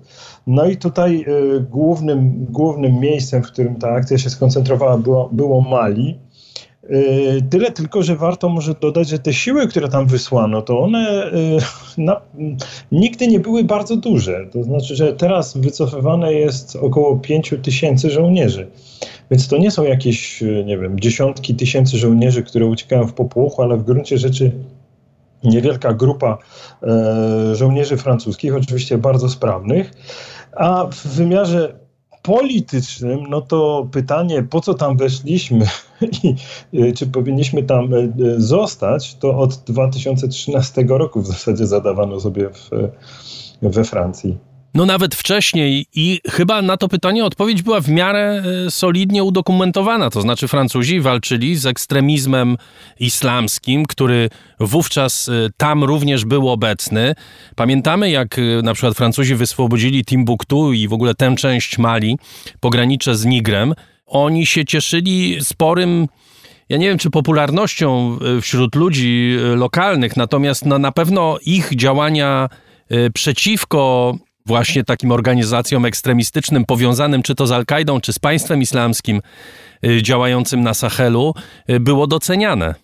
[0.48, 1.26] No i tutaj
[1.70, 6.20] głównym, głównym miejscem, w którym ta akcja się skoncentrowała, było, było Mali.
[6.90, 11.32] Y, tyle tylko, że warto może dodać, że te siły, które tam wysłano, to one
[11.98, 12.22] y, na,
[12.92, 14.48] nigdy nie były bardzo duże.
[14.52, 18.68] To znaczy, że teraz wycofywane jest około 5 tysięcy żołnierzy.
[19.32, 23.62] Więc to nie są jakieś, y, nie wiem, dziesiątki tysięcy żołnierzy, które uciekają w popłochu,
[23.62, 24.52] ale w gruncie rzeczy
[25.44, 26.38] niewielka grupa
[27.54, 29.94] żołnierzy francuskich, oczywiście bardzo sprawnych.
[30.56, 31.80] A w wymiarze
[32.22, 35.66] politycznym, no to pytanie, po co tam weszliśmy
[36.24, 36.36] i
[36.74, 42.70] y, czy powinniśmy tam y, zostać, to od 2013 roku w zasadzie zadawano sobie w,
[43.62, 44.38] we Francji.
[44.74, 50.10] No nawet wcześniej i chyba na to pytanie odpowiedź była w miarę e, solidnie udokumentowana.
[50.10, 52.58] To znaczy Francuzi walczyli z ekstremizmem
[53.00, 54.30] islamskim, który
[54.60, 57.16] wówczas e, tam również był obecny.
[57.56, 62.18] Pamiętamy jak e, na przykład Francuzi wyswobodzili Timbuktu i w ogóle tę część Mali,
[62.60, 63.74] pogranicze z Nigrem.
[64.06, 66.08] Oni się cieszyli sporym
[66.70, 72.50] ja nie wiem, czy popularnością wśród ludzi lokalnych, natomiast no, na pewno ich działania
[73.14, 74.14] przeciwko
[74.46, 79.22] właśnie takim organizacjom ekstremistycznym powiązanym czy to z Al-Kaidą, czy z państwem islamskim
[79.86, 81.34] y, działającym na Sahelu
[81.70, 82.76] y, było doceniane.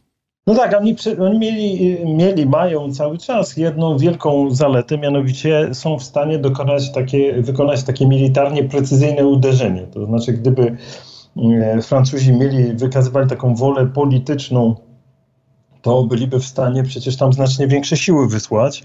[0.47, 6.03] No tak, oni, oni mieli, mieli, mają cały czas jedną wielką zaletę, mianowicie są w
[6.03, 9.81] stanie dokonać takie, wykonać takie militarnie precyzyjne uderzenie.
[9.81, 10.77] To znaczy, gdyby
[11.77, 14.75] y, Francuzi mieli, wykazywali taką wolę polityczną
[15.81, 18.83] to byliby w stanie przecież tam znacznie większe siły wysłać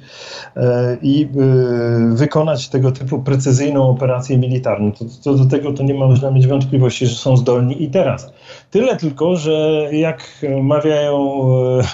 [0.57, 4.93] e, i e, wykonać tego typu precyzyjną operację militarną.
[5.25, 8.33] To, do tego to nie można mieć wątpliwości, że są zdolni i teraz.
[8.71, 11.43] Tyle tylko, że jak mawiają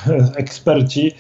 [0.07, 1.13] e, eksperci,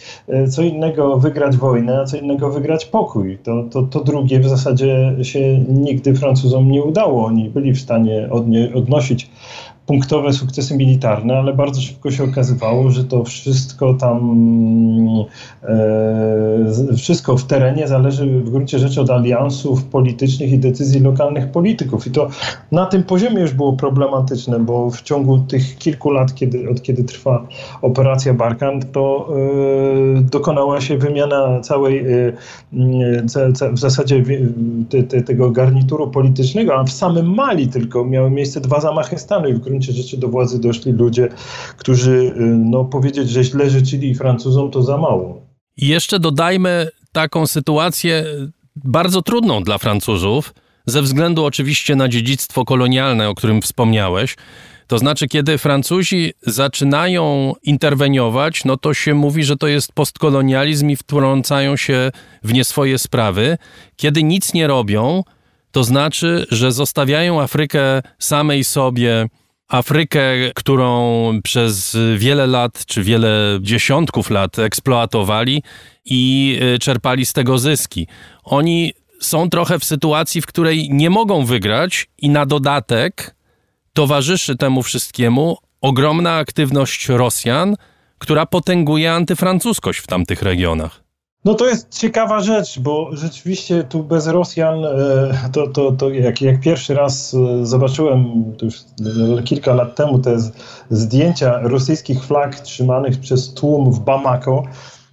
[0.50, 3.38] co innego wygrać wojnę, a co innego wygrać pokój.
[3.38, 7.26] To, to, to drugie w zasadzie się nigdy Francuzom nie udało.
[7.26, 8.28] Oni byli w stanie
[8.74, 9.30] odnosić
[9.90, 14.18] punktowe sukcesy militarne, ale bardzo szybko się okazywało, że to wszystko tam,
[15.62, 22.06] e, wszystko w terenie zależy w gruncie rzeczy od aliansów politycznych i decyzji lokalnych polityków.
[22.06, 22.28] I to
[22.72, 27.04] na tym poziomie już było problematyczne, bo w ciągu tych kilku lat, kiedy, od kiedy
[27.04, 27.46] trwa
[27.82, 29.28] operacja Barkan, to
[30.18, 32.32] e, dokonała się wymiana całej, e,
[33.26, 34.24] ce, ce, w zasadzie
[34.88, 39.48] te, te, tego garnituru politycznego, a w samym Mali tylko miały miejsce dwa zamachy stanu
[39.48, 41.28] i w gruncie gruncie rzeczy do władzy doszli ludzie,
[41.76, 45.46] którzy, y, no powiedzieć, że źle życzyli Francuzom, to za mało.
[45.76, 48.24] I jeszcze dodajmy taką sytuację
[48.76, 50.54] bardzo trudną dla Francuzów,
[50.86, 54.36] ze względu oczywiście na dziedzictwo kolonialne, o którym wspomniałeś.
[54.86, 60.96] To znaczy, kiedy Francuzi zaczynają interweniować, no to się mówi, że to jest postkolonializm i
[60.96, 62.10] wtrącają się
[62.42, 63.58] w nie swoje sprawy.
[63.96, 65.22] Kiedy nic nie robią,
[65.72, 69.28] to znaczy, że zostawiają Afrykę samej sobie
[69.70, 70.20] Afrykę,
[70.54, 75.62] którą przez wiele lat, czy wiele dziesiątków lat eksploatowali
[76.04, 78.06] i y, czerpali z tego zyski.
[78.44, 83.34] Oni są trochę w sytuacji, w której nie mogą wygrać, i na dodatek
[83.92, 87.76] towarzyszy temu wszystkiemu ogromna aktywność Rosjan,
[88.18, 91.02] która potęguje antyfrancuskość w tamtych regionach.
[91.44, 96.42] No to jest ciekawa rzecz, bo rzeczywiście tu bez Rosjan, e, to, to, to jak,
[96.42, 98.74] jak pierwszy raz e, zobaczyłem już
[99.44, 100.36] kilka lat temu te
[100.90, 104.62] zdjęcia rosyjskich flag trzymanych przez tłum w Bamako,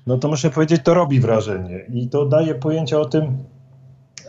[0.07, 1.85] no to muszę powiedzieć, to robi wrażenie.
[1.93, 3.37] I to daje pojęcie o tym,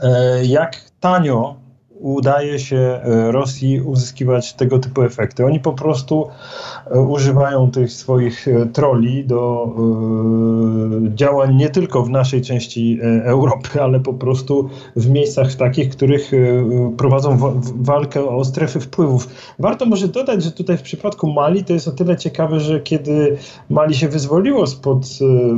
[0.03, 1.57] e, jak tanio
[2.01, 5.45] udaje się e, Rosji uzyskiwać tego typu efekty.
[5.45, 6.29] Oni po prostu
[6.91, 9.69] e, używają tych swoich e, troli do
[11.15, 16.31] działań nie tylko w naszej części Europy, ale po prostu w miejscach takich, w których
[16.97, 17.39] prowadzą
[17.75, 19.29] walkę o strefy wpływów.
[19.59, 23.37] Warto może dodać, że tutaj w przypadku Mali to jest o tyle ciekawe, że kiedy
[23.71, 25.07] Mali się wyzwoliło spod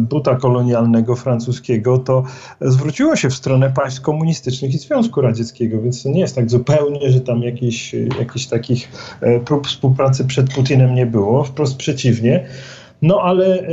[0.01, 2.23] buta kolonialnego francuskiego, to
[2.61, 6.51] zwróciło się w stronę państw komunistycznych i Związku Radzieckiego, więc to nie jest jest tak
[6.51, 8.89] zupełnie, że tam jakichś, jakichś takich
[9.21, 12.47] e, prób współpracy przed Putinem nie było, wprost przeciwnie.
[13.03, 13.69] No ale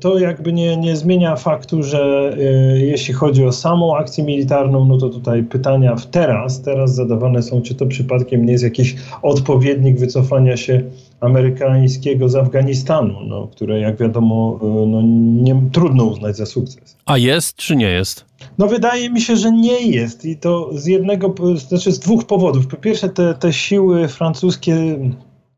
[0.00, 2.36] to jakby nie, nie zmienia faktu, że
[2.74, 7.62] jeśli chodzi o samą akcję militarną, no to tutaj pytania w teraz, teraz zadawane są,
[7.62, 10.82] czy to przypadkiem nie jest jakiś odpowiednik wycofania się
[11.20, 15.02] amerykańskiego z Afganistanu, no, które jak wiadomo no,
[15.42, 16.96] nie, trudno uznać za sukces.
[17.06, 18.29] A jest czy nie jest?
[18.60, 21.34] No wydaje mi się, że nie jest i to z jednego,
[21.68, 22.66] znaczy z dwóch powodów.
[22.66, 24.98] Po pierwsze te, te siły francuskie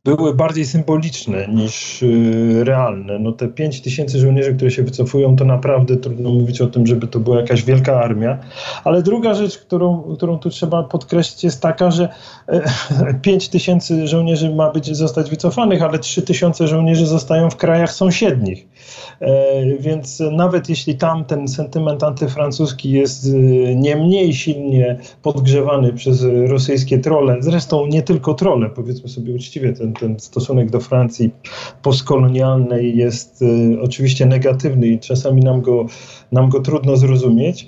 [0.04, 3.18] były bardziej symboliczne niż y, realne.
[3.18, 7.06] No te 5 tysięcy żołnierzy, które się wycofują, to naprawdę trudno mówić o tym, żeby
[7.06, 8.38] to była jakaś wielka armia.
[8.84, 12.08] Ale druga rzecz, którą, którą tu trzeba podkreślić jest taka, że
[13.22, 17.92] 5 e, tysięcy żołnierzy ma być zostać wycofanych, ale 3 tysiące żołnierzy zostają w krajach
[17.92, 18.68] sąsiednich.
[19.20, 23.30] E, więc nawet jeśli tam ten sentyment antyfrancuski jest y,
[23.76, 29.92] nie mniej silnie podgrzewany przez rosyjskie trole, zresztą nie tylko trole, powiedzmy sobie uczciwie, ten
[29.92, 31.30] ten, stosunek do Francji
[31.82, 35.86] postkolonialnej jest y, oczywiście negatywny i czasami nam go,
[36.32, 37.66] nam go trudno zrozumieć.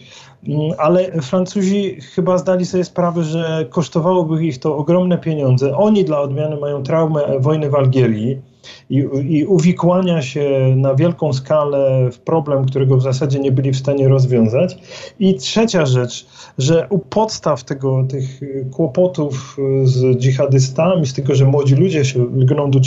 [0.49, 5.77] Mm, ale Francuzi chyba zdali sobie sprawę, że kosztowałoby ich to ogromne pieniądze.
[5.77, 8.54] Oni dla odmiany mają traumę wojny w Algierii
[8.91, 8.97] i,
[9.29, 14.09] i uwikłania się na wielką skalę w problem, którego w zasadzie nie byli w stanie
[14.09, 14.79] rozwiązać.
[15.19, 16.27] I trzecia rzecz,
[16.59, 18.41] że u podstaw tego, tych
[18.73, 22.81] kłopotów z dżihadystami, z tego, że młodzi ludzie się lgną do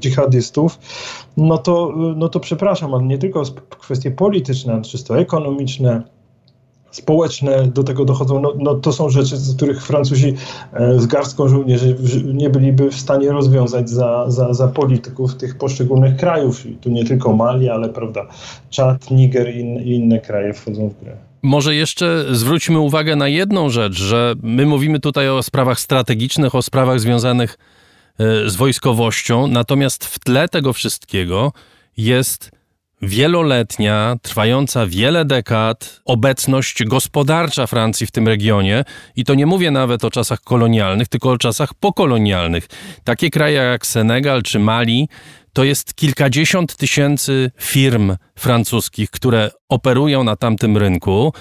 [0.00, 0.78] dżihadystów,
[1.36, 6.02] no to, no to przepraszam, ale nie tylko kwestie polityczne, ale czysto ekonomiczne,
[6.92, 10.34] społeczne do tego dochodzą, no, no, to są rzeczy, z których Francuzi
[10.72, 11.96] e, z garstką żołnierzy
[12.34, 16.66] nie byliby w stanie rozwiązać za, za, za polityków tych poszczególnych krajów.
[16.66, 18.26] I tu nie tylko Mali, ale prawda,
[18.70, 21.16] Czad, Niger i, i inne kraje wchodzą w grę.
[21.42, 26.62] Może jeszcze zwróćmy uwagę na jedną rzecz, że my mówimy tutaj o sprawach strategicznych, o
[26.62, 27.58] sprawach związanych
[28.18, 31.52] e, z wojskowością, natomiast w tle tego wszystkiego
[31.96, 32.50] jest
[33.02, 38.84] wieloletnia, trwająca wiele dekad obecność gospodarcza Francji w tym regionie
[39.16, 42.66] i to nie mówię nawet o czasach kolonialnych, tylko o czasach pokolonialnych.
[43.04, 45.08] Takie kraje jak Senegal czy Mali
[45.52, 51.32] to jest kilkadziesiąt tysięcy firm francuskich, które operują na tamtym rynku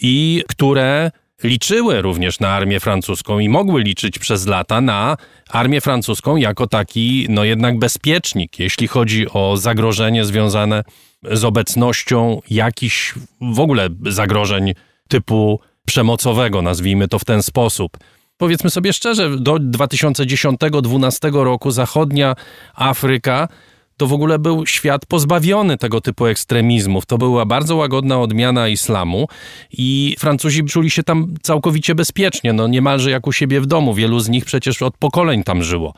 [0.00, 1.10] i które
[1.42, 5.16] liczyły również na armię francuską i mogły liczyć przez lata na
[5.50, 10.84] armię francuską jako taki, no jednak bezpiecznik, jeśli chodzi o zagrożenie związane
[11.32, 14.74] z obecnością jakichś w ogóle zagrożeń
[15.08, 17.96] typu przemocowego, nazwijmy to w ten sposób.
[18.38, 22.34] Powiedzmy sobie szczerze, do 2010-2012 roku zachodnia
[22.74, 23.48] Afryka
[23.96, 27.06] to w ogóle był świat pozbawiony tego typu ekstremizmów.
[27.06, 29.28] To była bardzo łagodna odmiana islamu
[29.72, 33.94] i Francuzi czuli się tam całkowicie bezpiecznie, no niemalże jak u siebie w domu.
[33.94, 35.94] Wielu z nich przecież od pokoleń tam żyło.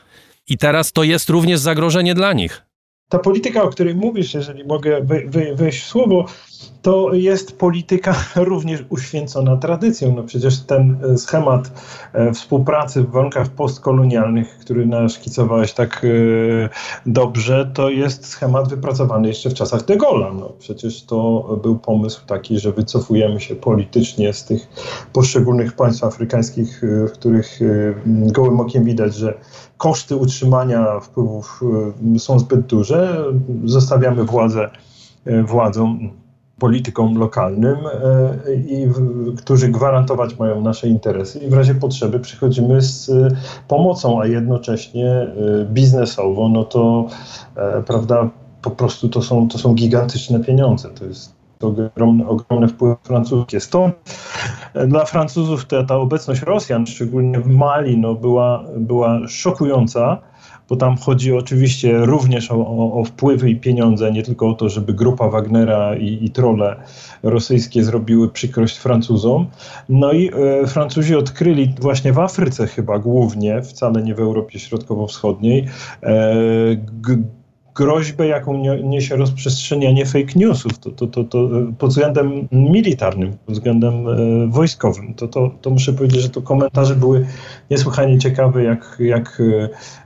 [0.48, 2.68] I teraz to jest również zagrożenie dla nich
[3.08, 5.06] ta polityka, o której mówisz, jeżeli mogę
[5.54, 6.26] wejść w słowo,
[6.82, 10.14] to jest polityka również uświęcona tradycją.
[10.16, 11.72] No przecież ten e, schemat
[12.12, 16.68] e, współpracy w warunkach postkolonialnych, który naszkicowałeś tak e,
[17.06, 20.40] dobrze, to jest schemat wypracowany jeszcze w czasach de Gaulle'a.
[20.40, 24.68] No przecież to był pomysł taki, że wycofujemy się politycznie z tych
[25.12, 27.58] poszczególnych państw afrykańskich, w których
[28.06, 29.38] gołym okiem widać, że
[29.78, 31.60] koszty utrzymania wpływów
[32.18, 33.24] są zbyt duże.
[33.64, 34.70] Zostawiamy władzę
[35.44, 35.98] władzą
[36.58, 37.76] politykom lokalnym,
[38.46, 38.88] e, i
[39.38, 43.28] którzy gwarantować mają nasze interesy i w razie potrzeby przychodzimy z e,
[43.68, 45.28] pomocą, a jednocześnie e,
[45.64, 47.06] biznesowo, no to
[47.86, 48.30] prawda,
[48.62, 50.88] po prostu to są, to są gigantyczne pieniądze.
[50.88, 53.60] To jest ogromny, ogromny wpływ francuskie.
[53.60, 53.94] Stąd
[54.88, 60.18] dla Francuzów ta, ta obecność Rosjan, szczególnie w Mali, no była, była szokująca
[60.68, 62.66] bo tam chodzi oczywiście również o,
[63.00, 66.76] o, wpływy i pieniądze, nie tylko o to, żeby grupa Wagnera i, i trole
[67.22, 69.46] rosyjskie zrobiły przykrość Francuzom.
[69.88, 75.68] No i e, Francuzi odkryli właśnie w Afryce chyba głównie, wcale nie w Europie Środkowo-Wschodniej,
[76.02, 76.36] e,
[77.78, 81.48] groźbę, jaką niesie rozprzestrzenianie fake newsów, to, to, to, to
[81.78, 84.16] pod względem militarnym, pod względem e,
[84.48, 85.14] wojskowym.
[85.14, 87.26] To, to, to muszę powiedzieć, że to komentarze były
[87.70, 89.42] niesłychanie ciekawe, jak, jak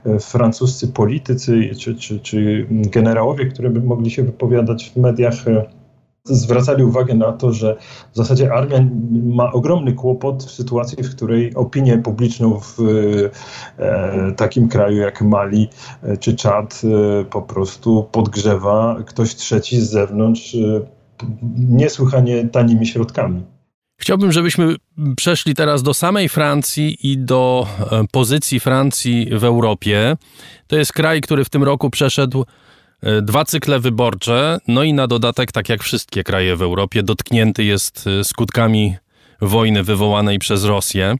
[0.05, 5.82] e, francuscy politycy czy, czy, czy generałowie, które by mogli się wypowiadać w mediach, e,
[6.25, 7.77] zwracali uwagę na to, że
[8.13, 12.79] w zasadzie armia ma ogromny kłopot w sytuacji, w której opinię publiczną w
[13.79, 15.69] e, takim kraju jak Mali
[16.03, 20.81] e, czy Czad e, po prostu podgrzewa ktoś trzeci z zewnątrz e,
[21.57, 23.41] niesłychanie tanimi środkami.
[24.01, 24.75] Chciałbym, żebyśmy
[25.17, 30.17] przeszli teraz do samej Francji i do e, pozycji Francji w Europie.
[30.67, 32.45] To jest kraj, który w tym roku przeszedł
[33.21, 38.07] dwa cykle wyborcze, no i na dodatek, tak jak wszystkie kraje w Europie, dotknięty jest
[38.07, 38.95] e, skutkami
[39.41, 41.15] wojny wywołanej przez Rosję.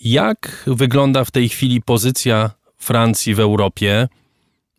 [0.00, 4.08] Jak wygląda w tej chwili pozycja Francji w Europie?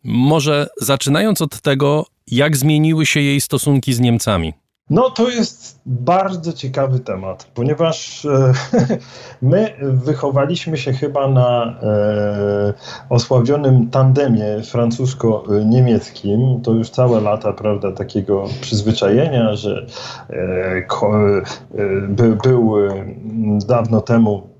[0.04, 4.52] Może zaczynając od tego, jak zmieniły się jej stosunki z Niemcami?
[4.90, 8.52] No to jest bardzo ciekawy temat, ponieważ e,
[9.42, 12.74] my wychowaliśmy się chyba na e,
[13.08, 16.60] osławionym tandemie francusko-niemieckim.
[16.62, 19.86] To już całe lata, prawda, takiego przyzwyczajenia, że
[20.28, 21.42] e, ko, e,
[22.08, 23.04] by, był e,
[23.66, 24.51] dawno temu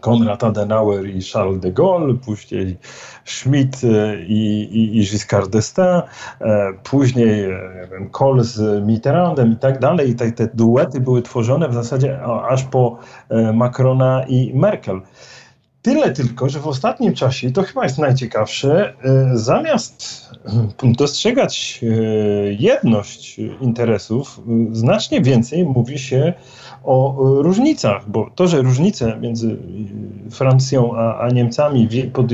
[0.00, 2.76] Konrad Adenauer i Charles de Gaulle, później
[3.24, 6.02] Schmidt e, i, i, i Giscard d'Estaing,
[6.40, 10.10] e, później e, wiem, Kohl z Mitterrandem i tak dalej.
[10.10, 12.98] I te, te duety były tworzone w zasadzie aż po
[13.54, 15.00] Macrona i Merkel.
[15.82, 18.94] Tyle tylko, że w ostatnim czasie, to chyba jest najciekawsze,
[19.34, 20.30] zamiast
[20.82, 21.84] dostrzegać
[22.58, 24.40] jedność interesów,
[24.72, 26.34] znacznie więcej mówi się
[26.86, 29.56] o różnicach, bo to, że różnice między
[30.30, 32.26] Francją a, a Niemcami pod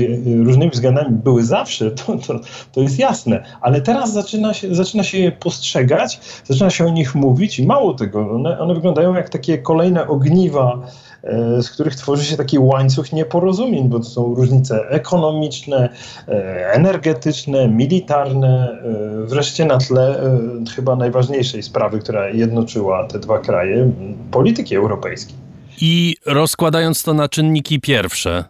[0.43, 2.39] różnymi względami były zawsze, to, to,
[2.71, 7.15] to jest jasne, ale teraz zaczyna się, zaczyna się je postrzegać, zaczyna się o nich
[7.15, 10.79] mówić i mało tego, one, one wyglądają jak takie kolejne ogniwa
[11.12, 11.12] E,
[11.61, 15.89] z których tworzy się taki łańcuch nieporozumień, bo to są różnice ekonomiczne,
[16.27, 18.81] e, energetyczne, militarne,
[19.23, 20.19] e, wreszcie na tle
[20.75, 23.91] chyba najważniejszej sprawy, która jednoczyła te dwa kraje,
[24.31, 25.35] polityki europejskiej.
[25.81, 28.45] I rozkładając to na czynniki pierwsze,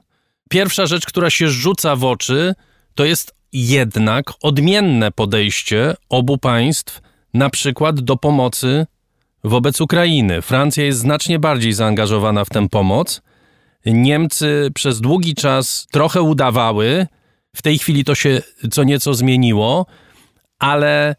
[0.50, 2.54] pierwsza rzecz, która się rzuca w oczy,
[2.96, 7.02] to jest jednak odmienne podejście obu państw,
[7.34, 8.86] na przykład do pomocy
[9.44, 10.42] wobec Ukrainy.
[10.42, 13.22] Francja jest znacznie bardziej zaangażowana w tę pomoc.
[13.86, 17.08] Niemcy przez długi czas trochę udawały.
[17.56, 18.42] W tej chwili to się
[18.72, 19.86] co nieco zmieniło,
[20.60, 21.16] ale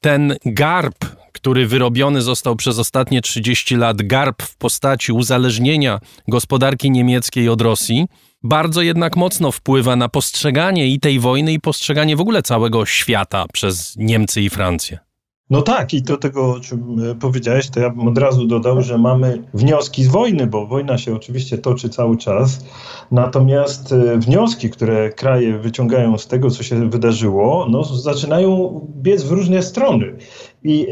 [0.00, 7.48] ten garb, który wyrobiony został przez ostatnie 30 lat, garb w postaci uzależnienia gospodarki niemieckiej
[7.48, 8.06] od Rosji,
[8.42, 13.44] bardzo jednak mocno wpływa na postrzeganie i tej wojny, i postrzeganie w ogóle całego świata
[13.52, 15.03] przez Niemcy i Francję.
[15.50, 18.82] No tak, i do tego, o czym e, powiedziałeś, to ja bym od razu dodał,
[18.82, 22.64] że mamy wnioski z wojny, bo wojna się oczywiście toczy cały czas.
[23.10, 29.32] Natomiast e, wnioski, które kraje wyciągają z tego, co się wydarzyło, no, zaczynają biec w
[29.32, 30.16] różne strony.
[30.62, 30.86] I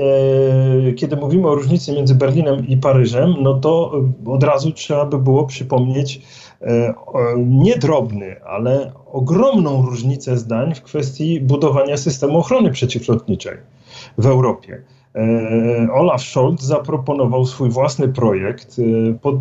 [0.88, 3.92] e, kiedy mówimy o różnicy między Berlinem i Paryżem, no to
[4.26, 6.22] od razu trzeba by było przypomnieć
[6.60, 6.94] e,
[8.46, 13.56] ale ogromną różnicę zdań w kwestii budowania systemu ochrony przeciwlotniczej
[14.19, 14.82] w Europie.
[15.14, 18.77] E, Olaf Scholz zaproponował swój własny projekt.
[18.78, 19.40] E, pod, e,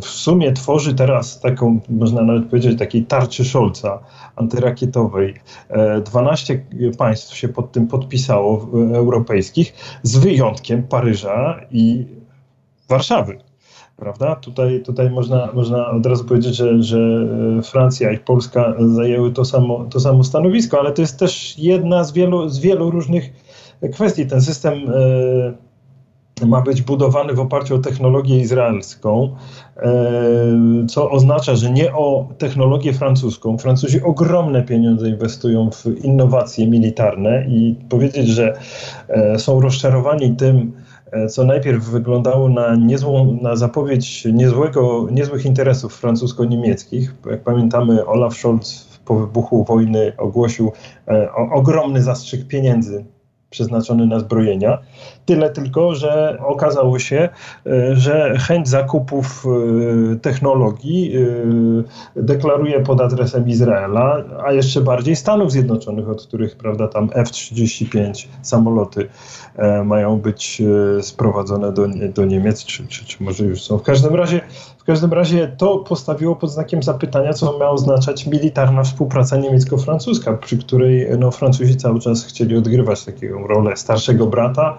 [0.00, 3.98] w sumie tworzy teraz taką, można nawet powiedzieć, takiej tarczy Scholza
[4.36, 5.34] antyrakietowej.
[6.04, 6.64] 12
[6.98, 12.06] państw się pod tym podpisało europejskich, z wyjątkiem Paryża i
[12.88, 13.38] Warszawy.
[13.96, 14.36] Prawda?
[14.36, 16.98] Tutaj, tutaj można, można od razu powiedzieć, że, że
[17.62, 22.12] Francja i Polska zajęły to samo, to samo stanowisko, ale to jest też jedna z
[22.12, 23.32] wielu, z wielu różnych
[23.86, 24.26] kwestii.
[24.26, 24.74] Ten system
[26.40, 29.36] e, ma być budowany w oparciu o technologię izraelską,
[29.76, 29.90] e,
[30.88, 33.58] co oznacza, że nie o technologię francuską.
[33.58, 38.58] Francuzi ogromne pieniądze inwestują w innowacje militarne i powiedzieć, że
[39.08, 40.72] e, są rozczarowani tym,
[41.28, 47.14] co najpierw wyglądało na, niezłą, na zapowiedź niezłego, niezłych interesów francusko-niemieckich.
[47.30, 50.72] Jak pamiętamy, Olaf Scholz po wybuchu wojny ogłosił
[51.50, 53.04] ogromny zastrzyk pieniędzy
[53.50, 54.78] przeznaczony na zbrojenia.
[55.28, 57.28] Tyle tylko, że okazało się,
[57.66, 61.12] e, że chęć zakupów e, technologii
[62.16, 68.26] e, deklaruje pod adresem Izraela, a jeszcze bardziej Stanów Zjednoczonych, od których prawda, tam F-35
[68.42, 69.08] samoloty
[69.84, 70.62] mają być
[71.00, 73.78] sprowadzone do, do Niemiec, czy, czy, czy może już są.
[73.78, 74.40] W każdym razie
[74.78, 80.58] w każdym razie to postawiło pod znakiem zapytania, co miała oznaczać militarna współpraca niemiecko-francuska, przy
[80.58, 84.78] której no, Francuzi cały czas chcieli odgrywać taką rolę starszego brata,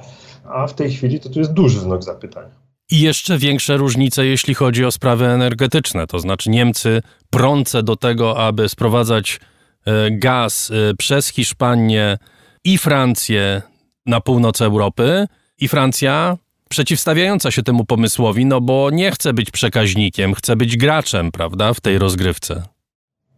[0.54, 2.56] a w tej chwili to tu jest duży znak zapytania.
[2.92, 6.08] I jeszcze większe różnice, jeśli chodzi o sprawy energetyczne.
[6.08, 9.40] To znaczy, Niemcy prące do tego, aby sprowadzać
[9.86, 12.18] e, gaz e, przez Hiszpanię
[12.64, 13.62] i Francję
[14.06, 15.28] na północ Europy,
[15.60, 16.38] i Francja
[16.70, 21.82] przeciwstawiająca się temu pomysłowi, no bo nie chce być przekaźnikiem, chce być graczem, prawda, w
[21.82, 22.64] tej rozgrywce.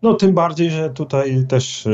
[0.02, 1.86] No tym bardziej, że tutaj też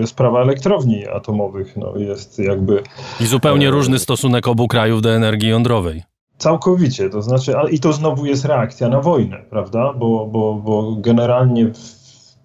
[0.00, 2.82] yy, sprawa elektrowni atomowych no, jest jakby...
[3.20, 6.02] I zupełnie yy, różny stosunek obu krajów do energii jądrowej.
[6.38, 10.96] Całkowicie, to znaczy, ale i to znowu jest reakcja na wojnę, prawda, bo, bo, bo
[10.98, 11.70] generalnie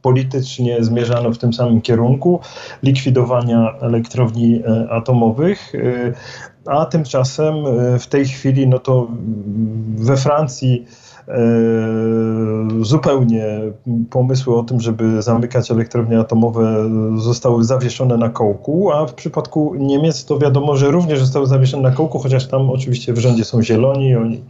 [0.02, 2.40] politycznie zmierzano w tym samym kierunku
[2.84, 5.73] likwidowania elektrowni atomowych.
[6.65, 7.56] A tymczasem
[7.99, 9.07] w tej chwili, no to
[9.95, 11.09] we Francji E,
[12.81, 13.61] zupełnie
[14.10, 20.26] pomysły o tym, żeby zamykać elektrownie atomowe zostały zawieszone na kołku, a w przypadku Niemiec
[20.26, 24.15] to wiadomo, że również zostały zawieszone na kołku, chociaż tam oczywiście w rządzie są zieloni,
[24.15, 24.43] oni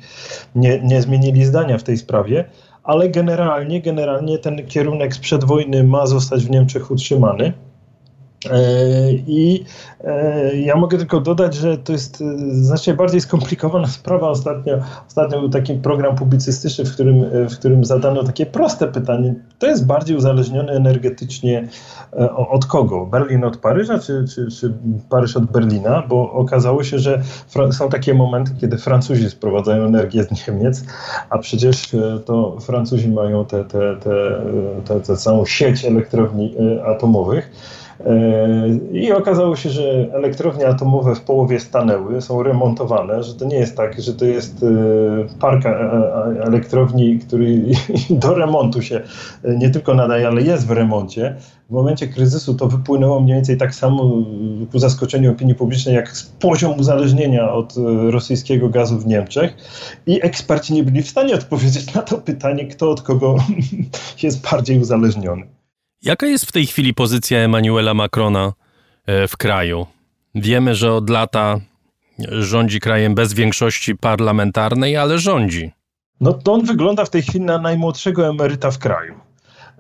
[0.56, 2.46] nie, nie zmienili zdania w tej sprawie,
[2.84, 7.54] ale generalnie, generalnie ten kierunek sprzed wojny ma zostać w Niemczech utrzymany.
[8.46, 9.66] E, I
[10.04, 14.30] e, ja mogę tylko dodać, że to jest e, znacznie bardziej skomplikowana sprawa.
[14.30, 19.36] Ostatnio, ostatnio był taki program publicystyczny, w którym, w którym zadano takie proste pytanie.
[19.60, 21.68] To jest bardziej uzależnione energetycznie
[22.50, 23.06] od kogo?
[23.06, 24.74] Berlin od Paryża, czy, czy, czy
[25.10, 26.04] Paryż od Berlina?
[26.08, 27.22] Bo okazało się, że
[27.72, 30.84] są takie momenty, kiedy Francuzi sprowadzają energię z Niemiec,
[31.30, 31.96] a przecież
[32.26, 34.42] to Francuzi mają tę te, te,
[34.86, 36.56] te, te, całą sieć elektrowni
[36.86, 37.52] atomowych.
[38.92, 43.78] I okazało się, że elektrownie atomowe w połowie stanęły, są remontowane, że to nie jest
[43.78, 44.68] tak, że to jest e,
[45.40, 47.62] park e, e, elektrowni, który
[48.24, 49.02] do remontu się
[49.44, 51.36] nie tylko nadaje, ale jest w remoncie.
[51.70, 54.12] W momencie kryzysu to wypłynęło mniej więcej tak samo
[54.72, 57.74] ku zaskoczeniu opinii publicznej, jak poziom uzależnienia od
[58.10, 59.58] rosyjskiego gazu w Niemczech.
[60.08, 63.36] I eksperci nie byli w stanie odpowiedzieć na to pytanie, kto od kogo
[64.24, 65.59] jest bardziej uzależniony.
[66.04, 68.54] Jaka jest w tej chwili pozycja Emmanuela Macrona
[69.06, 69.86] e, w kraju?
[70.36, 71.60] Wiemy, że od lata
[72.30, 75.72] rządzi krajem bez większości parlamentarnej, ale rządzi.
[76.22, 79.20] No to on wygląda w tej chwili na najmłodszego emeryta w kraju.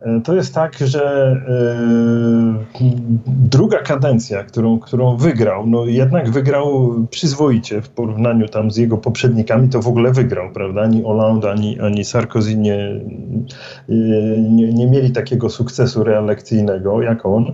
[0.01, 2.81] E, to jest tak, że e,
[3.27, 9.69] druga kadencja, którą, którą wygrał, no jednak wygrał przyzwoicie w porównaniu tam z jego poprzednikami,
[9.69, 10.81] to w ogóle wygrał, prawda?
[10.81, 13.93] Ani Hollande, ani, ani Sarkozy nie, e,
[14.39, 17.53] nie, nie mieli takiego sukcesu reelekcyjnego jak on.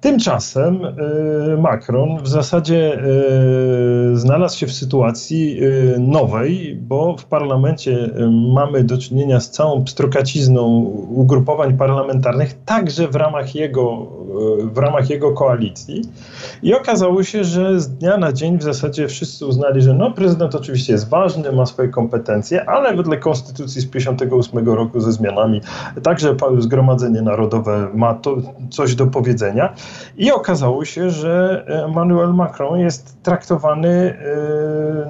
[0.00, 0.78] Tymczasem
[1.58, 3.02] Macron w zasadzie
[4.12, 5.60] znalazł się w sytuacji
[5.98, 8.10] nowej, bo w parlamencie
[8.54, 10.66] mamy do czynienia z całą pstrokacizną
[11.10, 14.06] ugrupowań parlamentarnych, parlamentarnych, także w ramach jego,
[14.62, 16.02] e, w ramach jego koalicji.
[16.62, 20.54] I okazało się, że z dnia na dzień w zasadzie wszyscy uznali, że no, prezydent
[20.54, 25.60] oczywiście jest ważny, ma swoje kompetencje, ale wedle konstytucji z 1958 roku ze zmianami
[26.02, 28.36] także Zgromadzenie Narodowe ma to
[28.70, 29.74] coś do powiedzenia.
[30.16, 34.16] I okazało się, że Emmanuel Macron jest traktowany e,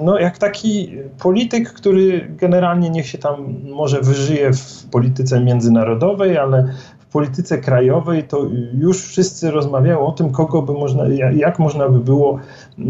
[0.03, 6.66] no, jak taki polityk, który generalnie niech się tam może wyżyje w polityce międzynarodowej, ale
[6.99, 12.01] w polityce krajowej to już wszyscy rozmawiają o tym, kogo by można, jak można by
[12.01, 12.83] było e,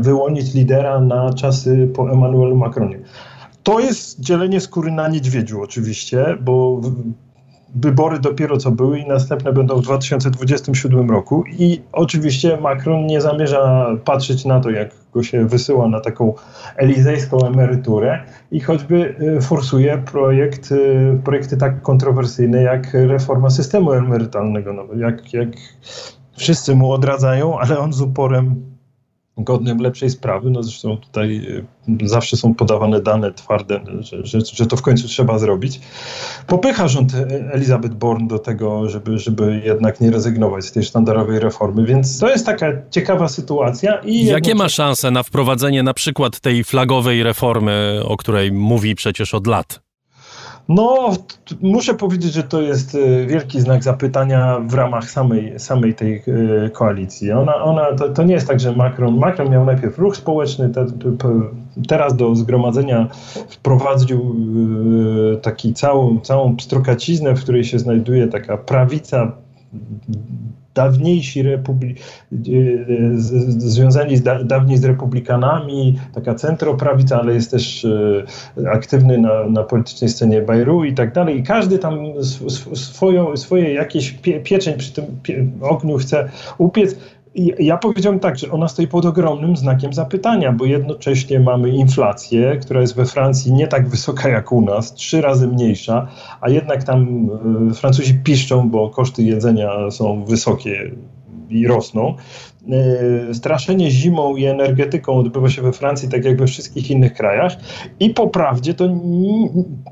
[0.00, 2.98] wyłonić lidera na czasy po Emmanuelu Macronie.
[3.62, 6.80] To jest dzielenie skóry na niedźwiedziu oczywiście, bo
[7.74, 11.44] wybory dopiero co były i następne będą w 2027 roku.
[11.58, 16.34] I oczywiście Macron nie zamierza patrzeć na to, jak go się wysyła na taką
[16.76, 24.72] elizejską emeryturę i choćby y, forsuje projekt, y, projekty tak kontrowersyjne jak reforma systemu emerytalnego.
[24.72, 25.48] No, jak, jak
[26.36, 28.73] wszyscy mu odradzają, ale on z uporem
[29.36, 30.50] godnym lepszej sprawy.
[30.50, 31.36] No zresztą tutaj
[32.02, 35.80] y, zawsze są podawane dane twarde, że, że, że, to w końcu trzeba zrobić.
[36.46, 37.12] Popycha rząd
[37.52, 42.28] Elizabeth Bourne do tego, żeby, żeby jednak nie rezygnować z tej sztandarowej reformy, więc to
[42.28, 43.98] jest taka ciekawa sytuacja.
[43.98, 49.34] I Jakie ma szanse na wprowadzenie na przykład tej flagowej reformy, o której mówi przecież
[49.34, 49.83] od lat?
[50.68, 51.12] No,
[51.62, 56.22] muszę powiedzieć, że to jest e, wielki znak zapytania w ramach samej, samej tej
[56.66, 57.32] e, koalicji.
[57.32, 60.86] Ona, ona, to, to nie jest tak, że Macron, Macron miał najpierw ruch społeczny, te,
[60.86, 61.40] te,
[61.88, 63.08] teraz do zgromadzenia
[63.48, 64.36] wprowadził
[65.34, 69.32] e, taki całą, całą pstrokaciznę, w której się znajduje taka prawica
[70.74, 71.94] dawniejsi republi-
[72.32, 72.38] e,
[73.58, 79.62] związani z da dawniej z republikanami, taka centroprawica, ale jest też e, aktywny na, na
[79.62, 81.38] politycznej scenie Bajru i tak dalej.
[81.38, 81.98] I każdy tam
[82.74, 86.28] swoją, swoje jakieś pie pieczeń przy tym pie ogniu chce
[86.58, 86.96] upiec
[87.58, 92.80] ja powiedziałem tak, że ona stoi pod ogromnym znakiem zapytania, bo jednocześnie mamy inflację, która
[92.80, 96.08] jest we Francji nie tak wysoka jak u nas, trzy razy mniejsza,
[96.40, 97.28] a jednak tam
[97.70, 100.90] e, Francuzi piszczą, bo koszty jedzenia są wysokie
[101.54, 102.14] i rosną.
[103.30, 107.52] E, straszenie zimą i energetyką odbywa się we Francji, tak jak we wszystkich innych krajach.
[108.00, 108.88] I po prawdzie to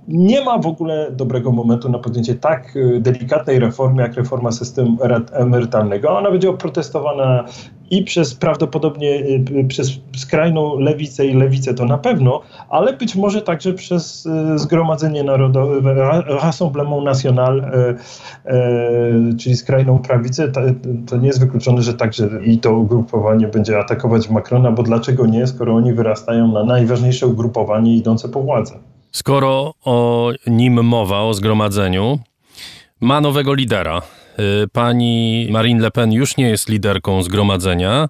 [0.09, 4.98] nie ma w ogóle dobrego momentu na podjęcie tak e, delikatnej reformy, jak reforma systemu
[5.32, 6.18] emerytalnego.
[6.18, 7.44] Ona będzie oprotestowana
[7.93, 9.23] i przez prawdopodobnie
[9.69, 15.94] przez skrajną lewicę i lewicę to na pewno, ale być może także przez Zgromadzenie Narodowe,
[16.27, 17.73] Rassemblement National,
[19.39, 20.52] czyli skrajną prawicę.
[21.06, 25.47] To nie jest wykluczone, że także i to ugrupowanie będzie atakować Macrona, bo dlaczego nie,
[25.47, 28.74] skoro oni wyrastają na najważniejsze ugrupowanie idące po władzę.
[29.10, 32.19] Skoro o nim mowa, o zgromadzeniu,
[33.01, 34.02] ma nowego lidera.
[34.38, 38.09] Y, pani Marine Le Pen już nie jest liderką zgromadzenia.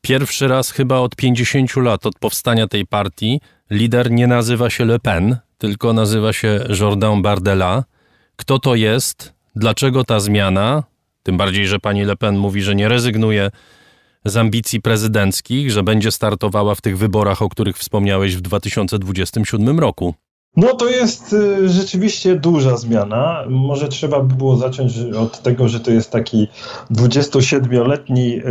[0.00, 3.40] Pierwszy raz chyba od 50 lat od powstania tej partii
[3.70, 7.84] lider nie nazywa się Le Pen, tylko nazywa się Jordan Bardella.
[8.36, 9.32] Kto to jest?
[9.56, 10.82] Dlaczego ta zmiana?
[11.22, 13.50] Tym bardziej, że pani Le Pen mówi, że nie rezygnuje
[14.24, 20.14] z ambicji prezydenckich, że będzie startowała w tych wyborach, o których wspomniałeś w 2027 roku.
[20.56, 23.44] No to jest y, rzeczywiście duża zmiana.
[23.48, 26.48] Może trzeba by było zacząć od tego, że to jest taki
[26.90, 28.42] 27-letni y,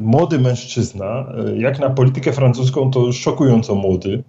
[0.00, 1.26] młody mężczyzna.
[1.48, 4.22] Y, jak na politykę francuską to szokująco młody.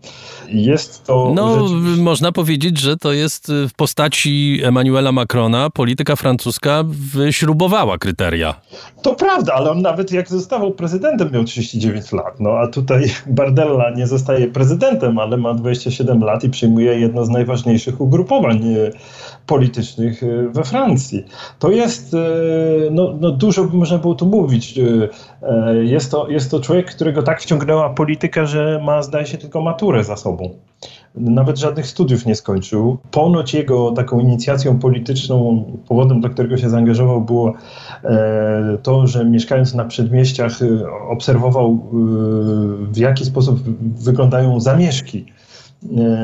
[0.49, 1.31] Jest to.
[1.35, 2.03] No, rzeczywiście...
[2.03, 8.61] można powiedzieć, że to jest w postaci Emmanuela Macrona polityka francuska wyśrubowała kryteria.
[9.01, 12.39] To prawda, ale on nawet jak zostawał prezydentem miał 39 lat.
[12.39, 17.25] No a tutaj Bardella nie zostaje prezydentem, ale ma 27 lat i przy przyjmuje jedno
[17.25, 18.91] z najważniejszych ugrupowań e,
[19.45, 21.25] politycznych e, we Francji.
[21.59, 22.17] To jest, e,
[22.91, 24.79] no, no dużo można było tu mówić.
[25.83, 30.03] Jest to, jest to człowiek, którego tak wciągnęła polityka, że ma, zdaje się, tylko maturę
[30.03, 30.49] za sobą.
[31.15, 32.97] Nawet żadnych studiów nie skończył.
[33.11, 37.53] Ponoć jego taką inicjacją polityczną, powodem, dla którego się zaangażował, było
[38.83, 40.59] to, że mieszkając na przedmieściach
[41.09, 41.79] obserwował,
[42.91, 43.59] w jaki sposób
[43.97, 45.25] wyglądają zamieszki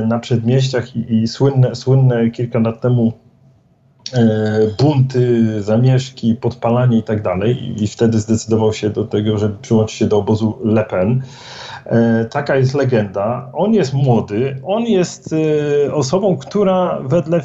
[0.07, 3.13] na przedmieściach i, i słynne, słynne kilka lat temu
[4.13, 7.83] e, bunty, zamieszki, podpalanie i tak dalej.
[7.83, 11.21] I wtedy zdecydował się do tego, żeby przyłączyć się do obozu Le Pen.
[11.85, 13.51] E, taka jest legenda.
[13.53, 15.35] On jest młody, on jest
[15.91, 17.41] osobą, która wedle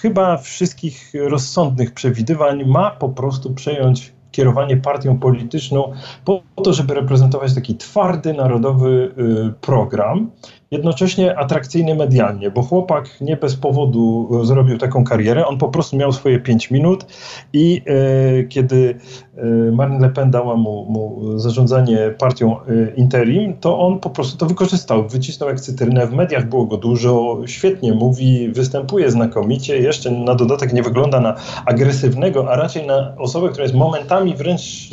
[0.00, 5.92] chyba wszystkich rozsądnych przewidywań ma po prostu przejąć kierowanie partią polityczną
[6.24, 9.14] po to, żeby reprezentować taki twardy, narodowy
[9.60, 10.30] program
[10.70, 16.12] jednocześnie atrakcyjny medialnie, bo chłopak nie bez powodu zrobił taką karierę, on po prostu miał
[16.12, 17.06] swoje 5 minut
[17.52, 18.98] i e, kiedy
[19.36, 22.64] e, Marine Le Pen dała mu, mu zarządzanie partią e,
[22.96, 27.40] interim, to on po prostu to wykorzystał, wycisnął jak cytrynę, w mediach było go dużo,
[27.46, 31.34] świetnie mówi, występuje znakomicie, jeszcze na dodatek nie wygląda na
[31.66, 34.90] agresywnego, a raczej na osobę, która jest momentami wręcz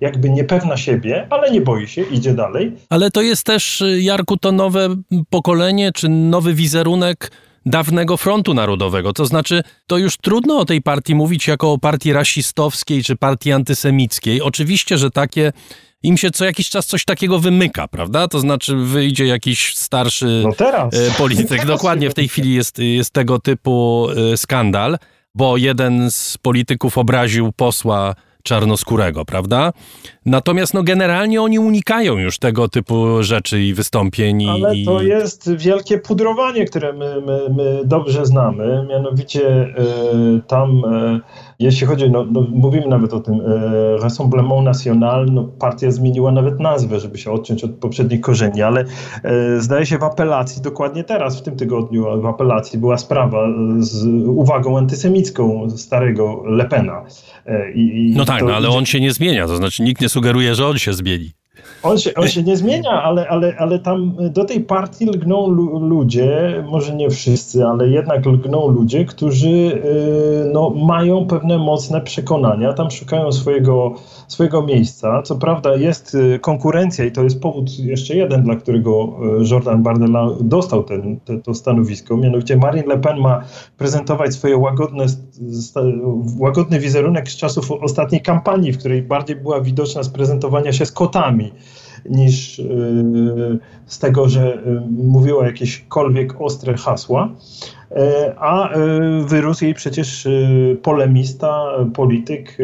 [0.00, 2.72] jakby niepewna siebie, ale nie boi się, idzie dalej.
[2.90, 4.88] Ale to jest też, Jarku, to nowe
[5.30, 7.30] pokolenie, czy nowy wizerunek
[7.66, 9.12] dawnego frontu narodowego.
[9.12, 13.52] To znaczy, to już trudno o tej partii mówić jako o partii rasistowskiej czy partii
[13.52, 14.42] antysemickiej.
[14.42, 15.52] Oczywiście, że takie
[16.02, 18.28] im się co jakiś czas coś takiego wymyka, prawda?
[18.28, 20.94] To znaczy wyjdzie jakiś starszy no teraz.
[20.94, 21.48] E, polityk.
[21.48, 24.98] Teraz Dokładnie w tej chwili jest, jest tego typu e, skandal,
[25.34, 28.14] bo jeden z polityków obraził posła
[28.46, 29.72] czarnoskórego, prawda?
[30.26, 34.48] Natomiast no, generalnie oni unikają już tego typu rzeczy i wystąpień.
[34.48, 34.84] Ale i...
[34.84, 38.86] to jest wielkie pudrowanie, które my, my, my dobrze znamy.
[38.88, 45.26] Mianowicie y, tam, y, jeśli chodzi, no, no, mówimy nawet o tym, y, Rassemblement National,
[45.32, 48.84] no, partia zmieniła nawet nazwę, żeby się odciąć od poprzednich korzeni, ale
[49.58, 54.78] zdaje się w apelacji, dokładnie teraz, w tym tygodniu w apelacji była sprawa z uwagą
[54.78, 57.04] antysemicką starego Lepena.
[57.74, 60.54] I, i no tak, no, ale on się nie zmienia, to znaczy nikt nie sugeruje,
[60.54, 61.32] że on się zmieni.
[61.82, 65.48] On się, on się nie zmienia, ale, ale, ale tam do tej partii lgną
[65.80, 72.72] ludzie, może nie wszyscy, ale jednak lgną ludzie, którzy y, no, mają pewne mocne przekonania,
[72.72, 73.94] tam szukają swojego,
[74.28, 75.22] swojego miejsca.
[75.22, 79.82] Co prawda jest y, konkurencja i to jest powód jeszcze jeden, dla którego y, Jordan
[79.82, 82.16] Bardella dostał ten, te, to stanowisko.
[82.16, 83.42] Mianowicie Marine Le Pen ma
[83.76, 85.06] prezentować swoje łagodne,
[86.38, 90.92] łagodny wizerunek z czasów ostatniej kampanii, w której bardziej była widoczna z prezentowania się z
[90.92, 91.52] kotami
[92.10, 97.28] niż y, z tego, że y, mówiła jakiekolwiek ostre hasła.
[97.90, 100.28] E, a y, wyrósł jej przecież
[100.82, 101.64] polemista,
[101.94, 102.58] polityk,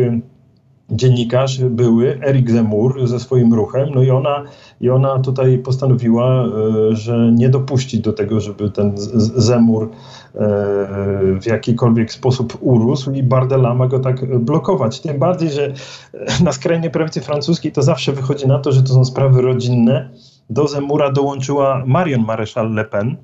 [0.92, 4.44] dziennikarz były, Erik Zemur ze swoim ruchem, no i ona,
[4.80, 6.44] i ona tutaj postanowiła,
[6.90, 9.90] że nie dopuści do tego, żeby ten Zemur
[11.40, 15.00] w jakikolwiek sposób urósł i Bardella ma go tak blokować.
[15.00, 15.72] Tym bardziej, że
[16.44, 20.08] na skrajnej prawicy francuskiej to zawsze wychodzi na to, że to są sprawy rodzinne.
[20.50, 23.16] Do Zemura dołączyła Marion Maréchal Le Pen e,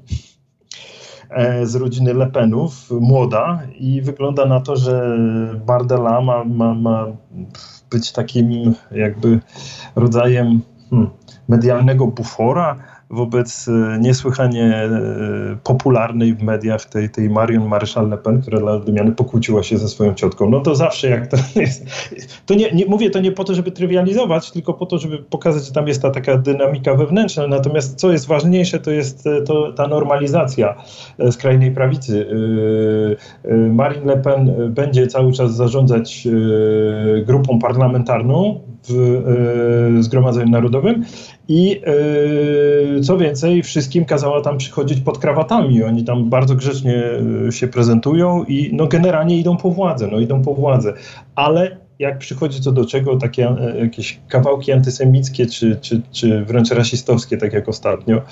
[1.62, 5.18] z rodziny Le Penów, młoda i wygląda na to, że
[5.66, 7.06] Bardella ma, ma, ma
[7.90, 9.40] być takim jakby
[9.96, 10.60] rodzajem
[10.90, 11.10] hmm,
[11.48, 12.76] medialnego bufora,
[13.10, 14.90] wobec e, niesłychanie e,
[15.64, 19.89] popularnej w mediach tej, tej Marion Marshall Le Pen, która dla odmiany pokłóciła się ze
[19.89, 20.51] swoją ciotką.
[20.51, 21.86] No to zawsze jak to jest.
[22.47, 25.66] To nie, nie, mówię to nie po to, żeby trywializować, tylko po to, żeby pokazać,
[25.66, 27.47] że tam jest ta taka dynamika wewnętrzna.
[27.47, 30.74] Natomiast co jest ważniejsze, to jest e, to, ta normalizacja
[31.30, 32.26] skrajnej prawicy.
[33.70, 36.28] Marine Le Pen będzie cały czas zarządzać
[37.26, 41.05] grupą parlamentarną w Zgromadzeniu Narodowym
[41.48, 41.81] i
[42.94, 45.82] yy, co więcej, wszystkim kazała tam przychodzić pod krawatami.
[45.82, 47.02] Oni tam bardzo grzecznie
[47.44, 50.93] yy, się prezentują i no, generalnie idą po władzę, no idą po władzę.
[51.35, 56.70] Ale jak przychodzi co do czego, takie e, jakieś kawałki antysemickie, czy, czy, czy wręcz
[56.70, 58.23] rasistowskie, tak jak ostatnio,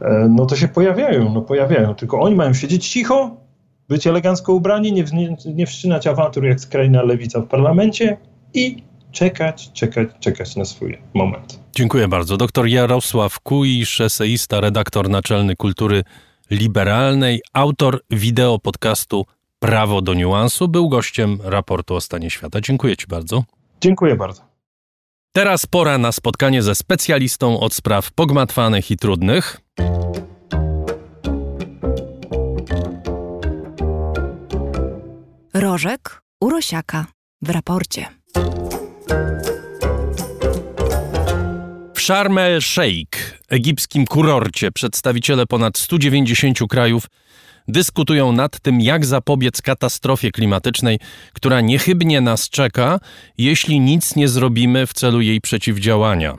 [0.00, 1.94] e, no to się pojawiają, no pojawiają.
[1.94, 3.36] Tylko oni mają siedzieć cicho,
[3.88, 8.16] być elegancko ubrani, nie, nie, nie wszczynać awantur jak skrajna lewica w parlamencie
[8.54, 8.82] i
[9.12, 11.60] czekać, czekać, czekać na swój moment.
[11.76, 12.36] Dziękuję bardzo.
[12.36, 16.04] Doktor Jarosław Kuisz, eseista, redaktor naczelny kultury
[16.50, 19.26] liberalnej, autor wideo podcastu
[19.58, 22.60] Prawo do niuansu, był gościem raportu o stanie świata.
[22.60, 23.44] Dziękuję Ci bardzo.
[23.80, 24.42] Dziękuję bardzo.
[25.32, 29.60] Teraz pora na spotkanie ze specjalistą od spraw pogmatwanych i trudnych.
[35.54, 37.06] Rożek Urosiaka
[37.42, 38.17] w raporcie.
[42.08, 47.06] Sharm el-Sheikh, egipskim kurorcie, przedstawiciele ponad 190 krajów
[47.68, 50.98] dyskutują nad tym, jak zapobiec katastrofie klimatycznej,
[51.32, 53.00] która niechybnie nas czeka,
[53.38, 56.36] jeśli nic nie zrobimy w celu jej przeciwdziałania.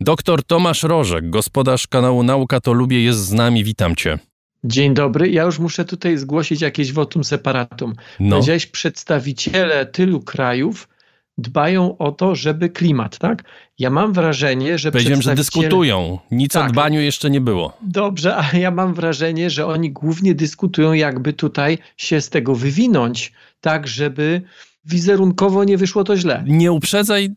[0.00, 3.64] Doktor Tomasz Rożek, gospodarz kanału Nauka to Lubię, jest z nami.
[3.64, 4.18] Witam cię.
[4.64, 5.30] Dzień dobry.
[5.30, 7.94] Ja już muszę tutaj zgłosić jakieś votum separatum.
[8.20, 8.36] No.
[8.36, 10.88] Powiedziałeś przedstawiciele tylu krajów,
[11.38, 13.44] dbają o to, żeby klimat, tak?
[13.78, 16.18] Ja mam wrażenie, że Powiedziałem, że dyskutują.
[16.30, 16.68] Nic tak.
[16.68, 17.72] o dbaniu jeszcze nie było.
[17.82, 23.32] Dobrze, a ja mam wrażenie, że oni głównie dyskutują, jakby tutaj się z tego wywinąć,
[23.60, 24.42] tak, żeby
[24.84, 26.44] wizerunkowo nie wyszło to źle.
[26.46, 27.30] Nie uprzedzaj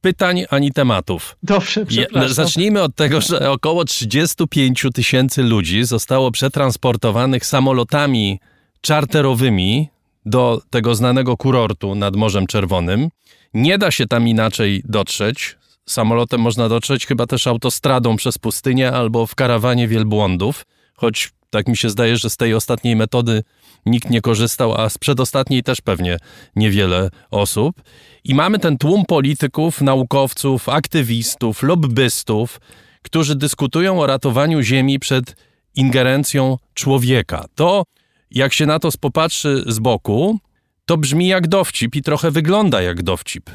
[0.00, 1.36] pytań ani tematów.
[1.42, 2.32] Dobrze, przepraszam.
[2.32, 8.40] Zacznijmy od tego, że około 35 tysięcy ludzi zostało przetransportowanych samolotami
[8.80, 9.88] czarterowymi
[10.26, 13.08] do tego znanego kurortu nad Morzem Czerwonym.
[13.54, 15.56] Nie da się tam inaczej dotrzeć.
[15.86, 21.76] Samolotem można dotrzeć chyba też autostradą przez pustynię albo w karawanie wielbłądów, choć tak mi
[21.76, 23.42] się zdaje, że z tej ostatniej metody
[23.86, 26.16] nikt nie korzystał, a z przedostatniej też pewnie
[26.56, 27.82] niewiele osób.
[28.24, 32.60] I mamy ten tłum polityków, naukowców, aktywistów, lobbystów,
[33.02, 35.36] którzy dyskutują o ratowaniu Ziemi przed
[35.74, 37.44] ingerencją człowieka.
[37.54, 37.84] To
[38.30, 40.38] jak się na to popatrzy z boku,
[40.84, 43.50] to brzmi jak dowcip i trochę wygląda jak dowcip.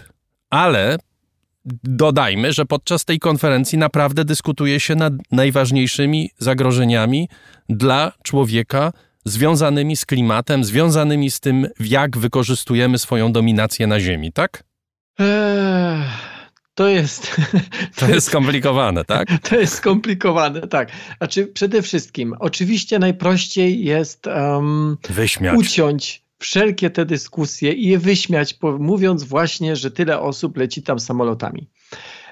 [0.50, 0.98] Ale
[1.84, 7.30] dodajmy, że podczas tej konferencji naprawdę dyskutuje się nad najważniejszymi zagrożeniami
[7.70, 8.92] dla człowieka
[9.26, 14.64] związanymi z klimatem, związanymi z tym, jak wykorzystujemy swoją dominację na Ziemi, tak?
[15.20, 16.04] Eee,
[16.76, 17.36] to jest.
[17.96, 19.28] To jest skomplikowane, tak?
[19.50, 20.92] To jest skomplikowane, tak.
[21.18, 25.58] Znaczy, przede wszystkim, oczywiście najprościej jest um, Wyśmiać.
[25.58, 31.70] uciąć wszelkie te dyskusje i je wyśmiać, mówiąc właśnie, że tyle osób leci tam samolotami.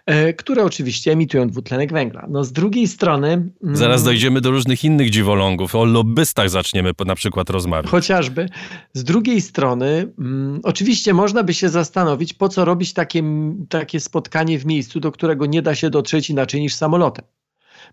[0.05, 2.27] E, które oczywiście emitują dwutlenek węgla.
[2.29, 3.27] No z drugiej strony...
[3.63, 5.75] Mm, Zaraz dojdziemy do różnych innych dziwolągów.
[5.75, 7.91] O lobbystach zaczniemy na przykład rozmawiać.
[7.91, 8.49] Chociażby.
[8.93, 13.23] Z drugiej strony, mm, oczywiście można by się zastanowić, po co robić takie,
[13.69, 17.25] takie spotkanie w miejscu, do którego nie da się dotrzeć inaczej niż samolotem.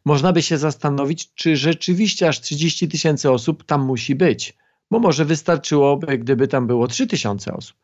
[0.04, 4.56] Można by się zastanowić, czy rzeczywiście aż 30 tysięcy osób tam musi być
[4.90, 7.76] bo może wystarczyłoby, gdyby tam było 3000 osób.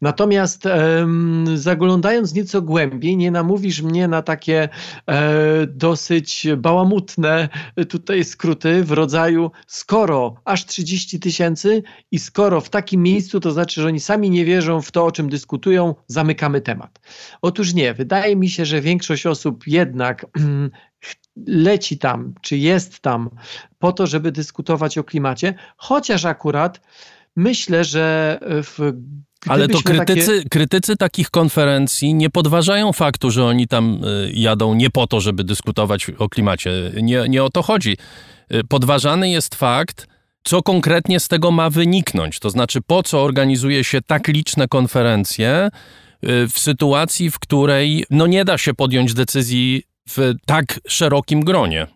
[0.00, 0.64] Natomiast
[1.54, 4.68] zaglądając nieco głębiej, nie namówisz mnie na takie
[5.06, 7.48] e, dosyć bałamutne
[7.88, 13.80] tutaj skróty w rodzaju skoro aż 30 tysięcy i skoro w takim miejscu, to znaczy,
[13.80, 17.00] że oni sami nie wierzą w to, o czym dyskutują, zamykamy temat.
[17.42, 20.26] Otóż nie, wydaje mi się, że większość osób jednak
[21.46, 23.30] leci tam, czy jest tam
[23.78, 26.80] po to, żeby dyskutować o klimacie, chociaż akurat
[27.36, 28.92] myślę, że w
[29.48, 30.48] ale to krytycy, takie...
[30.48, 35.44] krytycy takich konferencji nie podważają faktu, że oni tam y, jadą nie po to, żeby
[35.44, 36.70] dyskutować o klimacie.
[37.02, 37.96] Nie, nie o to chodzi.
[38.54, 40.06] Y, podważany jest fakt,
[40.44, 42.38] co konkretnie z tego ma wyniknąć.
[42.38, 45.68] To znaczy, po co organizuje się tak liczne konferencje
[46.22, 51.86] w sytuacji, w której no nie da się podjąć decyzji w tak szerokim gronie.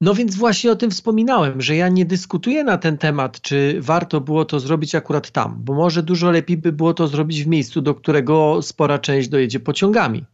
[0.00, 4.20] No więc właśnie o tym wspominałem, że ja nie dyskutuję na ten temat, czy warto
[4.20, 7.80] było to zrobić akurat tam, bo może dużo lepiej by było to zrobić w miejscu,
[7.80, 10.24] do którego spora część dojedzie pociągami.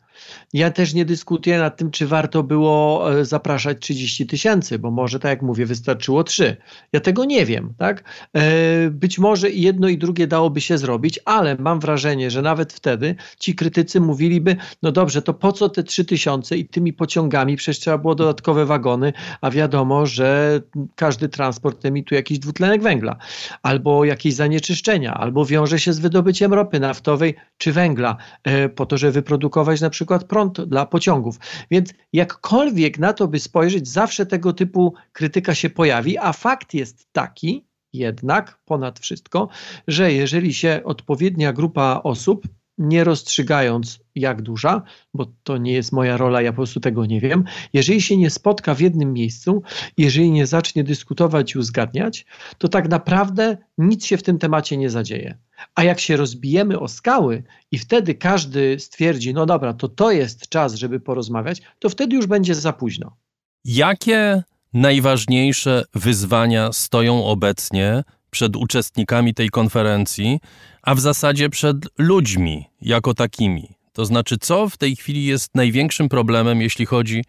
[0.55, 5.19] Ja też nie dyskutuję nad tym, czy warto było e, zapraszać 30 tysięcy, bo może,
[5.19, 6.57] tak jak mówię, wystarczyło 3.
[6.93, 8.05] Ja tego nie wiem, tak?
[8.37, 13.15] E, być może jedno i drugie dałoby się zrobić, ale mam wrażenie, że nawet wtedy
[13.39, 17.79] ci krytycy mówiliby, no dobrze, to po co te 3 tysiące i tymi pociągami, przecież
[17.79, 20.61] trzeba było dodatkowe wagony, a wiadomo, że
[20.95, 23.17] każdy transport emituje jakiś dwutlenek węgla,
[23.63, 28.99] albo jakieś zanieczyszczenia, albo wiąże się z wydobyciem ropy naftowej czy węgla, e, po to,
[28.99, 31.39] żeby wyprodukować na przykład przykład dla pociągów.
[31.71, 37.13] Więc jakkolwiek na to by spojrzeć, zawsze tego typu krytyka się pojawi, a fakt jest
[37.13, 39.49] taki, jednak ponad wszystko,
[39.89, 42.47] że jeżeli się odpowiednia grupa osób
[42.79, 44.83] nie rozstrzygając jak duża,
[45.15, 47.45] bo to nie jest moja rola, ja po prostu tego nie wiem.
[47.73, 49.63] Jeżeli się nie spotka w jednym miejscu,
[49.97, 52.27] jeżeli nie zacznie dyskutować i uzgadniać,
[52.59, 55.39] to tak naprawdę nic się w tym temacie nie zadzieje.
[55.75, 60.49] A jak się rozbijemy o skały i wtedy każdy stwierdzi, no dobra, to to jest
[60.49, 63.17] czas, żeby porozmawiać, to wtedy już będzie za późno.
[63.65, 64.43] Jakie
[64.73, 68.05] najważniejsze wyzwania stoją obecnie
[68.35, 70.41] przed uczestnikami tej konferencji,
[70.83, 73.69] a w zasadzie przed ludźmi jako takimi.
[73.93, 77.25] To znaczy, co w tej chwili jest największym problemem, jeśli chodzi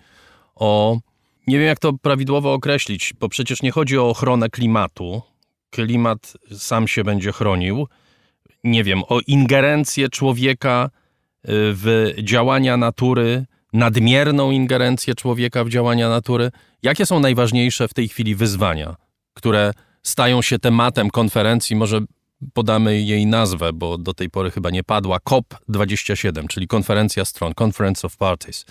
[0.56, 1.00] o.
[1.48, 5.22] Nie wiem, jak to prawidłowo określić, bo przecież nie chodzi o ochronę klimatu.
[5.70, 7.88] Klimat sam się będzie chronił.
[8.64, 10.90] Nie wiem, o ingerencję człowieka y,
[11.50, 16.52] w działania natury, nadmierną ingerencję człowieka w działania natury.
[16.84, 18.96] Jakie są najważniejsze w tej chwili wyzwania,
[19.34, 19.72] które
[20.06, 22.02] stają się tematem konferencji, może
[22.54, 28.08] podamy jej nazwę, bo do tej pory chyba nie padła, COP27, czyli konferencja stron, Conference
[28.08, 28.66] of Parties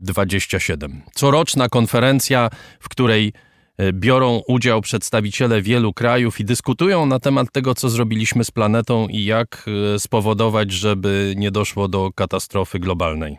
[0.00, 1.02] 27.
[1.14, 2.50] Coroczna konferencja,
[2.80, 3.32] w której
[3.76, 9.08] e, biorą udział przedstawiciele wielu krajów i dyskutują na temat tego, co zrobiliśmy z planetą
[9.08, 13.38] i jak e, spowodować, żeby nie doszło do katastrofy globalnej.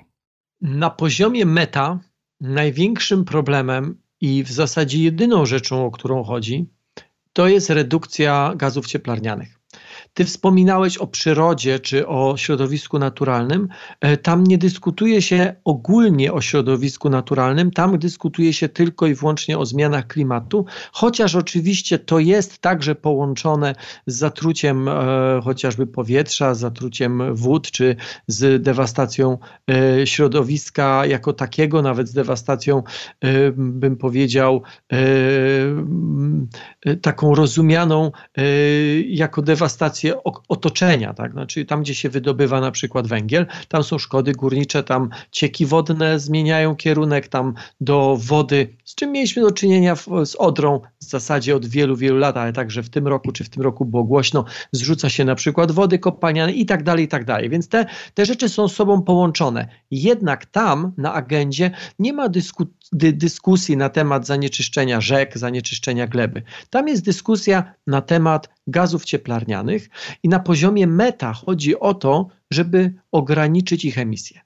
[0.62, 2.00] Na poziomie meta
[2.42, 6.70] największym problemem i w zasadzie jedyną rzeczą, o którą chodzi,
[7.34, 9.61] to jest redukcja gazów cieplarnianych.
[10.14, 13.68] Ty wspominałeś o przyrodzie czy o środowisku naturalnym.
[14.02, 19.58] E, tam nie dyskutuje się ogólnie o środowisku naturalnym, tam dyskutuje się tylko i wyłącznie
[19.58, 23.76] o zmianach klimatu, chociaż oczywiście to jest także połączone
[24.08, 24.92] z zatruciem e,
[25.44, 27.96] chociażby powietrza, zatruciem wód czy
[28.28, 29.38] z dewastacją
[29.70, 32.84] e, środowiska jako takiego, nawet z dewastacją,
[33.22, 34.62] e, bym powiedział,
[34.94, 34.98] e,
[37.02, 38.44] taką rozumianą e,
[39.02, 39.42] jako
[40.02, 41.32] dewastację otoczenia, tak?
[41.32, 46.20] Znaczy tam, gdzie się wydobywa na przykład węgiel, tam są szkody górnicze, tam cieki wodne
[46.20, 51.56] zmieniają kierunek, tam do wody, z czym mieliśmy do czynienia w, z Odrą w zasadzie
[51.56, 54.46] od wielu, wielu lat, ale także w tym roku, czy w tym roku było głośno,
[54.72, 57.50] zrzuca się na przykład wody kopalniane i tak dalej, i tak dalej.
[57.50, 59.68] Więc te, te rzeczy są z sobą połączone.
[59.92, 66.44] Jednak tam na agendzie nie ma dysku, dy, dyskusji na temat zanieczyszczenia rzek, zanieczyszczenia gleby.
[66.70, 69.90] Tam jest dyskusja na temat gazów cieplarnianych
[70.24, 74.42] i na poziomie meta chodzi o to, żeby ograniczyć ich emisję.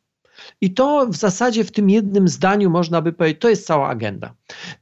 [0.61, 4.33] I to w zasadzie w tym jednym zdaniu można by powiedzieć, to jest cała agenda.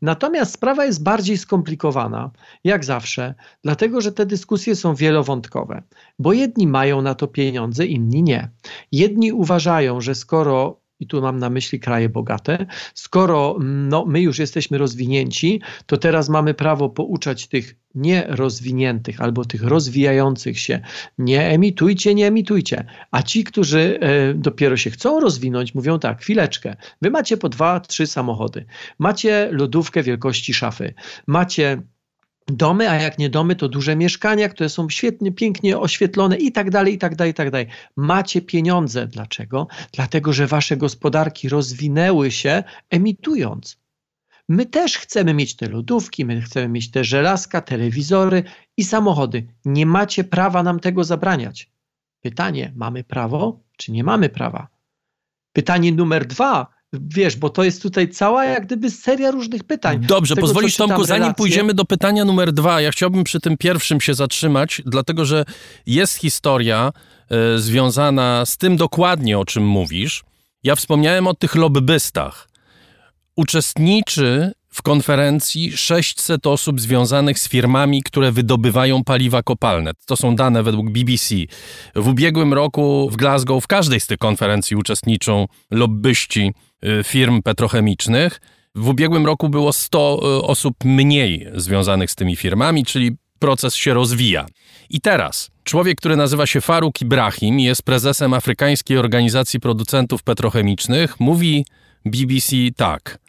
[0.02, 2.32] Natomiast sprawa jest bardziej skomplikowana,
[2.64, 5.84] jak zawsze, dlatego że te dyskusje są wielowątkowe,
[6.20, 8.50] bo jedni mają na to pieniądze, inni nie.
[8.92, 14.40] Jedni uważają, że skoro i tu mam na myśli kraje bogate, skoro no, my już
[14.40, 20.80] jesteśmy rozwinięci, to teraz mamy prawo pouczać tych nierozwiniętych albo tych rozwijających się.
[21.18, 22.86] Nie emitujcie, nie emitujcie.
[23.12, 27.80] A ci, którzy e, dopiero się chcą rozwinąć, mówią tak, chwileczkę, wy macie po dwa,
[27.80, 28.66] trzy samochody,
[29.00, 30.94] macie lodówkę wielkości szafy,
[31.28, 31.82] macie
[32.48, 36.70] domy, a jak nie domy, to duże mieszkania, które są świetnie, pięknie oświetlone i tak
[36.70, 37.68] dalej, i tak dalej, i tak dalej.
[37.96, 39.08] Macie pieniądze.
[39.08, 39.68] Dlaczego?
[39.92, 43.78] Dlatego, że wasze gospodarki rozwinęły się emitując.
[44.50, 48.44] My też chcemy mieć te lodówki, my chcemy mieć te żelazka, telewizory
[48.78, 49.48] i samochody.
[49.66, 51.70] Nie macie prawa nam tego zabraniać.
[52.22, 54.68] Pytanie, mamy prawo, czy nie mamy prawa?
[55.54, 60.00] Pytanie numer dwa, wiesz, bo to jest tutaj cała jak gdyby seria różnych pytań.
[60.00, 61.38] Dobrze, tego, pozwolisz Tomku, zanim relacje...
[61.38, 65.46] pójdziemy do pytania numer dwa, ja chciałbym przy tym pierwszym się zatrzymać, dlatego że
[65.86, 66.92] jest historia
[67.56, 70.24] y, związana z tym dokładnie, o czym mówisz.
[70.64, 72.50] Ja wspomniałem o tych lobbystach.
[73.36, 79.92] Uczestniczy w konferencji 600 osób związanych z firmami, które wydobywają paliwa kopalne.
[80.06, 81.36] To są dane według BBC.
[81.96, 86.52] W ubiegłym roku w Glasgow w każdej z tych konferencji uczestniczą lobbyści
[87.04, 88.42] firm petrochemicznych.
[88.76, 93.94] W ubiegłym roku było 100 y, osób mniej związanych z tymi firmami, czyli proces się
[93.94, 94.46] rozwija.
[94.90, 101.66] I teraz człowiek, który nazywa się Faruk Ibrahim, jest prezesem Afrykańskiej Organizacji Producentów Petrochemicznych, mówi
[102.06, 103.20] BBC tak.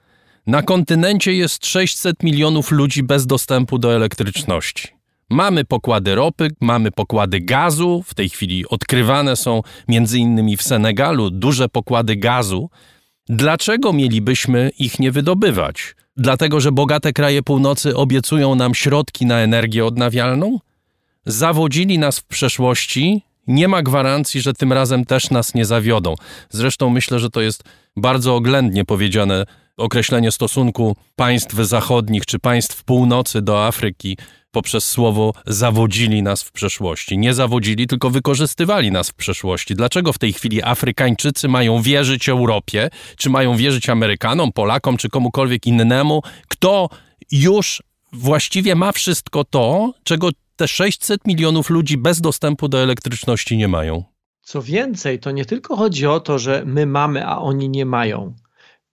[0.46, 4.88] Na kontynencie jest 600 milionów ludzi bez dostępu do elektryczności.
[5.30, 8.04] Mamy pokłady ropy, mamy pokłady gazu.
[8.06, 12.70] W tej chwili odkrywane są między innymi w Senegalu duże pokłady gazu.
[13.28, 15.94] Dlaczego mielibyśmy ich nie wydobywać?
[16.16, 20.58] Dlatego, że bogate kraje północy obiecują nam środki na energię odnawialną?
[21.26, 26.14] Zawodzili nas w przeszłości, nie ma gwarancji, że tym razem też nas nie zawiodą.
[26.50, 27.64] Zresztą myślę, że to jest
[27.96, 29.46] bardzo oględnie powiedziane
[29.76, 34.16] określenie stosunku państw zachodnich czy państw północy do Afryki
[34.50, 37.18] poprzez słowo zawodzili nas w przeszłości.
[37.18, 39.74] Nie zawodzili, tylko wykorzystywali nas w przeszłości.
[39.74, 45.66] Dlaczego w tej chwili Afrykańczycy mają wierzyć Europie, czy mają wierzyć Amerykanom, Polakom, czy komukolwiek
[45.66, 46.88] innemu, kto
[47.30, 53.68] już właściwie ma wszystko to, czego te 600 milionów ludzi bez dostępu do elektryczności nie
[53.68, 54.04] mają?
[54.42, 58.34] Co więcej, to nie tylko chodzi o to, że my mamy, a oni nie mają.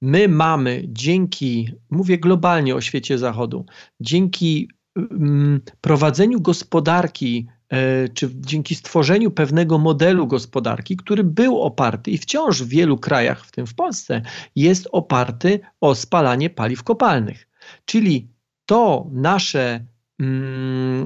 [0.01, 3.65] My mamy dzięki, mówię globalnie o świecie zachodu,
[3.99, 12.17] dzięki mm, prowadzeniu gospodarki, e, czy dzięki stworzeniu pewnego modelu gospodarki, który był oparty i
[12.17, 14.21] wciąż w wielu krajach, w tym w Polsce,
[14.55, 17.47] jest oparty o spalanie paliw kopalnych.
[17.85, 18.27] Czyli
[18.65, 19.85] to nasze,
[20.19, 21.05] mm,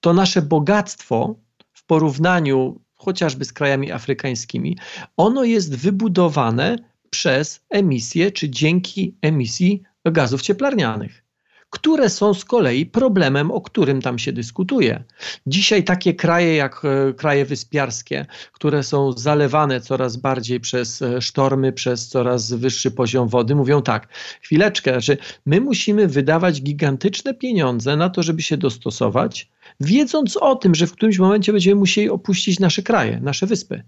[0.00, 1.34] to nasze bogactwo
[1.72, 4.78] w porównaniu chociażby z krajami afrykańskimi,
[5.16, 6.76] ono jest wybudowane
[7.10, 11.24] przez emisję czy dzięki emisji gazów cieplarnianych,
[11.70, 15.04] które są z kolei problemem, o którym tam się dyskutuje.
[15.46, 21.72] Dzisiaj takie kraje jak e, kraje wyspiarskie, które są zalewane coraz bardziej przez e, sztormy,
[21.72, 24.08] przez coraz wyższy poziom wody, mówią tak:
[24.42, 30.74] chwileczkę, znaczy my musimy wydawać gigantyczne pieniądze na to, żeby się dostosować, wiedząc o tym,
[30.74, 33.82] że w którymś momencie będziemy musieli opuścić nasze kraje, nasze wyspy.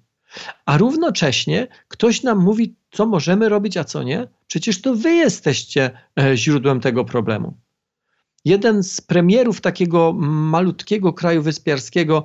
[0.67, 4.28] A równocześnie ktoś nam mówi, co możemy robić, a co nie.
[4.47, 7.57] Przecież to wy jesteście e, źródłem tego problemu.
[8.44, 12.25] Jeden z premierów takiego malutkiego kraju wyspiarskiego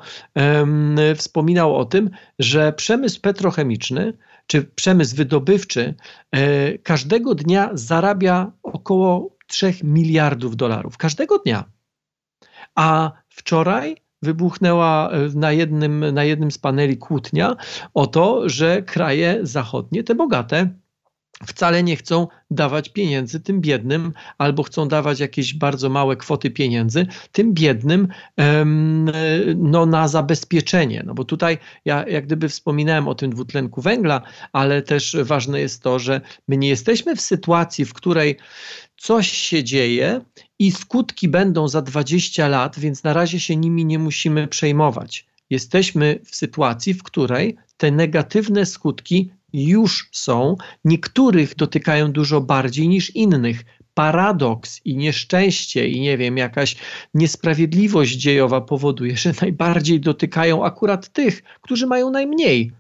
[1.16, 2.10] wspominał o tym,
[2.40, 4.14] że przemysł petrochemiczny
[4.48, 5.94] czy przemysł wydobywczy
[6.32, 10.98] e, każdego dnia zarabia około 3 miliardów dolarów.
[10.98, 11.64] Każdego dnia.
[12.76, 17.56] A wczoraj wybuchnęła e, na jednym, na jednym z paneli kłótnia
[17.94, 20.70] o to, że kraje zachodnie, te bogate,
[21.44, 27.08] wcale nie chcą dawać pieniędzy tym biednym, albo chcą dawać jakieś bardzo małe kwoty pieniędzy
[27.32, 28.08] tym biednym
[29.56, 31.04] no, na zabezpieczenie.
[31.06, 34.22] No bo tutaj ja jak gdyby wspominałem o tym dwutlenku węgla,
[34.54, 38.38] ale też ważne jest to, że my nie jesteśmy w sytuacji, w której
[38.98, 40.22] coś się dzieje
[40.60, 45.26] i skutki będą za 20 lat, więc na razie się nimi nie musimy przejmować.
[45.50, 53.16] Jesteśmy w sytuacji, w której te negatywne skutki już są, niektórych dotykają dużo bardziej niż
[53.16, 53.64] innych.
[53.94, 56.76] Paradoks i nieszczęście, i nie wiem, jakaś
[57.14, 62.72] niesprawiedliwość dziejowa powoduje, że najbardziej dotykają akurat tych, którzy mają najmniej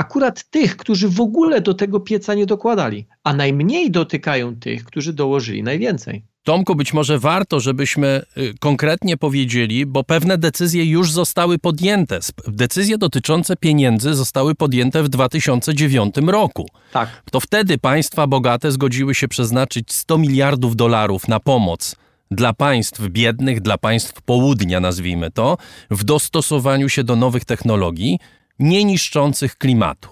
[0.00, 5.12] akurat tych, którzy w ogóle do tego pieca nie dokładali, a najmniej dotykają tych, którzy
[5.12, 6.22] dołożyli najwięcej.
[6.44, 12.18] Tomku, być może warto, żebyśmy y, konkretnie powiedzieli, bo pewne decyzje już zostały podjęte.
[12.48, 16.68] Decyzje dotyczące pieniędzy zostały podjęte w 2009 roku.
[16.92, 17.22] Tak.
[17.30, 21.96] To wtedy państwa bogate zgodziły się przeznaczyć 100 miliardów dolarów na pomoc
[22.30, 25.58] dla państw biednych, dla państw południa, nazwijmy to,
[25.90, 28.18] w dostosowaniu się do nowych technologii,
[28.58, 30.08] nie niszczących klimatu.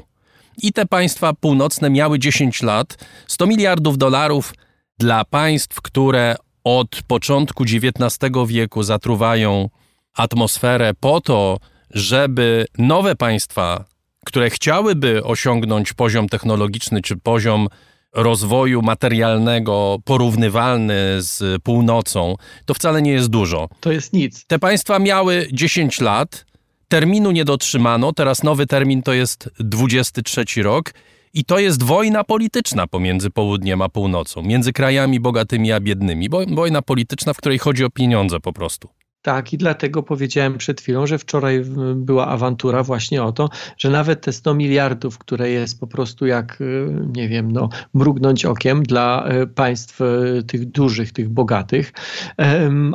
[0.62, 4.52] I te państwa północne miały 10 lat, 100 miliardów dolarów
[4.98, 9.68] dla państw, które od początku XIX wieku zatruwają
[10.14, 11.58] atmosferę po to,
[11.90, 13.84] żeby nowe państwa,
[14.24, 17.68] które chciałyby osiągnąć poziom technologiczny czy poziom
[18.14, 23.68] rozwoju materialnego porównywalny z północą, to wcale nie jest dużo.
[23.80, 24.44] To jest nic.
[24.46, 26.46] Te państwa miały 10 lat,
[26.88, 30.92] terminu nie dotrzymano, teraz nowy termin to jest 23 rok
[31.34, 36.28] i to jest wojna polityczna pomiędzy południem a północą, między krajami bogatymi a biednymi.
[36.48, 38.88] Wojna polityczna, w której chodzi o pieniądze po prostu.
[39.22, 41.64] Tak, i dlatego powiedziałem przed chwilą, że wczoraj
[41.94, 43.48] była awantura właśnie o to,
[43.78, 48.44] że nawet te 100 miliardów, które jest po prostu jak, y, nie wiem, no, mrugnąć
[48.44, 51.92] okiem dla y, państw y, tych dużych, tych bogatych,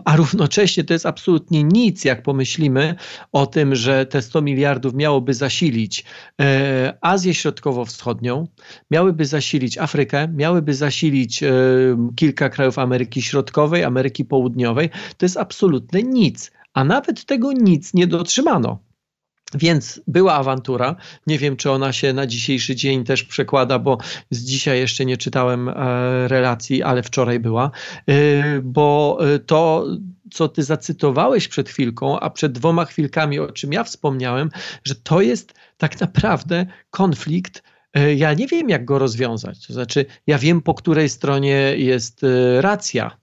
[0.05, 2.95] a równocześnie to jest absolutnie nic, jak pomyślimy
[3.31, 6.05] o tym, że te 100 miliardów miałoby zasilić
[6.41, 8.47] e, Azję Środkowo-Wschodnią,
[8.91, 11.43] miałyby zasilić Afrykę, miałyby zasilić
[12.15, 14.89] kilka krajów Ameryki Środkowej, Ameryki Południowej.
[15.17, 18.79] To jest absolutne nic, a nawet tego nic nie dotrzymano.
[19.55, 20.95] Więc była awantura.
[21.27, 23.97] Nie wiem, czy ona się na dzisiejszy dzień też przekłada, bo
[24.29, 25.73] z dzisiaj jeszcze nie czytałem e,
[26.27, 27.71] relacji, ale wczoraj była.
[28.07, 28.13] E,
[28.61, 29.85] bo e, to,
[30.31, 34.49] co ty zacytowałeś przed chwilką, a przed dwoma chwilkami, o czym ja wspomniałem,
[34.83, 37.63] że to jest tak naprawdę konflikt.
[38.15, 39.67] Ja nie wiem, jak go rozwiązać.
[39.67, 42.21] To znaczy, ja wiem, po której stronie jest
[42.59, 43.17] racja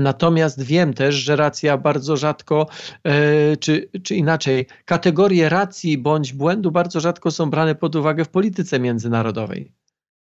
[0.00, 2.66] Natomiast wiem też, że racja bardzo rzadko,
[3.04, 8.28] e, czy, czy inaczej, kategorie racji bądź błędu bardzo rzadko są brane pod uwagę w
[8.28, 9.72] polityce międzynarodowej.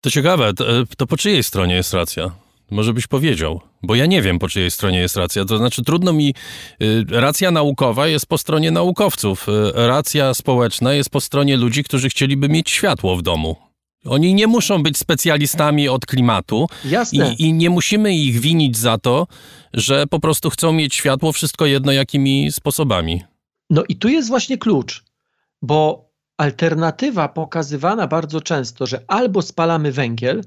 [0.01, 2.31] To ciekawe, to, e, to po czyjej stronie jest racja?
[2.71, 5.45] Może byś powiedział, bo ja nie wiem, po czyjej stronie jest racja.
[5.45, 6.33] To znaczy, trudno mi.
[6.81, 12.49] Y, racja naukowa jest po stronie naukowców, racja społeczna jest po stronie ludzi, którzy chcieliby
[12.49, 13.68] mieć światło w domu.
[14.05, 16.67] Oni nie muszą być specjalistami od klimatu.
[16.85, 17.33] Jasne.
[17.33, 19.27] I, I, nie musimy ich winić za to,
[19.73, 23.23] że po prostu chcą mieć światło, wszystko jedno jakimi sposobami.
[23.69, 25.03] No i tu jest właśnie klucz,
[25.61, 30.41] bo alternatywa pokazywana bardzo często, że albo spalamy węgiel,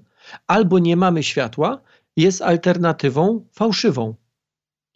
[0.46, 1.80] albo nie mamy światła,
[2.16, 4.14] jest alternatywą fałszywą.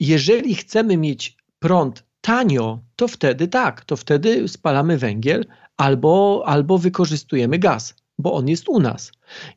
[0.00, 5.44] Jeżeli chcemy mieć prąd tanio, to wtedy tak, to wtedy spalamy węgiel
[5.76, 9.12] albo, albo wykorzystujemy gaz bo on jest u nas.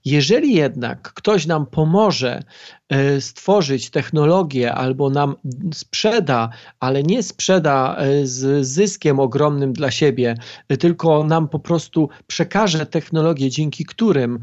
[0.05, 2.43] Jeżeli jednak ktoś nam pomoże
[2.89, 5.35] e, stworzyć technologię albo nam
[5.73, 10.35] sprzeda, ale nie sprzeda e, z zyskiem ogromnym dla siebie,
[10.69, 14.39] e, tylko nam po prostu przekaże technologię, dzięki którym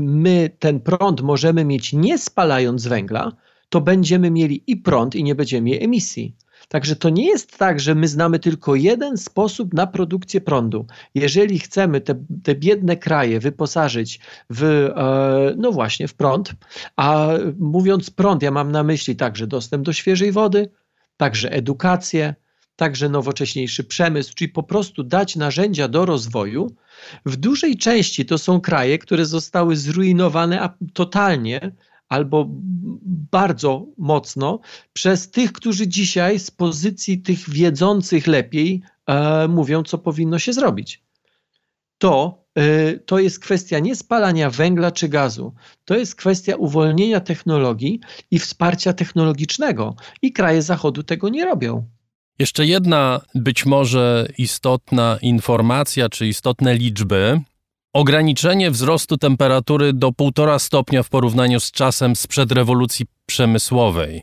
[0.00, 3.32] my ten prąd możemy mieć nie spalając węgla,
[3.68, 6.34] to będziemy mieli i prąd, i nie będziemy mieli emisji.
[6.68, 10.86] Także to nie jest tak, że my znamy tylko jeden sposób na produkcję prądu.
[11.14, 16.52] Jeżeli chcemy te, te biedne kraje wyposażyć w, e, no właśnie, w prąd,
[16.96, 20.70] a mówiąc prąd, ja mam na myśli także dostęp do świeżej wody,
[21.16, 22.34] także edukację,
[22.76, 26.76] także nowocześniejszy przemysł, czyli po prostu dać narzędzia do rozwoju.
[27.26, 31.72] W dużej części to są kraje, które zostały zrujnowane totalnie
[32.08, 32.46] albo
[33.32, 34.60] bardzo mocno
[34.92, 41.02] przez tych, którzy dzisiaj z pozycji tych wiedzących lepiej e, mówią, co powinno się zrobić.
[41.98, 45.54] To, e, to jest kwestia nie spalania węgla czy gazu,
[45.84, 49.96] to jest kwestia uwolnienia technologii i wsparcia technologicznego.
[50.22, 51.86] I kraje Zachodu tego nie robią.
[52.38, 57.40] Jeszcze jedna być może istotna informacja czy istotne liczby,
[57.92, 64.22] ograniczenie wzrostu temperatury do 1,5 stopnia w porównaniu z czasem sprzed rewolucji przemysłowej.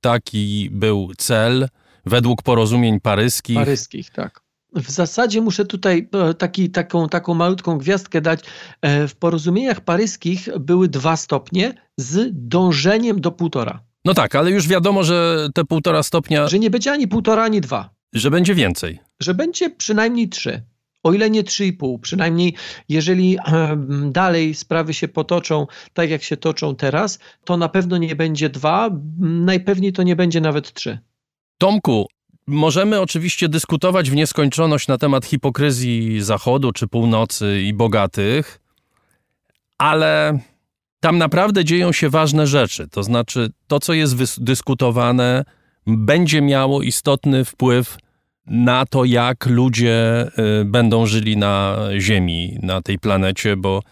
[0.00, 1.68] Taki był cel
[2.06, 3.56] według porozumień paryskich.
[3.56, 4.40] Paryskich, tak.
[4.74, 8.40] W zasadzie muszę tutaj e, taki, taką, taką malutką gwiazdkę dać.
[8.82, 13.82] E, w porozumieniach paryskich były dwa stopnie z dążeniem do półtora.
[14.04, 16.48] No tak, ale już wiadomo, że te półtora stopnia.
[16.48, 17.90] Że nie będzie ani półtora, ani dwa.
[18.14, 18.98] Że będzie więcej.
[19.20, 20.62] Że będzie przynajmniej trzy
[21.02, 22.00] o ile nie 3,5.
[22.00, 22.54] Przynajmniej
[22.88, 23.38] jeżeli
[24.10, 28.90] dalej sprawy się potoczą tak, jak się toczą teraz, to na pewno nie będzie 2,
[29.20, 30.98] najpewniej to nie będzie nawet 3.
[31.58, 32.06] Tomku,
[32.48, 38.60] Możemy oczywiście dyskutować w nieskończoność na temat hipokryzji Zachodu czy północy i bogatych,
[39.78, 40.38] ale
[41.00, 42.88] tam naprawdę dzieją się ważne rzeczy.
[42.88, 45.44] To znaczy, to, co jest dyskutowane,
[45.86, 47.98] będzie miało istotny wpływ
[48.46, 50.26] na to, jak ludzie
[50.60, 53.82] y, będą żyli na Ziemi, na tej planecie, bo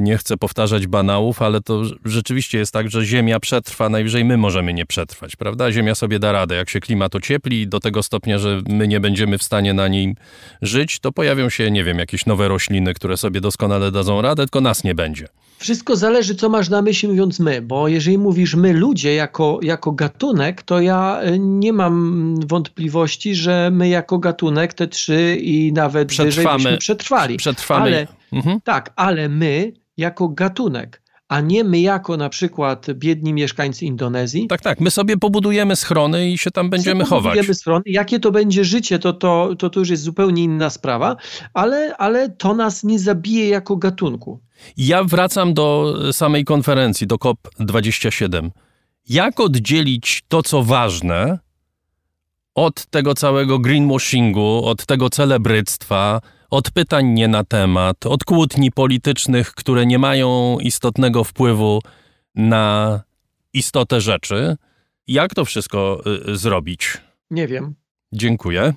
[0.00, 4.74] nie chcę powtarzać banałów, ale to rzeczywiście jest tak, że Ziemia przetrwa, najwyżej my możemy
[4.74, 5.72] nie przetrwać, prawda?
[5.72, 6.54] Ziemia sobie da radę.
[6.54, 10.14] Jak się klimat ociepli do tego stopnia, że my nie będziemy w stanie na nim
[10.62, 14.60] żyć, to pojawią się, nie wiem, jakieś nowe rośliny, które sobie doskonale dadzą radę, tylko
[14.60, 15.26] nas nie będzie.
[15.62, 19.92] Wszystko zależy, co masz na myśli mówiąc my, bo jeżeli mówisz my ludzie jako, jako
[19.92, 26.08] gatunek, to ja e, nie mam wątpliwości, że my jako gatunek te trzy i nawet
[26.08, 26.58] Przetrwamy.
[26.58, 27.36] wyżej przetrwali.
[27.36, 27.82] Przetrwamy.
[27.82, 28.60] Ale, mhm.
[28.64, 31.02] Tak, ale my jako gatunek,
[31.32, 34.46] a nie my jako na przykład biedni mieszkańcy Indonezji.
[34.46, 34.80] Tak, tak.
[34.80, 37.22] My sobie pobudujemy schrony i się tam będziemy chować.
[37.22, 37.82] Pobudujemy schrony.
[37.86, 41.16] Jakie to będzie życie, to, to, to, to już jest zupełnie inna sprawa,
[41.54, 44.40] ale, ale to nas nie zabije jako gatunku.
[44.76, 48.50] Ja wracam do samej konferencji, do COP27.
[49.08, 51.38] Jak oddzielić to, co ważne,
[52.54, 56.20] od tego całego greenwashingu, od tego celebryctwa,
[56.52, 61.80] od pytań nie na temat, od kłótni politycznych, które nie mają istotnego wpływu
[62.34, 63.00] na
[63.52, 64.56] istotę rzeczy.
[65.06, 66.98] Jak to wszystko y, zrobić?
[67.30, 67.74] Nie wiem.
[68.12, 68.74] Dziękuję.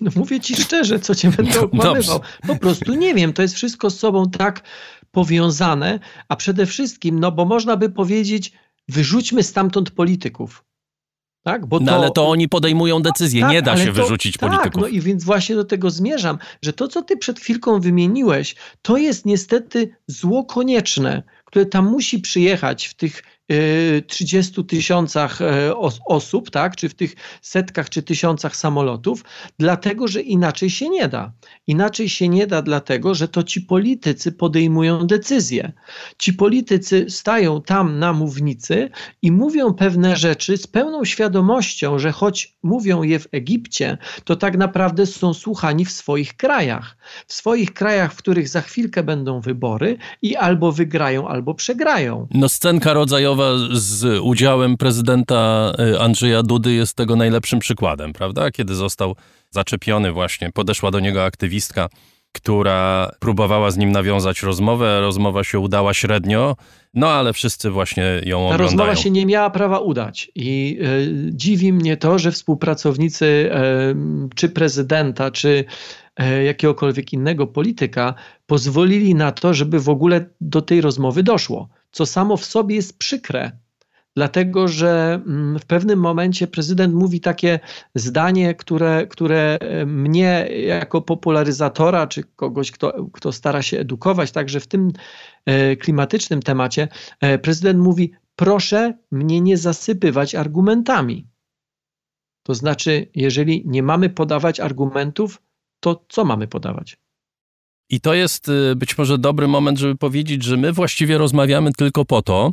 [0.00, 2.20] No mówię ci szczerze, co cię będę okłamywał.
[2.46, 4.62] Po prostu nie wiem, to jest wszystko z sobą tak
[5.10, 8.52] powiązane, a przede wszystkim, no bo można by powiedzieć,
[8.88, 10.64] wyrzućmy stamtąd polityków.
[11.46, 11.66] Tak?
[11.66, 14.50] Bo no to, ale to oni podejmują decyzje, tak, nie da się to, wyrzucić tak,
[14.50, 14.82] polityków.
[14.82, 18.96] No i więc właśnie do tego zmierzam, że to, co ty przed chwilką wymieniłeś, to
[18.96, 23.22] jest niestety zło konieczne, które tam musi przyjechać w tych
[24.06, 25.76] 30 tysiącach e,
[26.06, 29.24] osób, tak, czy w tych setkach czy tysiącach samolotów,
[29.58, 31.32] dlatego że inaczej się nie da.
[31.66, 35.72] Inaczej się nie da, dlatego że to ci politycy podejmują decyzje.
[36.18, 38.90] Ci politycy stają tam na mównicy
[39.22, 44.56] i mówią pewne rzeczy z pełną świadomością, że choć mówią je w Egipcie, to tak
[44.56, 46.96] naprawdę są słuchani w swoich krajach.
[47.26, 52.28] W swoich krajach, w których za chwilkę będą wybory i albo wygrają, albo przegrają.
[52.34, 53.35] No scenka rodzajowa
[53.72, 58.50] z udziałem prezydenta y, Andrzeja Dudy jest tego najlepszym przykładem, prawda?
[58.50, 59.16] Kiedy został
[59.50, 61.88] zaczepiony właśnie, podeszła do niego aktywistka,
[62.32, 65.00] która próbowała z nim nawiązać rozmowę.
[65.00, 66.56] Rozmowa się udała średnio,
[66.94, 68.58] no ale wszyscy właśnie ją oglądają.
[68.58, 74.34] Ta rozmowa się nie miała prawa udać i y, dziwi mnie to, że współpracownicy y,
[74.34, 75.64] czy prezydenta, czy
[76.44, 78.14] jakiegokolwiek innego polityka
[78.46, 82.98] pozwolili na to, żeby w ogóle do tej rozmowy doszło co samo w sobie jest
[82.98, 83.52] przykre,
[84.16, 87.60] dlatego że mm, w pewnym momencie prezydent mówi takie
[87.94, 94.60] zdanie, które, które e, mnie jako popularyzatora, czy kogoś, kto, kto stara się edukować, także
[94.60, 94.92] w tym
[95.46, 96.88] e, klimatycznym temacie,
[97.20, 101.28] e, prezydent mówi: Proszę mnie nie zasypywać argumentami.
[102.42, 105.42] To znaczy, jeżeli nie mamy podawać argumentów,
[105.80, 107.05] to co mamy podawać?
[107.90, 112.04] I to jest y, być może dobry moment, żeby powiedzieć, że my właściwie rozmawiamy tylko
[112.04, 112.52] po to,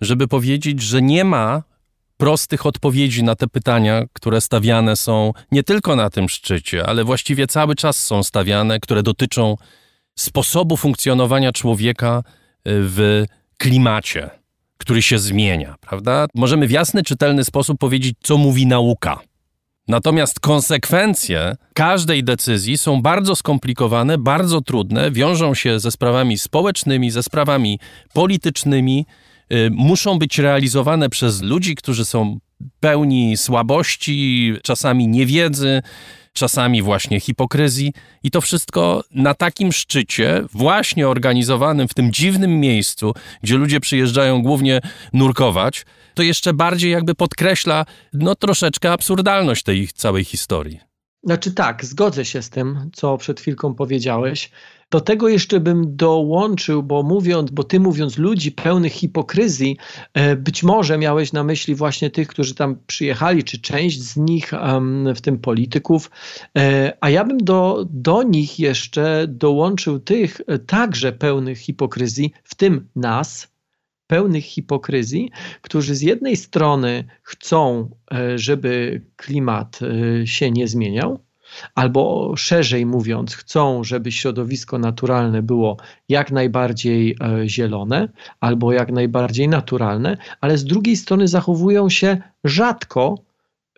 [0.00, 1.62] żeby powiedzieć, że nie ma
[2.16, 7.46] prostych odpowiedzi na te pytania, które stawiane są nie tylko na tym szczycie, ale właściwie
[7.46, 9.56] cały czas są stawiane, które dotyczą
[10.18, 13.24] sposobu funkcjonowania człowieka y, w
[13.56, 14.30] klimacie,
[14.78, 16.26] który się zmienia, prawda?
[16.34, 19.20] Możemy w jasny, czytelny sposób powiedzieć, co mówi nauka.
[19.88, 27.22] Natomiast konsekwencje każdej decyzji są bardzo skomplikowane, bardzo trudne, wiążą się ze sprawami społecznymi, ze
[27.22, 27.78] sprawami
[28.12, 29.06] politycznymi,
[29.52, 32.38] y, muszą być realizowane przez ludzi, którzy są
[32.80, 35.82] pełni słabości, czasami niewiedzy,
[36.32, 37.92] czasami właśnie hipokryzji.
[38.22, 44.42] I to wszystko na takim szczycie, właśnie organizowanym w tym dziwnym miejscu, gdzie ludzie przyjeżdżają
[44.42, 44.80] głównie
[45.12, 45.84] nurkować,
[46.14, 50.80] to jeszcze bardziej jakby podkreśla no troszeczkę absurdalność tej całej historii.
[51.24, 54.50] Znaczy tak, zgodzę się z tym, co przed chwilką powiedziałeś.
[54.90, 59.76] Do tego jeszcze bym dołączył, bo mówiąc, bo ty mówiąc ludzi pełnych hipokryzji,
[60.14, 64.52] e, być może miałeś na myśli właśnie tych, którzy tam przyjechali, czy część z nich,
[65.16, 66.10] w tym polityków,
[66.58, 72.54] e, a ja bym do, do nich jeszcze dołączył tych e, także pełnych hipokryzji, w
[72.54, 73.53] tym nas,
[74.06, 75.30] pełnych hipokryzji,
[75.62, 77.90] którzy z jednej strony chcą,
[78.36, 79.80] żeby klimat
[80.24, 81.20] się nie zmieniał,
[81.74, 85.76] albo szerzej mówiąc, chcą, żeby środowisko naturalne było
[86.08, 88.08] jak najbardziej e, zielone,
[88.40, 93.18] albo jak najbardziej naturalne, ale z drugiej strony zachowują się rzadko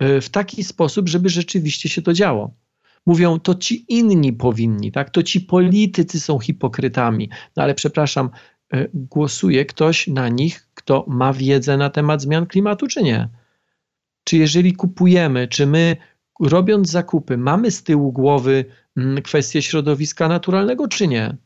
[0.00, 2.50] e, w taki sposób, żeby rzeczywiście się to działo.
[3.06, 5.10] Mówią, to ci inni powinni, tak?
[5.10, 7.30] to ci politycy są hipokrytami.
[7.56, 8.55] No ale przepraszam, e,
[8.94, 13.28] głosuje ktoś na nich, kto ma wiedzę na temat zmian klimatu, czy nie?
[14.24, 15.96] Czy jeżeli kupujemy, czy my
[16.40, 18.64] robiąc zakupy, mamy z tyłu głowy
[18.96, 21.36] mm, kwestię środowiska naturalnego, czy nie?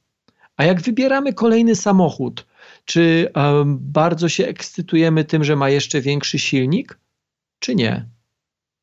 [0.57, 2.47] A jak wybieramy kolejny samochód,
[2.85, 6.99] czy um, bardzo się ekscytujemy tym, że ma jeszcze większy silnik,
[7.59, 8.07] czy nie?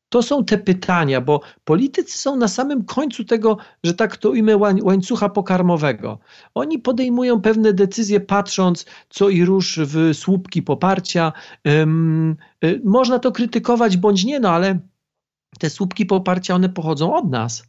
[0.08, 4.56] To są te pytania, bo politycy są na samym końcu tego, że tak to ujmę,
[4.82, 6.18] łańcucha pokarmowego.
[6.54, 11.32] Oni podejmują pewne decyzje, patrząc co i rusz w słupki poparcia.
[12.64, 14.78] Y, można to krytykować bądź nie, no ale
[15.58, 17.68] te słupki poparcia, one pochodzą od nas.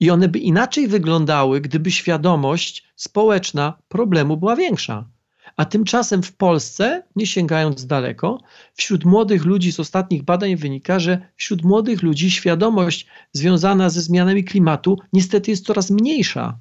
[0.00, 5.08] I one by inaczej wyglądały, gdyby świadomość społeczna problemu była większa.
[5.56, 8.40] A tymczasem w Polsce, nie sięgając daleko,
[8.74, 14.44] wśród młodych ludzi z ostatnich badań wynika, że wśród młodych ludzi świadomość związana ze zmianami
[14.44, 16.58] klimatu niestety jest coraz mniejsza.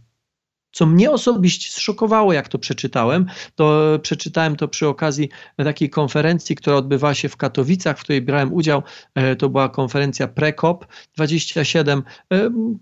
[0.75, 6.75] Co mnie osobiście zszokowało, jak to przeczytałem, to przeczytałem to przy okazji takiej konferencji, która
[6.75, 8.83] odbywała się w Katowicach, w której brałem udział.
[9.15, 12.03] E, to była konferencja Prekop 27,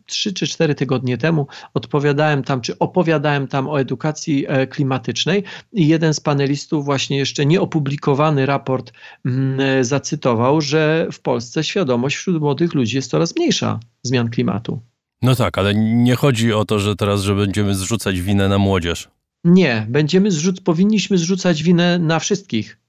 [0.06, 1.48] 3 czy 4 tygodnie temu.
[1.74, 7.46] Odpowiadałem tam, czy opowiadałem tam o edukacji e, klimatycznej i jeden z panelistów właśnie jeszcze
[7.46, 8.92] nieopublikowany raport
[9.26, 14.93] mm, zacytował, że w Polsce świadomość wśród młodych ludzi jest coraz mniejsza zmian klimatu.
[15.24, 19.10] No tak, ale nie chodzi o to, że teraz, że będziemy zrzucać winę na młodzież.
[19.44, 22.80] Nie, będziemy zrzuc powinniśmy zrzucać winę na wszystkich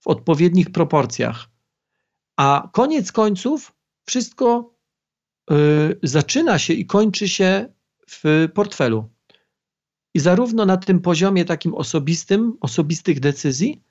[0.00, 1.48] w odpowiednich proporcjach.
[2.36, 3.72] A koniec końców
[4.04, 4.74] wszystko
[5.50, 5.54] y,
[6.02, 7.72] zaczyna się i kończy się
[8.10, 9.10] w portfelu.
[10.14, 13.82] I zarówno na tym poziomie takim osobistym, osobistych decyzji,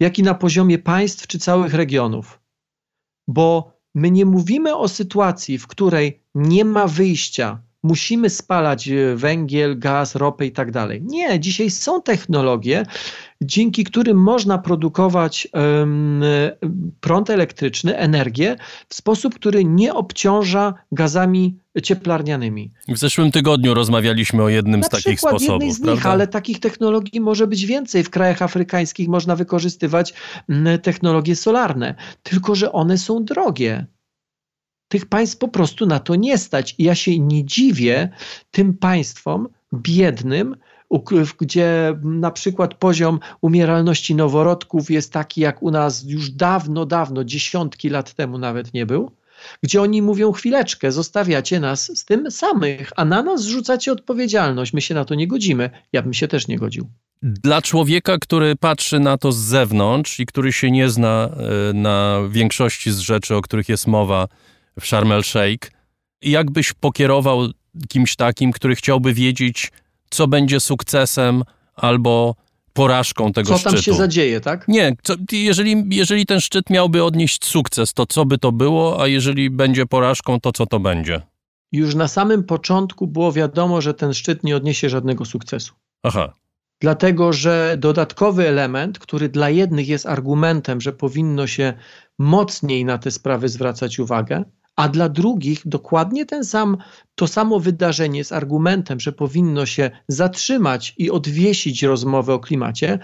[0.00, 2.40] jak i na poziomie państw czy całych regionów.
[3.28, 9.78] Bo my nie mówimy o sytuacji, w której nie ma wyjścia, musimy spalać e, węgiel,
[9.78, 11.02] gaz, ropę i tak dalej.
[11.02, 12.86] Nie, dzisiaj są technologie,
[13.40, 16.22] dzięki którym można produkować um,
[17.00, 18.56] prąd elektryczny, energię
[18.88, 22.72] w sposób, który nie obciąża gazami cieplarnianymi.
[22.88, 25.48] W zeszłym tygodniu rozmawialiśmy o jednym Na z takich sposobów.
[25.48, 25.94] jednej z prawda?
[25.94, 28.04] nich, ale takich technologii może być więcej.
[28.04, 30.14] W krajach afrykańskich można wykorzystywać
[30.82, 33.86] technologie solarne, tylko że one są drogie
[34.88, 36.74] tych państw po prostu na to nie stać.
[36.78, 38.08] I ja się nie dziwię
[38.50, 40.56] tym państwom biednym,
[41.40, 47.88] gdzie na przykład poziom umieralności noworodków jest taki, jak u nas już dawno, dawno, dziesiątki
[47.88, 49.10] lat temu nawet nie był,
[49.62, 54.72] gdzie oni mówią: chwileczkę, zostawiacie nas z tym samych, a na nas zrzucacie odpowiedzialność.
[54.72, 55.70] My się na to nie godzimy.
[55.92, 56.88] Ja bym się też nie godził.
[57.22, 61.30] Dla człowieka, który patrzy na to z zewnątrz i który się nie zna
[61.70, 64.28] e, na większości z rzeczy, o których jest mowa
[64.80, 65.70] w Sharm el Sheikh,
[66.22, 67.48] jakbyś pokierował
[67.88, 69.72] kimś takim, który chciałby wiedzieć,
[70.10, 71.42] co będzie sukcesem
[71.74, 72.34] albo
[72.72, 73.70] porażką tego co szczytu.
[73.70, 74.68] Co tam się zadzieje, tak?
[74.68, 79.06] Nie, co, jeżeli, jeżeli ten szczyt miałby odnieść sukces, to co by to było, a
[79.06, 81.20] jeżeli będzie porażką, to co to będzie?
[81.72, 85.74] Już na samym początku było wiadomo, że ten szczyt nie odniesie żadnego sukcesu.
[86.02, 86.32] Aha.
[86.80, 91.74] Dlatego, że dodatkowy element, który dla jednych jest argumentem, że powinno się
[92.18, 94.44] mocniej na te sprawy zwracać uwagę,
[94.76, 96.76] a dla drugich dokładnie ten sam,
[97.14, 102.98] to samo wydarzenie z argumentem, że powinno się zatrzymać i odwiesić rozmowę o klimacie,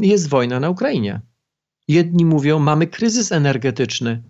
[0.00, 1.20] jest wojna na Ukrainie.
[1.88, 4.22] Jedni mówią, mamy kryzys energetyczny,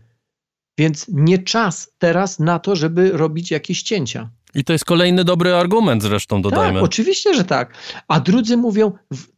[0.79, 4.31] więc nie czas teraz na to, żeby robić jakieś cięcia.
[4.55, 6.75] I to jest kolejny dobry argument zresztą, dodajmy.
[6.75, 7.75] Tak, oczywiście, że tak.
[8.09, 8.93] A drudzy mówią,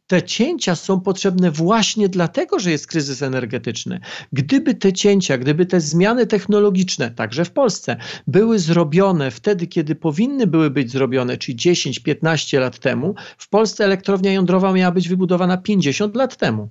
[0.07, 4.01] te cięcia są potrzebne właśnie dlatego, że jest kryzys energetyczny.
[4.33, 10.47] Gdyby te cięcia, gdyby te zmiany technologiczne, także w Polsce, były zrobione wtedy, kiedy powinny
[10.47, 16.17] były być zrobione, czyli 10-15 lat temu, w Polsce elektrownia jądrowa miała być wybudowana 50
[16.17, 16.71] lat temu,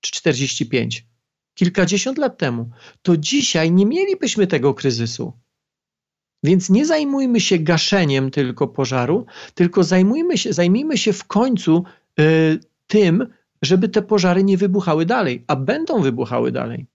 [0.00, 1.06] czy 45,
[1.54, 2.70] kilkadziesiąt lat temu,
[3.02, 5.32] to dzisiaj nie mielibyśmy tego kryzysu.
[6.42, 11.84] Więc nie zajmujmy się gaszeniem tylko pożaru, tylko zajmujmy się, zajmijmy się w końcu
[12.20, 13.26] y, tym,
[13.62, 16.86] żeby te pożary nie wybuchały dalej, a będą wybuchały dalej.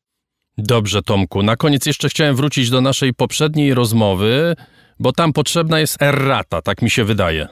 [0.57, 1.43] Dobrze, Tomku.
[1.43, 4.55] Na koniec jeszcze chciałem wrócić do naszej poprzedniej rozmowy,
[4.99, 7.47] bo tam potrzebna jest errata, tak mi się wydaje.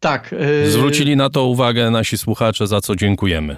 [0.00, 0.34] Tak.
[0.64, 0.70] Yy...
[0.70, 3.56] Zwrócili na to uwagę nasi słuchacze, za co dziękujemy.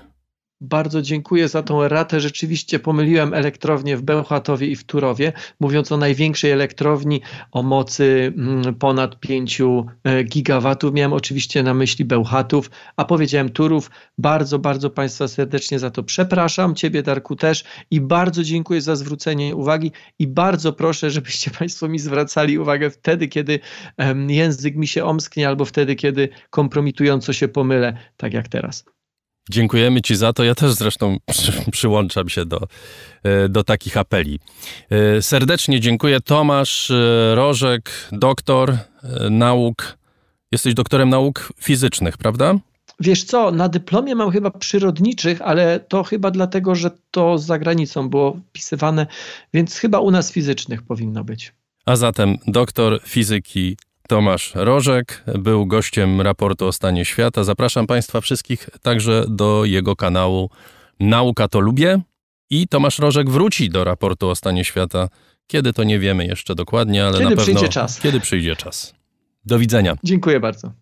[0.60, 2.20] Bardzo dziękuję za tą ratę.
[2.20, 7.20] Rzeczywiście pomyliłem elektrownię w Bełchatowie i w Turowie, mówiąc o największej elektrowni
[7.52, 10.94] o mocy mm, ponad 5 e, gigawatów.
[10.94, 13.90] Miałem oczywiście na myśli Bełchatów, a powiedziałem Turów.
[14.18, 16.74] Bardzo, bardzo Państwa serdecznie za to przepraszam.
[16.74, 21.98] Ciebie, Darku, też i bardzo dziękuję za zwrócenie uwagi i bardzo proszę, żebyście Państwo mi
[21.98, 23.60] zwracali uwagę wtedy, kiedy
[24.28, 28.97] język mi się omsknie albo wtedy, kiedy kompromitująco się pomylę, tak jak teraz.
[29.50, 30.44] Dziękujemy Ci za to.
[30.44, 32.60] Ja też zresztą przy, przyłączam się do,
[33.22, 34.38] e, do takich apeli.
[34.90, 36.20] E, serdecznie dziękuję.
[36.20, 38.78] Tomasz e, Rożek, doktor
[39.30, 39.98] nauk.
[40.52, 42.54] Jesteś doktorem nauk fizycznych, prawda?
[43.00, 48.08] Wiesz co, na dyplomie mam chyba przyrodniczych, ale to chyba dlatego, że to za granicą
[48.08, 49.06] było wpisywane,
[49.54, 51.52] więc chyba u nas fizycznych powinno być.
[51.86, 53.76] A zatem doktor fizyki
[54.08, 57.44] Tomasz Rożek był gościem raportu o stanie świata.
[57.44, 60.50] Zapraszam Państwa wszystkich także do jego kanału
[61.00, 62.00] Nauka to lubię.
[62.50, 65.08] I Tomasz Rożek wróci do raportu o stanie świata.
[65.46, 68.00] Kiedy to nie wiemy jeszcze dokładnie, ale kiedy na pewno przyjdzie czas.
[68.00, 68.94] kiedy przyjdzie czas.
[69.44, 69.96] Do widzenia.
[70.04, 70.72] Dziękuję bardzo.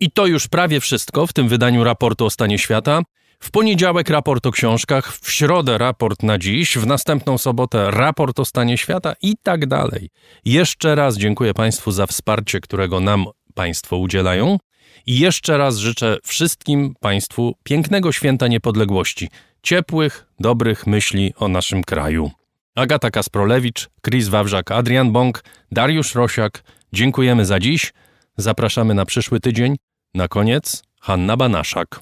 [0.00, 3.02] I to już prawie wszystko w tym wydaniu raportu o stanie świata.
[3.42, 8.44] W poniedziałek raport o książkach, w środę raport na dziś, w następną sobotę raport o
[8.44, 10.10] stanie świata i tak dalej.
[10.44, 14.58] Jeszcze raz dziękuję Państwu za wsparcie, którego nam Państwo udzielają.
[15.06, 19.28] I jeszcze raz życzę wszystkim Państwu pięknego święta niepodległości,
[19.62, 22.30] ciepłych, dobrych myśli o naszym kraju.
[22.74, 26.62] Agata Kasprolewicz, Chris Wawrzak, Adrian Bąk, Dariusz Rosiak.
[26.92, 27.92] Dziękujemy za dziś.
[28.36, 29.76] Zapraszamy na przyszły tydzień.
[30.14, 32.00] Na koniec Hanna Banaszak.